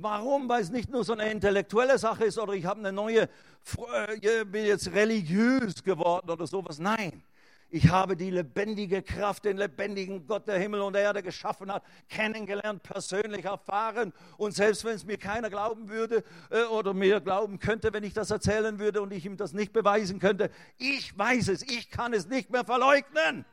Warum? 0.00 0.48
Weil 0.48 0.62
es 0.62 0.70
nicht 0.70 0.90
nur 0.90 1.02
so 1.02 1.12
eine 1.12 1.28
intellektuelle 1.28 1.98
Sache 1.98 2.26
ist 2.26 2.38
oder 2.38 2.52
ich 2.52 2.64
habe 2.64 2.78
eine 2.78 2.92
neue, 2.92 3.22
äh, 3.22 4.44
bin 4.44 4.64
jetzt 4.64 4.92
religiös 4.92 5.82
geworden 5.82 6.30
oder 6.30 6.46
sowas. 6.46 6.78
Nein, 6.78 7.24
ich 7.68 7.90
habe 7.90 8.16
die 8.16 8.30
lebendige 8.30 9.02
Kraft, 9.02 9.44
den 9.44 9.56
lebendigen 9.56 10.24
Gott, 10.24 10.46
der 10.46 10.56
Himmel 10.56 10.82
und 10.82 10.94
Erde 10.94 11.20
geschaffen 11.20 11.72
hat, 11.72 11.82
kennengelernt, 12.08 12.84
persönlich 12.84 13.44
erfahren. 13.44 14.12
Und 14.36 14.54
selbst 14.54 14.84
wenn 14.84 14.94
es 14.94 15.04
mir 15.04 15.18
keiner 15.18 15.50
glauben 15.50 15.88
würde 15.88 16.22
äh, 16.50 16.62
oder 16.62 16.94
mir 16.94 17.20
glauben 17.20 17.58
könnte, 17.58 17.92
wenn 17.92 18.04
ich 18.04 18.14
das 18.14 18.30
erzählen 18.30 18.78
würde 18.78 19.02
und 19.02 19.12
ich 19.12 19.26
ihm 19.26 19.36
das 19.36 19.52
nicht 19.52 19.72
beweisen 19.72 20.20
könnte, 20.20 20.50
ich 20.78 21.18
weiß 21.18 21.48
es, 21.48 21.62
ich 21.62 21.90
kann 21.90 22.12
es 22.12 22.28
nicht 22.28 22.50
mehr 22.50 22.64
verleugnen. 22.64 23.44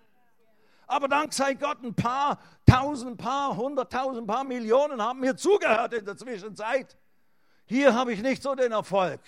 Aber 0.88 1.08
dank 1.08 1.34
sei 1.34 1.54
Gott, 1.54 1.84
ein 1.84 1.94
paar 1.96 2.40
tausend, 2.66 3.18
paar 3.18 3.56
hunderttausend, 3.56 4.28
paar 4.28 4.44
Millionen 4.44 5.02
haben 5.02 5.20
mir 5.20 5.36
zugehört 5.36 5.94
in 5.94 6.06
der 6.06 6.18
Zwischenzeit. 6.18 6.96
Hier 7.66 7.94
habe 7.96 8.14
ich 8.14 8.22
nicht 8.22 8.44
so 8.44 8.54
den 8.54 8.72
Erfolg. 8.72 9.20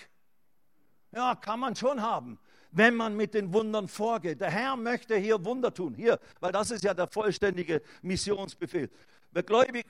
Ja, 1.12 1.34
kann 1.34 1.58
man 1.58 1.74
schon 1.74 2.00
haben, 2.00 2.38
wenn 2.70 2.94
man 2.94 3.16
mit 3.16 3.34
den 3.34 3.52
Wundern 3.52 3.88
vorgeht. 3.88 4.40
Der 4.40 4.50
Herr 4.50 4.76
möchte 4.76 5.16
hier 5.16 5.44
Wunder 5.44 5.72
tun, 5.72 5.94
hier, 5.94 6.18
weil 6.40 6.52
das 6.52 6.70
ist 6.70 6.84
ja 6.84 6.94
der 6.94 7.08
vollständige 7.08 7.82
Missionsbefehl. 8.02 8.90
Wer 9.32 9.42
gläubig 9.42 9.86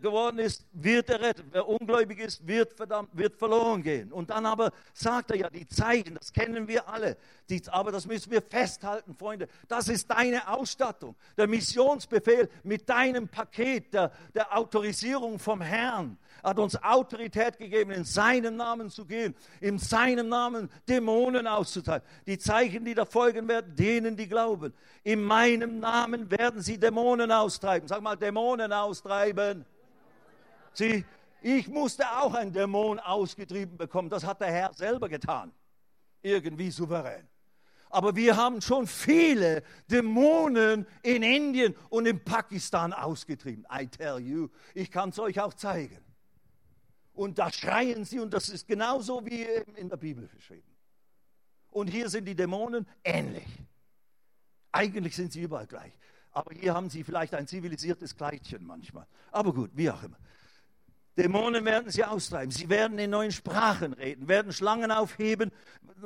geworden 0.00 0.38
ist, 0.38 0.64
wird 0.72 1.10
errettet. 1.10 1.46
Wer 1.50 1.68
ungläubig 1.68 2.20
ist, 2.20 2.46
wird 2.46 2.72
verdammt, 2.72 3.10
wird 3.12 3.36
verloren 3.36 3.82
gehen. 3.82 4.12
Und 4.12 4.30
dann 4.30 4.46
aber 4.46 4.72
sagt 4.92 5.30
er 5.32 5.36
ja, 5.36 5.50
die 5.50 5.66
Zeichen, 5.66 6.14
das 6.14 6.32
kennen 6.32 6.68
wir 6.68 6.88
alle. 6.88 7.16
Die, 7.48 7.62
aber 7.68 7.92
das 7.92 8.06
müssen 8.06 8.30
wir 8.30 8.40
festhalten, 8.40 9.14
Freunde. 9.14 9.48
Das 9.68 9.88
ist 9.88 10.10
deine 10.10 10.48
Ausstattung. 10.48 11.14
Der 11.36 11.46
Missionsbefehl 11.46 12.48
mit 12.62 12.88
deinem 12.88 13.28
Paket 13.28 13.92
der, 13.92 14.12
der 14.34 14.56
Autorisierung 14.56 15.38
vom 15.38 15.60
Herrn 15.60 16.18
hat 16.42 16.58
uns 16.58 16.80
Autorität 16.82 17.58
gegeben, 17.58 17.90
in 17.90 18.04
seinem 18.04 18.56
Namen 18.56 18.90
zu 18.90 19.06
gehen, 19.06 19.34
in 19.60 19.78
seinem 19.78 20.28
Namen 20.28 20.70
Dämonen 20.88 21.46
auszutreiben. 21.46 22.06
Die 22.26 22.38
Zeichen, 22.38 22.84
die 22.84 22.94
da 22.94 23.04
folgen 23.04 23.48
werden, 23.48 23.74
denen, 23.74 24.16
die 24.16 24.28
glauben. 24.28 24.74
In 25.02 25.22
meinem 25.22 25.80
Namen 25.80 26.30
werden 26.30 26.60
sie 26.60 26.78
Dämonen 26.78 27.32
austreiben. 27.32 27.88
Sag 27.88 28.02
mal, 28.02 28.16
Dämonen 28.16 28.72
austreiben. 28.72 29.63
Sieh, 30.74 31.04
ich 31.40 31.68
musste 31.68 32.04
auch 32.18 32.34
einen 32.34 32.52
Dämon 32.52 32.98
ausgetrieben 32.98 33.76
bekommen. 33.76 34.10
Das 34.10 34.24
hat 34.24 34.40
der 34.40 34.50
Herr 34.50 34.72
selber 34.74 35.08
getan. 35.08 35.52
Irgendwie 36.22 36.70
souverän. 36.70 37.28
Aber 37.90 38.16
wir 38.16 38.36
haben 38.36 38.60
schon 38.60 38.88
viele 38.88 39.62
Dämonen 39.88 40.84
in 41.02 41.22
Indien 41.22 41.76
und 41.90 42.06
in 42.06 42.24
Pakistan 42.24 42.92
ausgetrieben. 42.92 43.64
I 43.72 43.86
tell 43.86 44.18
you, 44.18 44.48
ich 44.74 44.90
kann 44.90 45.10
es 45.10 45.18
euch 45.20 45.40
auch 45.40 45.54
zeigen. 45.54 46.04
Und 47.12 47.38
da 47.38 47.52
schreien 47.52 48.04
sie 48.04 48.18
und 48.18 48.34
das 48.34 48.48
ist 48.48 48.66
genauso 48.66 49.24
wie 49.24 49.44
in 49.76 49.88
der 49.88 49.96
Bibel 49.96 50.26
beschrieben. 50.26 50.74
Und 51.70 51.86
hier 51.86 52.08
sind 52.08 52.24
die 52.24 52.34
Dämonen 52.34 52.86
ähnlich. 53.04 53.46
Eigentlich 54.72 55.14
sind 55.14 55.32
sie 55.32 55.42
überall 55.42 55.68
gleich. 55.68 55.92
Aber 56.32 56.52
hier 56.52 56.74
haben 56.74 56.90
sie 56.90 57.04
vielleicht 57.04 57.32
ein 57.34 57.46
zivilisiertes 57.46 58.16
Kleidchen 58.16 58.66
manchmal. 58.66 59.06
Aber 59.30 59.52
gut, 59.52 59.70
wie 59.74 59.88
auch 59.88 60.02
immer. 60.02 60.18
Dämonen 61.16 61.64
werden 61.64 61.90
sie 61.90 62.04
austreiben. 62.04 62.50
Sie 62.50 62.68
werden 62.68 62.98
in 62.98 63.10
neuen 63.10 63.30
Sprachen 63.30 63.92
reden, 63.92 64.26
werden 64.26 64.52
Schlangen 64.52 64.90
aufheben. 64.90 65.52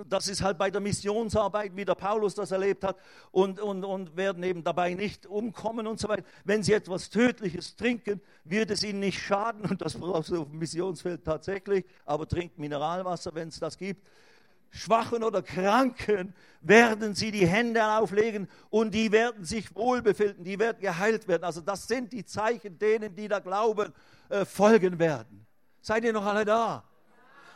Das 0.09 0.29
ist 0.29 0.43
halt 0.43 0.59
bei 0.59 0.71
der 0.71 0.83
Missionsarbeit, 0.83 1.75
wie 1.75 1.85
der 1.85 1.95
Paulus 1.95 2.35
das 2.35 2.51
erlebt 2.51 2.85
hat. 2.85 2.99
Und, 3.31 3.59
und, 3.59 3.85
und 3.85 4.17
werden 4.17 4.43
eben 4.43 4.63
dabei 4.63 4.93
nicht 4.95 5.27
umkommen 5.27 5.87
und 5.87 5.99
so 5.99 6.09
weiter. 6.09 6.25
Wenn 6.45 6.63
sie 6.63 6.75
etwas 6.75 7.09
Tödliches 7.09 7.75
trinken, 7.75 8.21
wird 8.45 8.71
es 8.71 8.83
ihnen 8.83 9.01
nicht 9.01 9.19
schaden. 9.21 9.63
Und 9.63 9.81
das 9.81 9.95
brauchst 9.95 10.31
du 10.31 10.43
auf 10.43 10.51
dem 10.51 10.59
Missionsfeld 10.59 11.25
tatsächlich. 11.25 11.87
Aber 12.05 12.29
trinkt 12.29 12.59
Mineralwasser, 12.59 13.35
wenn 13.35 13.49
es 13.49 13.59
das 13.59 13.79
gibt. 13.79 14.07
Schwachen 14.71 15.23
oder 15.23 15.43
Kranken 15.43 16.35
werden 16.61 17.15
sie 17.15 17.31
die 17.31 17.47
Hände 17.47 17.85
auflegen 17.85 18.49
und 18.71 18.93
die 18.93 19.13
werden 19.13 19.45
sich 19.45 19.75
wohlbefinden, 19.75 20.45
die 20.45 20.59
werden 20.59 20.81
geheilt 20.81 21.27
werden. 21.29 21.45
Also 21.45 21.61
das 21.61 21.87
sind 21.87 22.13
die 22.13 22.25
Zeichen 22.25 22.79
denen, 22.79 23.15
die 23.15 23.29
da 23.29 23.39
glauben, 23.39 23.93
äh, 24.29 24.45
folgen 24.45 24.99
werden. 24.99 25.47
Seid 25.81 26.05
ihr 26.05 26.13
noch 26.13 26.27
alle 26.27 26.45
da? 26.45 26.85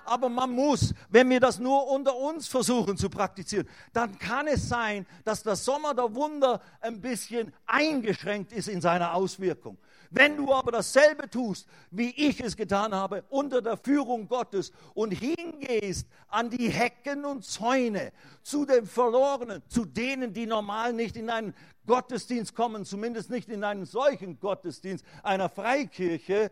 Aber 0.04 0.28
man 0.28 0.50
muss, 0.50 0.94
wenn 1.08 1.28
wir 1.30 1.40
das 1.40 1.58
nur 1.58 1.88
unter 1.88 2.16
uns 2.16 2.48
versuchen 2.48 2.96
zu 2.96 3.08
praktizieren, 3.08 3.68
dann 3.92 4.18
kann 4.18 4.46
es 4.46 4.68
sein, 4.68 5.06
dass 5.24 5.42
der 5.42 5.56
Sommer 5.56 5.94
der 5.94 6.14
Wunder 6.14 6.60
ein 6.80 7.00
bisschen 7.00 7.52
eingeschränkt 7.66 8.52
ist 8.52 8.68
in 8.68 8.80
seiner 8.80 9.14
Auswirkung. 9.14 9.78
Wenn 10.14 10.36
du 10.36 10.52
aber 10.52 10.72
dasselbe 10.72 11.28
tust, 11.30 11.66
wie 11.90 12.10
ich 12.10 12.38
es 12.40 12.54
getan 12.54 12.94
habe, 12.94 13.24
unter 13.30 13.62
der 13.62 13.78
Führung 13.78 14.28
Gottes 14.28 14.70
und 14.92 15.12
hingehst 15.12 16.06
an 16.28 16.50
die 16.50 16.68
Hecken 16.68 17.24
und 17.24 17.46
Zäune, 17.46 18.12
zu 18.42 18.66
den 18.66 18.86
Verlorenen, 18.86 19.62
zu 19.68 19.86
denen, 19.86 20.34
die 20.34 20.44
normal 20.44 20.92
nicht 20.92 21.16
in 21.16 21.30
einen 21.30 21.54
Gottesdienst 21.86 22.54
kommen, 22.54 22.84
zumindest 22.84 23.30
nicht 23.30 23.48
in 23.48 23.64
einen 23.64 23.86
solchen 23.86 24.38
Gottesdienst 24.38 25.04
einer 25.22 25.48
Freikirche, 25.48 26.50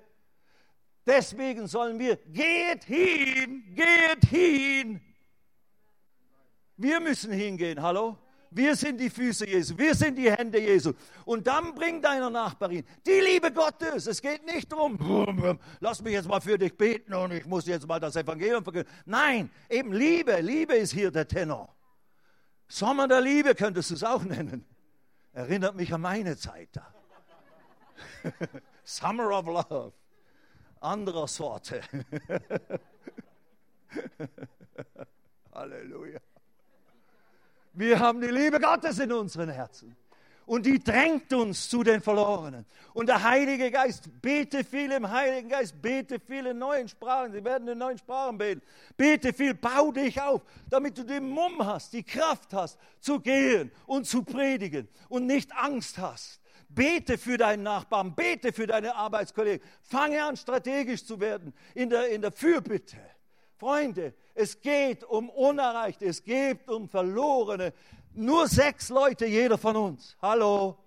Deswegen 1.10 1.66
sollen 1.66 1.98
wir, 1.98 2.16
geht 2.28 2.84
hin, 2.84 3.64
geht 3.74 4.24
hin. 4.30 5.00
Wir 6.76 7.00
müssen 7.00 7.32
hingehen, 7.32 7.82
hallo? 7.82 8.16
Wir 8.52 8.76
sind 8.76 9.00
die 9.00 9.10
Füße 9.10 9.44
Jesu, 9.48 9.76
wir 9.76 9.92
sind 9.96 10.16
die 10.16 10.30
Hände 10.30 10.60
Jesu. 10.60 10.92
Und 11.24 11.48
dann 11.48 11.74
bring 11.74 12.00
deiner 12.00 12.30
Nachbarin 12.30 12.84
die 13.04 13.20
Liebe 13.20 13.50
Gottes. 13.50 14.06
Es 14.06 14.22
geht 14.22 14.46
nicht 14.46 14.70
darum, 14.70 15.58
lass 15.80 16.00
mich 16.00 16.12
jetzt 16.12 16.28
mal 16.28 16.40
für 16.40 16.56
dich 16.56 16.76
beten 16.76 17.12
und 17.12 17.32
ich 17.32 17.44
muss 17.44 17.66
jetzt 17.66 17.88
mal 17.88 17.98
das 17.98 18.14
Evangelium 18.14 18.62
verkünden. 18.62 18.92
Nein, 19.04 19.50
eben 19.68 19.92
Liebe, 19.92 20.40
Liebe 20.40 20.74
ist 20.74 20.92
hier 20.92 21.10
der 21.10 21.26
Tenor. 21.26 21.74
Sommer 22.68 23.08
der 23.08 23.20
Liebe 23.20 23.56
könntest 23.56 23.90
du 23.90 23.94
es 23.94 24.04
auch 24.04 24.22
nennen. 24.22 24.64
Erinnert 25.32 25.74
mich 25.74 25.92
an 25.92 26.02
meine 26.02 26.36
Zeit 26.36 26.68
da. 26.70 26.94
Summer 28.84 29.30
of 29.36 29.46
Love. 29.46 29.99
Anderer 30.80 31.28
Sorte. 31.28 31.82
Halleluja. 35.52 36.18
Wir 37.72 37.98
haben 37.98 38.20
die 38.20 38.28
Liebe 38.28 38.58
Gottes 38.58 38.98
in 38.98 39.12
unseren 39.12 39.50
Herzen. 39.50 39.96
Und 40.46 40.66
die 40.66 40.82
drängt 40.82 41.32
uns 41.32 41.68
zu 41.68 41.84
den 41.84 42.00
Verlorenen. 42.00 42.66
Und 42.92 43.08
der 43.08 43.22
Heilige 43.22 43.70
Geist, 43.70 44.08
bete 44.20 44.64
viel 44.64 44.90
im 44.90 45.08
Heiligen 45.08 45.48
Geist, 45.48 45.80
bete 45.80 46.18
viel 46.18 46.46
in 46.46 46.58
neuen 46.58 46.88
Sprachen. 46.88 47.30
Sie 47.30 47.44
werden 47.44 47.68
in 47.68 47.78
neuen 47.78 47.98
Sprachen 47.98 48.36
beten. 48.36 48.60
Bete 48.96 49.32
viel, 49.32 49.54
bau 49.54 49.92
dich 49.92 50.20
auf, 50.20 50.42
damit 50.68 50.98
du 50.98 51.04
den 51.04 51.28
Mumm 51.28 51.64
hast, 51.64 51.92
die 51.92 52.02
Kraft 52.02 52.52
hast, 52.52 52.80
zu 52.98 53.20
gehen 53.20 53.70
und 53.86 54.06
zu 54.06 54.24
predigen 54.24 54.88
und 55.08 55.26
nicht 55.26 55.54
Angst 55.54 55.98
hast. 55.98 56.39
Bete 56.72 57.18
für 57.18 57.36
deinen 57.36 57.64
Nachbarn, 57.64 58.14
bete 58.14 58.52
für 58.52 58.66
deine 58.66 58.94
Arbeitskollegen. 58.94 59.66
Fange 59.82 60.22
an, 60.22 60.36
strategisch 60.36 61.04
zu 61.04 61.18
werden 61.18 61.52
in 61.74 61.90
der, 61.90 62.08
in 62.10 62.22
der 62.22 62.30
Fürbitte. 62.30 62.96
Freunde, 63.56 64.14
es 64.34 64.60
geht 64.60 65.04
um 65.04 65.28
Unerreichte, 65.28 66.06
es 66.06 66.22
geht 66.22 66.68
um 66.68 66.88
Verlorene. 66.88 67.74
Nur 68.14 68.46
sechs 68.46 68.88
Leute, 68.88 69.26
jeder 69.26 69.58
von 69.58 69.76
uns. 69.76 70.16
Hallo. 70.22 70.78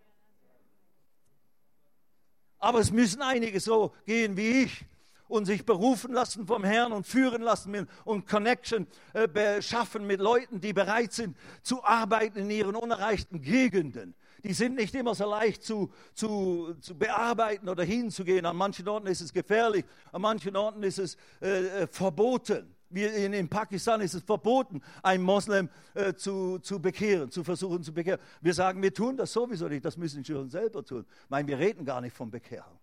Aber 2.59 2.79
es 2.79 2.91
müssen 2.91 3.21
einige 3.21 3.59
so 3.59 3.93
gehen 4.05 4.38
wie 4.38 4.63
ich 4.63 4.86
und 5.27 5.45
sich 5.45 5.65
berufen 5.65 6.13
lassen 6.13 6.47
vom 6.47 6.63
Herrn 6.63 6.93
und 6.93 7.05
führen 7.05 7.41
lassen 7.41 7.88
und 8.05 8.27
Connection 8.27 8.88
äh, 9.13 9.61
schaffen 9.61 10.07
mit 10.07 10.19
Leuten, 10.19 10.61
die 10.61 10.73
bereit 10.73 11.11
sind 11.11 11.36
zu 11.61 11.84
arbeiten 11.84 12.39
in 12.39 12.49
ihren 12.49 12.75
unerreichten 12.75 13.41
Gegenden. 13.41 14.15
Die 14.44 14.54
sind 14.54 14.76
nicht 14.76 14.94
immer 14.94 15.16
so 15.16 15.30
leicht 15.30 15.64
zu, 15.64 15.91
zu, 16.14 16.76
zu 16.82 16.98
bearbeiten 16.98 17.70
oder 17.70 17.84
hinzugehen. 17.84 18.46
An 18.46 18.58
manchen 18.58 18.88
Orten 18.88 19.08
ist 19.08 19.22
es 19.22 19.32
gefährlich, 19.32 19.86
an 20.12 20.22
manchen 20.22 20.56
Orten 20.56 20.84
ist 20.84 21.00
es 21.00 21.18
äh, 21.41 21.84
äh 21.84 21.88
verboten. 21.88 22.76
Wie 22.89 23.06
in, 23.06 23.34
in, 23.34 23.50
Pakistan 23.50 24.02
ist 24.02 24.14
es 24.14 24.22
verboten, 24.22 24.82
einen 25.02 25.24
Moslem 25.24 25.68
äh, 25.96 26.14
zu, 26.14 26.60
zu 26.60 26.80
bekehren, 26.80 27.32
zu 27.32 27.44
versuchen 27.44 27.82
zu 27.82 27.91
bekehren. 27.91 28.20
Wir 28.39 28.54
sagen, 28.54 28.84
wir 28.84 28.94
tun 28.94 29.18
das 29.18 29.34
sowieso 29.34 29.68
nicht, 29.68 29.84
das 29.84 29.98
müssen 29.98 30.24
sie 30.24 30.32
schon 30.32 30.50
selber 30.50 30.86
tun. 30.86 31.04
Ich 31.10 31.30
meine, 31.30 31.48
wir 31.48 31.58
reden 31.58 31.86
gar 31.86 32.02
nicht 32.02 32.16
von 32.16 32.30
Bekehrung. 32.30 32.78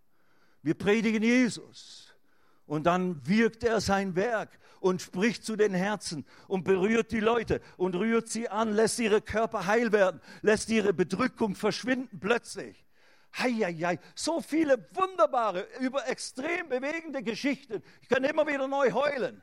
Wir 0.63 0.75
predigen 0.75 1.23
Jesus. 1.23 2.10
Und 2.71 2.85
dann 2.85 3.27
wirkt 3.27 3.65
er 3.65 3.81
sein 3.81 4.15
Werk 4.15 4.61
und 4.79 5.03
spricht 5.03 5.45
zu 5.45 5.57
den 5.57 5.75
Herzen 5.75 6.25
und 6.47 6.63
berührt 6.63 7.11
die 7.11 7.19
Leute 7.19 7.61
und 7.77 7.97
rührt 7.97 8.29
sie 8.29 8.49
an, 8.49 8.73
lässt 8.73 9.01
ihre 9.01 9.21
Körper 9.21 9.67
heil 9.67 9.91
werden, 9.91 10.21
lässt 10.43 10.71
ihre 10.71 10.93
Bedrückung 10.93 11.57
verschwinden 11.57 12.21
plötzlich. 12.21 12.87
Heieiei, 13.37 13.99
so 14.15 14.41
viele 14.41 14.79
wunderbare, 14.95 15.67
über 15.81 16.07
extrem 16.07 16.69
bewegende 16.69 17.25
Geschichten. 17.25 17.83
Ich 18.03 18.09
kann 18.09 18.23
immer 18.23 18.47
wieder 18.47 18.69
neu 18.69 18.93
heulen, 18.93 19.43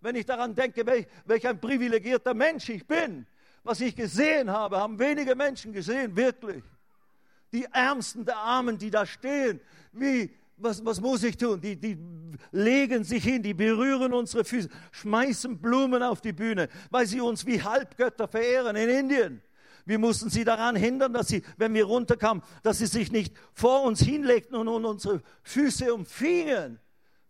wenn 0.00 0.16
ich 0.16 0.26
daran 0.26 0.56
denke, 0.56 0.84
welch, 0.86 1.06
welch 1.26 1.46
ein 1.46 1.60
privilegierter 1.60 2.34
Mensch 2.34 2.68
ich 2.68 2.84
bin. 2.84 3.28
Was 3.62 3.80
ich 3.80 3.94
gesehen 3.94 4.50
habe, 4.50 4.78
haben 4.78 4.98
wenige 4.98 5.36
Menschen 5.36 5.72
gesehen, 5.72 6.16
wirklich. 6.16 6.64
Die 7.52 7.66
Ärmsten 7.66 8.24
der 8.24 8.38
Armen, 8.38 8.76
die 8.76 8.90
da 8.90 9.06
stehen, 9.06 9.60
wie, 9.92 10.34
was, 10.62 10.84
was 10.84 11.00
muss 11.00 11.22
ich 11.22 11.36
tun? 11.36 11.60
Die, 11.60 11.76
die 11.76 11.96
legen 12.52 13.04
sich 13.04 13.24
hin, 13.24 13.42
die 13.42 13.54
berühren 13.54 14.12
unsere 14.12 14.44
Füße, 14.44 14.68
schmeißen 14.92 15.60
Blumen 15.60 16.02
auf 16.02 16.20
die 16.20 16.32
Bühne, 16.32 16.68
weil 16.90 17.06
sie 17.06 17.20
uns 17.20 17.46
wie 17.46 17.62
Halbgötter 17.62 18.28
verehren 18.28 18.76
in 18.76 18.88
Indien. 18.88 19.42
Wir 19.86 19.98
mussten 19.98 20.30
sie 20.30 20.44
daran 20.44 20.76
hindern, 20.76 21.12
dass 21.12 21.28
sie, 21.28 21.42
wenn 21.56 21.74
wir 21.74 21.84
runterkamen, 21.84 22.42
dass 22.62 22.78
sie 22.78 22.86
sich 22.86 23.10
nicht 23.10 23.34
vor 23.54 23.82
uns 23.82 24.00
hinlegten 24.00 24.56
und 24.56 24.68
unsere 24.68 25.22
Füße 25.42 25.92
umfingen, 25.92 26.78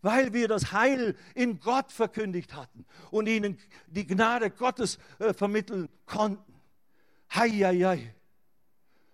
weil 0.01 0.33
wir 0.33 0.47
das 0.47 0.71
Heil 0.71 1.15
in 1.33 1.59
Gott 1.59 1.91
verkündigt 1.91 2.55
hatten 2.55 2.85
und 3.09 3.27
ihnen 3.27 3.57
die 3.87 4.05
Gnade 4.05 4.49
Gottes 4.49 4.97
äh, 5.19 5.33
vermitteln 5.33 5.89
konnten. 6.05 6.53
Hei, 7.33 7.49
hei, 7.49 7.79
hei. 7.79 8.15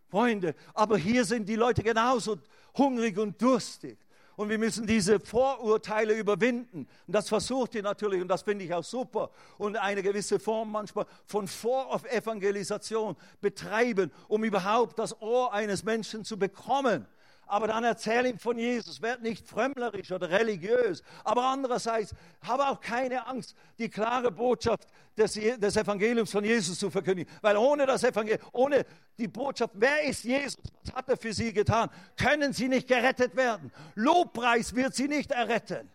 Freunde, 0.09 0.55
aber 0.74 0.97
hier 0.97 1.26
sind 1.26 1.47
die 1.49 1.55
Leute 1.55 1.84
genauso 1.84 2.38
hungrig 2.78 3.18
und 3.18 3.41
durstig. 3.41 3.97
Und 4.38 4.49
wir 4.49 4.59
müssen 4.59 4.85
diese 4.85 5.19
Vorurteile 5.19 6.13
überwinden. 6.13 6.88
Und 7.07 7.13
das 7.13 7.27
versucht 7.27 7.73
ihr 7.73 7.81
natürlich, 7.81 8.21
und 8.21 8.27
das 8.27 8.43
finde 8.43 8.63
ich 8.63 8.73
auch 8.73 8.83
super. 8.83 9.31
Und 9.57 9.75
eine 9.75 10.03
gewisse 10.03 10.39
Form 10.39 10.71
manchmal 10.71 11.07
von 11.25 11.47
Vorevangelisation 11.47 13.15
betreiben, 13.41 14.11
um 14.27 14.43
überhaupt 14.43 14.99
das 14.99 15.19
Ohr 15.21 15.51
eines 15.53 15.83
Menschen 15.83 16.23
zu 16.23 16.38
bekommen 16.38 17.07
aber 17.48 17.68
dann 17.68 17.84
erzähl 17.84 18.26
ihm 18.26 18.38
von 18.38 18.58
Jesus. 18.58 19.02
Werd 19.02 19.22
nicht 19.22 19.48
frömmlerisch 19.48 20.12
oder 20.12 20.30
religiös. 20.30 21.04
Aber 21.24 21.43
andererseits, 21.45 22.14
habe 22.41 22.68
auch 22.68 22.80
keine 22.80 23.26
Angst, 23.28 23.56
die 23.78 23.89
klare 23.89 24.32
Botschaft 24.32 24.88
des, 25.18 25.34
des, 25.34 25.76
Evangeliums 25.76 26.32
von 26.32 26.43
Jesus 26.43 26.78
zu 26.78 26.89
verkündigen. 26.89 27.32
Weil 27.41 27.58
ohne 27.58 27.86
das 27.86 28.04
Evangelium, 28.04 28.48
ohne 28.52 28.86
die 29.18 29.28
Botschaft, 29.28 29.74
wer 29.76 30.04
ist 30.04 30.24
Jesus? 30.24 30.58
Was 30.84 30.93
hat 30.93 31.10
er 31.10 31.18
für 31.18 31.34
sie 31.34 31.54
getan? 31.54 31.89
Können 32.16 32.54
sie 32.54 32.68
nicht 32.68 32.88
gerettet 32.88 33.36
werden. 33.36 33.72
Lobpreis 33.95 34.76
wird 34.76 34.95
sie 34.95 35.08
nicht 35.08 35.32
erretten. 35.32 35.89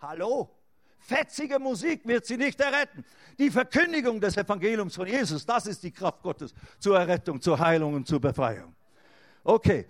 Hallo? 0.00 0.50
Fetzige 0.98 1.60
Musik 1.60 2.04
wird 2.04 2.26
sie 2.26 2.36
nicht 2.36 2.60
erretten. 2.60 3.04
Die 3.38 3.50
Verkündigung 3.50 4.20
des 4.20 4.36
Evangeliums 4.36 4.96
von 4.96 5.06
Jesus, 5.06 5.46
das 5.46 5.66
ist 5.66 5.82
die 5.84 5.92
Kraft 5.92 6.20
Gottes 6.22 6.52
zur 6.80 6.98
Errettung, 6.98 7.40
zur 7.40 7.58
Heilung 7.58 7.94
und 7.94 8.08
zur 8.08 8.20
Befreiung. 8.20 8.74
Okay, 9.44 9.86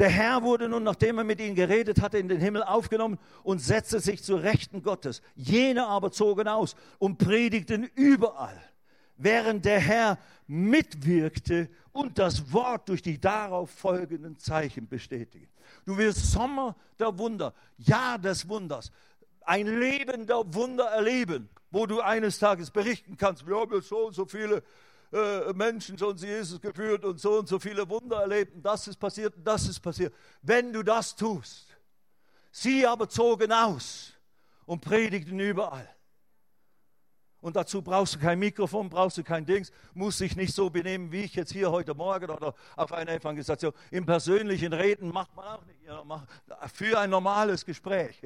der 0.00 0.08
Herr 0.08 0.42
wurde 0.42 0.66
nun, 0.66 0.82
nachdem 0.82 1.18
er 1.18 1.24
mit 1.24 1.40
ihnen 1.40 1.54
geredet 1.54 2.00
hatte, 2.00 2.16
in 2.16 2.28
den 2.28 2.40
Himmel 2.40 2.62
aufgenommen 2.62 3.18
und 3.42 3.58
setzte 3.58 4.00
sich 4.00 4.22
zur 4.22 4.42
Rechten 4.42 4.82
Gottes. 4.82 5.20
Jene 5.36 5.86
aber 5.86 6.10
zogen 6.10 6.48
aus 6.48 6.74
und 6.98 7.18
predigten 7.18 7.84
überall, 7.94 8.58
während 9.18 9.66
der 9.66 9.78
Herr 9.78 10.18
mitwirkte 10.46 11.68
und 11.92 12.18
das 12.18 12.50
Wort 12.50 12.88
durch 12.88 13.02
die 13.02 13.20
darauf 13.20 13.70
folgenden 13.70 14.38
Zeichen 14.38 14.88
bestätigte. 14.88 15.52
Du 15.84 15.98
wirst 15.98 16.32
Sommer 16.32 16.76
der 16.98 17.18
Wunder, 17.18 17.52
Jahr 17.76 18.18
des 18.18 18.48
Wunders, 18.48 18.90
ein 19.42 19.66
Leben 19.66 20.26
der 20.26 20.42
Wunder 20.54 20.84
erleben, 20.84 21.50
wo 21.70 21.84
du 21.84 22.00
eines 22.00 22.38
Tages 22.38 22.70
berichten 22.70 23.18
kannst, 23.18 23.46
wir 23.46 23.54
haben 23.54 23.74
jetzt 23.74 23.88
so 23.88 24.06
und 24.06 24.14
so 24.14 24.24
viele 24.24 24.62
äh, 25.12 25.52
Menschen 25.54 25.98
schon 25.98 26.16
zu 26.16 26.26
Jesus 26.26 26.60
geführt 26.60 27.04
und 27.04 27.20
so 27.20 27.38
und 27.38 27.48
so 27.48 27.58
viele 27.58 27.88
Wunder 27.88 28.20
erlebt 28.20 28.54
und 28.54 28.62
das 28.62 28.86
ist 28.86 28.96
passiert 28.96 29.36
und 29.36 29.44
das 29.44 29.68
ist 29.68 29.80
passiert. 29.80 30.14
Wenn 30.42 30.72
du 30.72 30.82
das 30.82 31.16
tust, 31.16 31.66
sie 32.52 32.86
aber 32.86 33.08
zogen 33.08 33.52
aus 33.52 34.12
und 34.66 34.80
predigten 34.80 35.40
überall. 35.40 35.88
Und 37.40 37.56
dazu 37.56 37.80
brauchst 37.80 38.14
du 38.14 38.18
kein 38.18 38.38
Mikrofon, 38.38 38.90
brauchst 38.90 39.16
du 39.16 39.24
kein 39.24 39.46
Dings, 39.46 39.72
musst 39.94 40.20
dich 40.20 40.36
nicht 40.36 40.54
so 40.54 40.68
benehmen, 40.68 41.10
wie 41.10 41.22
ich 41.22 41.34
jetzt 41.34 41.52
hier 41.52 41.70
heute 41.70 41.94
Morgen 41.94 42.30
oder 42.30 42.54
auf 42.76 42.92
einer 42.92 43.12
Evangelisation. 43.12 43.72
Im 43.90 44.04
persönlichen 44.04 44.72
Reden 44.72 45.10
macht 45.10 45.34
man 45.34 45.46
auch 45.46 45.64
nicht. 45.64 45.80
Für 46.74 47.00
ein 47.00 47.10
normales 47.10 47.64
Gespräch. 47.64 48.20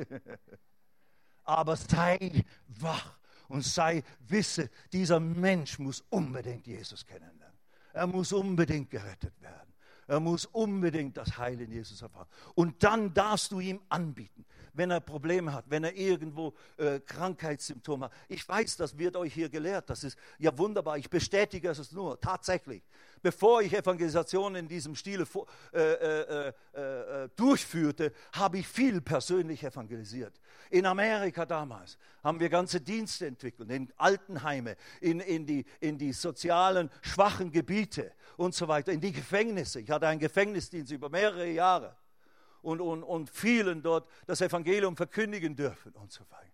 Aber 1.45 1.77
sei 1.77 2.45
wach 2.67 3.17
und 3.55 3.63
sei, 3.63 4.03
wisse, 4.27 4.69
dieser 4.93 5.21
Mensch 5.21 5.79
muss 5.79 6.03
unbedingt 6.11 6.67
Jesus 6.67 7.07
kennenlernen. 7.07 7.57
Er 7.93 8.09
muss 8.09 8.33
unbedingt 8.33 8.91
gerettet 8.91 9.41
werden. 9.41 9.73
Er 10.09 10.19
muss 10.19 10.47
unbedingt 10.47 11.17
das 11.17 11.39
Heil 11.39 11.61
in 11.61 11.71
Jesus 11.71 12.03
erfahren. 12.03 12.27
Und 12.57 12.83
dann 12.83 13.15
darfst 13.15 13.53
du 13.53 13.61
ihm 13.61 13.81
anbieten, 13.89 14.45
wenn 14.73 14.91
er 14.91 14.99
Probleme 14.99 15.53
hat, 15.53 15.67
wenn 15.69 15.85
er 15.85 15.95
irgendwo 15.95 16.53
äh, 16.79 16.99
Krankheitssymptome 16.99 18.07
hat. 18.07 18.13
Ich 18.27 18.47
weiß, 18.47 18.77
das 18.77 18.99
wird 18.99 19.15
euch 19.17 19.33
hier 19.33 19.49
gelehrt. 19.49 19.89
Das 19.89 20.03
ist 20.03 20.19
ja 20.39 20.59
wunderbar. 20.59 20.99
Ich 20.99 21.09
bestätige 21.09 21.69
es 21.69 21.93
nur, 21.93 22.21
tatsächlich. 22.21 22.83
Bevor 23.25 23.63
ich 23.63 23.73
Evangelisation 23.73 24.55
in 24.55 24.69
diesem 24.69 24.95
Stil 24.95 25.25
äh, 25.73 25.79
äh, 25.81 26.53
äh, 26.75 27.25
äh, 27.25 27.29
durchführte, 27.35 28.13
habe 28.35 28.59
ich 28.59 28.69
viel 28.69 29.01
persönlich 29.01 29.65
evangelisiert. 29.65 30.39
In 30.69 30.85
Amerika 30.85 31.47
damals 31.47 31.97
haben 32.23 32.39
wir 32.39 32.51
ganze 32.51 32.83
Dienste 32.83 33.27
entwickelt, 33.27 33.71
in 33.71 33.91
Altenheime, 33.97 34.77
in, 35.01 35.21
in, 35.21 35.47
die, 35.47 35.65
in 35.81 35.97
die 35.97 36.13
sozialen 36.13 36.91
schwachen 37.01 37.51
Gebiete 37.51 38.13
und 38.37 38.55
so 38.55 38.69
weiter, 38.69 38.93
in 38.93 39.01
die 39.01 39.13
Gefängnisse. 39.13 39.81
Ich 39.81 39.91
hatte 39.91 40.07
einen 40.07 40.21
Gefängnisdienst 40.21 40.93
über 40.93 41.09
mehrere 41.09 41.49
Jahre 41.49 41.97
und, 42.61 42.83
und, 42.83 43.03
und 43.03 43.31
vielen 43.31 43.83
dort 43.83 44.07
das 44.27 44.43
Evangelium 44.43 44.99
verkündigen 44.99 45.57
dürfen 45.57 45.93
und 45.93 46.13
so 46.13 46.25
weiter. 46.29 46.54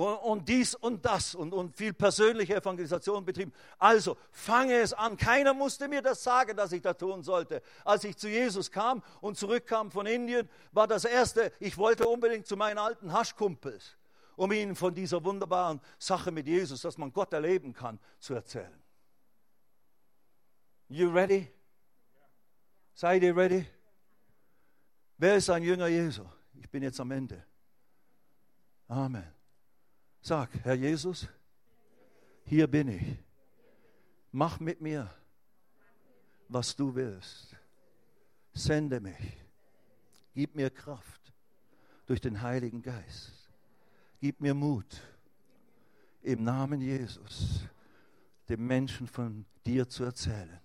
Und, 0.00 0.16
und, 0.16 0.48
dies 0.48 0.74
und 0.74 1.04
das 1.04 1.34
und, 1.34 1.52
und 1.52 1.76
viel 1.76 1.92
persönliche 1.92 2.56
Evangelisation 2.56 3.22
betrieben. 3.22 3.52
Also 3.78 4.16
fange 4.32 4.72
es 4.76 4.94
an. 4.94 5.18
Keiner 5.18 5.52
musste 5.52 5.88
mir 5.88 6.00
das 6.00 6.22
sagen, 6.22 6.56
dass 6.56 6.72
ich 6.72 6.80
das 6.80 6.96
tun 6.96 7.22
sollte. 7.22 7.60
Als 7.84 8.04
ich 8.04 8.16
zu 8.16 8.26
Jesus 8.26 8.70
kam 8.70 9.02
und 9.20 9.36
zurückkam 9.36 9.90
von 9.90 10.06
Indien, 10.06 10.48
war 10.72 10.86
das 10.86 11.04
Erste, 11.04 11.52
ich 11.60 11.76
wollte 11.76 12.08
unbedingt 12.08 12.46
zu 12.46 12.56
meinen 12.56 12.78
alten 12.78 13.12
Haschkumpels, 13.12 13.98
um 14.36 14.50
ihnen 14.52 14.74
von 14.74 14.94
dieser 14.94 15.22
wunderbaren 15.22 15.82
Sache 15.98 16.30
mit 16.30 16.46
Jesus, 16.46 16.80
dass 16.80 16.96
man 16.96 17.12
Gott 17.12 17.34
erleben 17.34 17.74
kann, 17.74 18.00
zu 18.20 18.32
erzählen. 18.32 18.82
You 20.88 21.10
ready? 21.10 21.52
Seid 22.94 23.22
ihr 23.22 23.36
ready? 23.36 23.66
Wer 25.18 25.34
ist 25.36 25.50
ein 25.50 25.62
Jünger 25.62 25.88
Jesu? 25.88 26.24
Ich 26.54 26.70
bin 26.70 26.82
jetzt 26.82 26.98
am 27.00 27.10
Ende. 27.10 27.44
Amen. 28.88 29.39
Sag, 30.20 30.50
Herr 30.62 30.74
Jesus, 30.74 31.28
hier 32.44 32.66
bin 32.66 32.88
ich. 32.88 33.16
Mach 34.32 34.60
mit 34.60 34.80
mir, 34.80 35.10
was 36.48 36.76
du 36.76 36.94
willst. 36.94 37.56
Sende 38.52 39.00
mich. 39.00 39.44
Gib 40.34 40.54
mir 40.54 40.70
Kraft 40.70 41.32
durch 42.06 42.20
den 42.20 42.40
Heiligen 42.40 42.82
Geist. 42.82 43.48
Gib 44.20 44.40
mir 44.40 44.54
Mut, 44.54 45.00
im 46.22 46.44
Namen 46.44 46.80
Jesus 46.80 47.64
dem 48.50 48.66
Menschen 48.66 49.06
von 49.06 49.46
dir 49.64 49.88
zu 49.88 50.02
erzählen. 50.02 50.60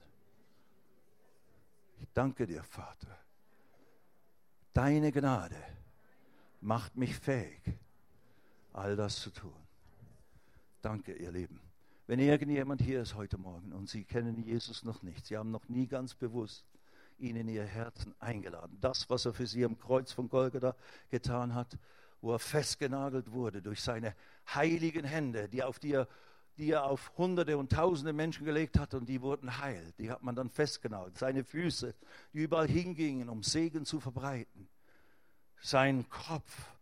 Ich 1.99 2.07
danke 2.13 2.47
dir, 2.47 2.63
Vater. 2.63 3.15
Deine 4.73 5.11
Gnade 5.11 5.55
macht 6.61 6.97
mich 6.97 7.15
fähig, 7.15 7.61
all 8.75 8.95
das 8.95 9.19
zu 9.19 9.29
tun. 9.31 9.55
Danke, 10.81 11.13
ihr 11.13 11.31
Lieben. 11.31 11.59
Wenn 12.07 12.19
irgendjemand 12.19 12.81
hier 12.81 13.01
ist 13.01 13.15
heute 13.15 13.37
Morgen 13.37 13.73
und 13.73 13.89
Sie 13.89 14.03
kennen 14.03 14.43
Jesus 14.43 14.83
noch 14.83 15.01
nicht, 15.01 15.25
Sie 15.25 15.37
haben 15.37 15.49
noch 15.49 15.67
nie 15.69 15.87
ganz 15.87 16.13
bewusst 16.13 16.65
ihn 17.17 17.35
in 17.37 17.47
Ihr 17.47 17.63
Herzen 17.63 18.13
eingeladen. 18.19 18.77
Das, 18.81 19.09
was 19.09 19.25
er 19.25 19.33
für 19.33 19.47
Sie 19.47 19.63
am 19.65 19.79
Kreuz 19.79 20.11
von 20.11 20.29
Golgatha 20.29 20.75
getan 21.09 21.55
hat, 21.55 21.79
wo 22.21 22.33
er 22.33 22.39
festgenagelt 22.39 23.31
wurde 23.31 23.61
durch 23.61 23.81
seine 23.81 24.13
heiligen 24.53 25.05
Hände, 25.05 25.47
die, 25.47 25.63
auf 25.63 25.79
die, 25.79 25.93
er, 25.93 26.07
die 26.57 26.71
er 26.71 26.83
auf 26.83 27.11
Hunderte 27.17 27.57
und 27.57 27.71
Tausende 27.71 28.13
Menschen 28.13 28.45
gelegt 28.45 28.77
hat 28.77 28.93
und 28.93 29.07
die 29.07 29.21
wurden 29.21 29.59
heil. 29.59 29.93
Die 29.97 30.11
hat 30.11 30.21
man 30.21 30.35
dann 30.35 30.49
festgenagelt. 30.49 31.17
Seine 31.17 31.43
Füße, 31.43 31.95
die 32.33 32.39
überall 32.39 32.67
hingingen, 32.67 33.29
um 33.29 33.41
Segen 33.41 33.85
zu 33.85 33.99
verbreiten. 33.99 34.67
Sein 35.61 36.07
Kopf, 36.09 36.74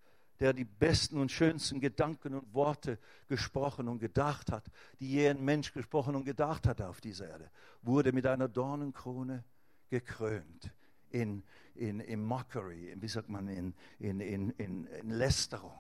der 0.44 0.52
die 0.52 0.66
besten 0.66 1.22
und 1.22 1.32
schönsten 1.32 1.80
Gedanken 1.80 2.34
und 2.34 2.54
Worte 2.54 3.00
gesprochen 3.30 3.88
und 3.88 4.00
gedacht 4.00 4.52
hat, 4.52 4.70
die 5.00 5.10
je 5.10 5.30
ein 5.30 5.42
Mensch 5.42 5.72
gesprochen 5.72 6.18
und 6.18 6.26
gedacht 6.26 6.68
hat 6.68 6.82
auf 6.82 7.00
dieser 7.00 7.30
Erde, 7.30 7.50
wurde 7.82 8.12
mit 8.12 8.28
einer 8.28 8.50
Dornenkrone 8.50 9.46
gekrönt 9.90 10.74
in, 11.12 11.44
in, 11.76 12.02
in 12.02 12.22
Mockery, 12.22 12.94
wie 13.00 13.08
sagt 13.08 13.30
man, 13.30 13.48
in, 13.48 13.74
in, 14.00 14.20
in, 14.20 14.50
in, 14.58 14.86
in 14.86 15.10
Lästerung. 15.12 15.80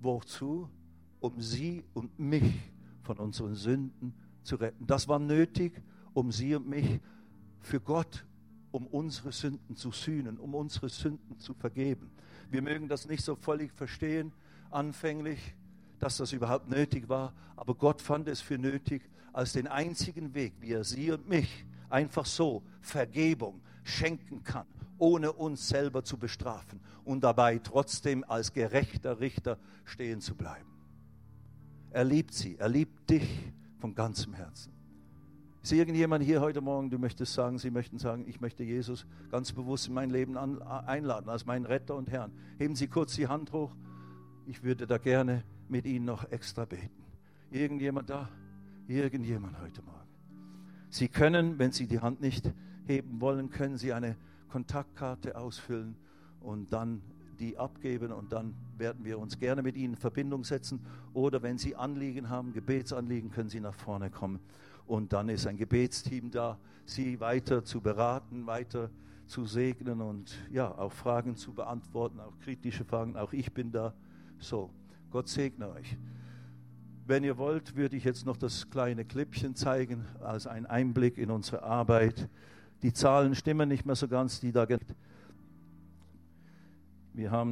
Wozu? 0.00 0.68
Um 1.20 1.40
sie 1.40 1.82
und 1.94 2.18
mich 2.18 2.60
von 3.04 3.18
unseren 3.18 3.54
Sünden 3.54 4.12
zu 4.42 4.56
retten. 4.56 4.86
Das 4.86 5.08
war 5.08 5.18
nötig, 5.18 5.82
um 6.12 6.30
sie 6.30 6.54
und 6.54 6.68
mich 6.68 7.00
für 7.60 7.80
Gott, 7.80 8.26
um 8.72 8.86
unsere 8.86 9.32
Sünden 9.32 9.76
zu 9.76 9.90
sühnen, 9.90 10.38
um 10.38 10.54
unsere 10.54 10.88
Sünden 10.88 11.38
zu 11.38 11.54
vergeben. 11.54 12.10
Wir 12.50 12.62
mögen 12.62 12.88
das 12.88 13.06
nicht 13.06 13.24
so 13.24 13.36
völlig 13.36 13.72
verstehen 13.72 14.32
anfänglich, 14.70 15.54
dass 15.98 16.16
das 16.16 16.32
überhaupt 16.32 16.68
nötig 16.68 17.08
war, 17.08 17.32
aber 17.56 17.74
Gott 17.74 18.00
fand 18.00 18.28
es 18.28 18.40
für 18.40 18.58
nötig 18.58 19.02
als 19.32 19.52
den 19.52 19.66
einzigen 19.66 20.34
Weg, 20.34 20.54
wie 20.60 20.72
er 20.72 20.84
sie 20.84 21.10
und 21.10 21.28
mich 21.28 21.66
einfach 21.88 22.26
so 22.26 22.62
Vergebung 22.80 23.60
schenken 23.84 24.42
kann, 24.42 24.66
ohne 24.98 25.32
uns 25.32 25.68
selber 25.68 26.04
zu 26.04 26.16
bestrafen 26.16 26.80
und 27.04 27.22
dabei 27.22 27.58
trotzdem 27.58 28.24
als 28.24 28.52
gerechter 28.52 29.20
Richter 29.20 29.58
stehen 29.84 30.20
zu 30.20 30.34
bleiben. 30.34 30.70
Er 31.90 32.04
liebt 32.04 32.34
sie, 32.34 32.56
er 32.56 32.68
liebt 32.68 33.10
dich 33.10 33.52
von 33.78 33.94
ganzem 33.94 34.32
Herzen. 34.34 34.79
Ist 35.62 35.72
irgendjemand 35.72 36.24
hier 36.24 36.40
heute 36.40 36.62
Morgen, 36.62 36.88
du 36.88 36.98
möchtest 36.98 37.34
sagen, 37.34 37.58
Sie 37.58 37.70
möchten 37.70 37.98
sagen, 37.98 38.24
ich 38.26 38.40
möchte 38.40 38.64
Jesus 38.64 39.04
ganz 39.30 39.52
bewusst 39.52 39.88
in 39.88 39.94
mein 39.94 40.08
Leben 40.08 40.38
an, 40.38 40.62
einladen 40.62 41.28
als 41.28 41.44
meinen 41.44 41.66
Retter 41.66 41.96
und 41.96 42.10
Herrn. 42.10 42.32
Heben 42.58 42.74
Sie 42.74 42.86
kurz 42.86 43.14
die 43.14 43.28
Hand 43.28 43.52
hoch. 43.52 43.70
Ich 44.46 44.62
würde 44.62 44.86
da 44.86 44.96
gerne 44.96 45.44
mit 45.68 45.84
Ihnen 45.84 46.06
noch 46.06 46.30
extra 46.30 46.64
beten. 46.64 47.04
Irgendjemand 47.50 48.08
da? 48.08 48.30
Irgendjemand 48.88 49.60
heute 49.60 49.82
Morgen. 49.82 50.08
Sie 50.88 51.08
können, 51.08 51.58
wenn 51.58 51.72
Sie 51.72 51.86
die 51.86 52.00
Hand 52.00 52.22
nicht 52.22 52.50
heben 52.86 53.20
wollen, 53.20 53.50
können 53.50 53.76
Sie 53.76 53.92
eine 53.92 54.16
Kontaktkarte 54.48 55.36
ausfüllen 55.36 55.94
und 56.40 56.72
dann 56.72 57.02
die 57.38 57.58
abgeben 57.58 58.12
und 58.12 58.32
dann 58.32 58.54
werden 58.78 59.04
wir 59.04 59.18
uns 59.18 59.38
gerne 59.38 59.62
mit 59.62 59.76
Ihnen 59.76 59.92
in 59.92 60.00
Verbindung 60.00 60.42
setzen. 60.42 60.80
Oder 61.12 61.42
wenn 61.42 61.58
Sie 61.58 61.76
Anliegen 61.76 62.30
haben, 62.30 62.54
Gebetsanliegen, 62.54 63.30
können 63.30 63.50
Sie 63.50 63.60
nach 63.60 63.74
vorne 63.74 64.08
kommen. 64.08 64.40
Und 64.90 65.12
dann 65.12 65.28
ist 65.28 65.46
ein 65.46 65.56
Gebetsteam 65.56 66.32
da, 66.32 66.58
Sie 66.84 67.20
weiter 67.20 67.62
zu 67.64 67.80
beraten, 67.80 68.48
weiter 68.48 68.90
zu 69.28 69.44
segnen 69.44 70.00
und 70.00 70.36
ja, 70.50 70.76
auch 70.76 70.90
Fragen 70.90 71.36
zu 71.36 71.52
beantworten, 71.52 72.18
auch 72.18 72.36
kritische 72.40 72.84
Fragen. 72.84 73.16
Auch 73.16 73.32
ich 73.32 73.52
bin 73.52 73.70
da. 73.70 73.94
So, 74.40 74.68
Gott 75.12 75.28
segne 75.28 75.70
euch. 75.70 75.96
Wenn 77.06 77.22
ihr 77.22 77.38
wollt, 77.38 77.76
würde 77.76 77.96
ich 77.96 78.02
jetzt 78.02 78.26
noch 78.26 78.36
das 78.36 78.68
kleine 78.68 79.04
Clipchen 79.04 79.54
zeigen 79.54 80.06
als 80.24 80.48
ein 80.48 80.66
Einblick 80.66 81.18
in 81.18 81.30
unsere 81.30 81.62
Arbeit. 81.62 82.28
Die 82.82 82.92
Zahlen 82.92 83.36
stimmen 83.36 83.68
nicht 83.68 83.86
mehr 83.86 83.94
so 83.94 84.08
ganz, 84.08 84.40
die 84.40 84.50
da. 84.50 84.66
Wir 87.12 87.30
haben 87.30 87.48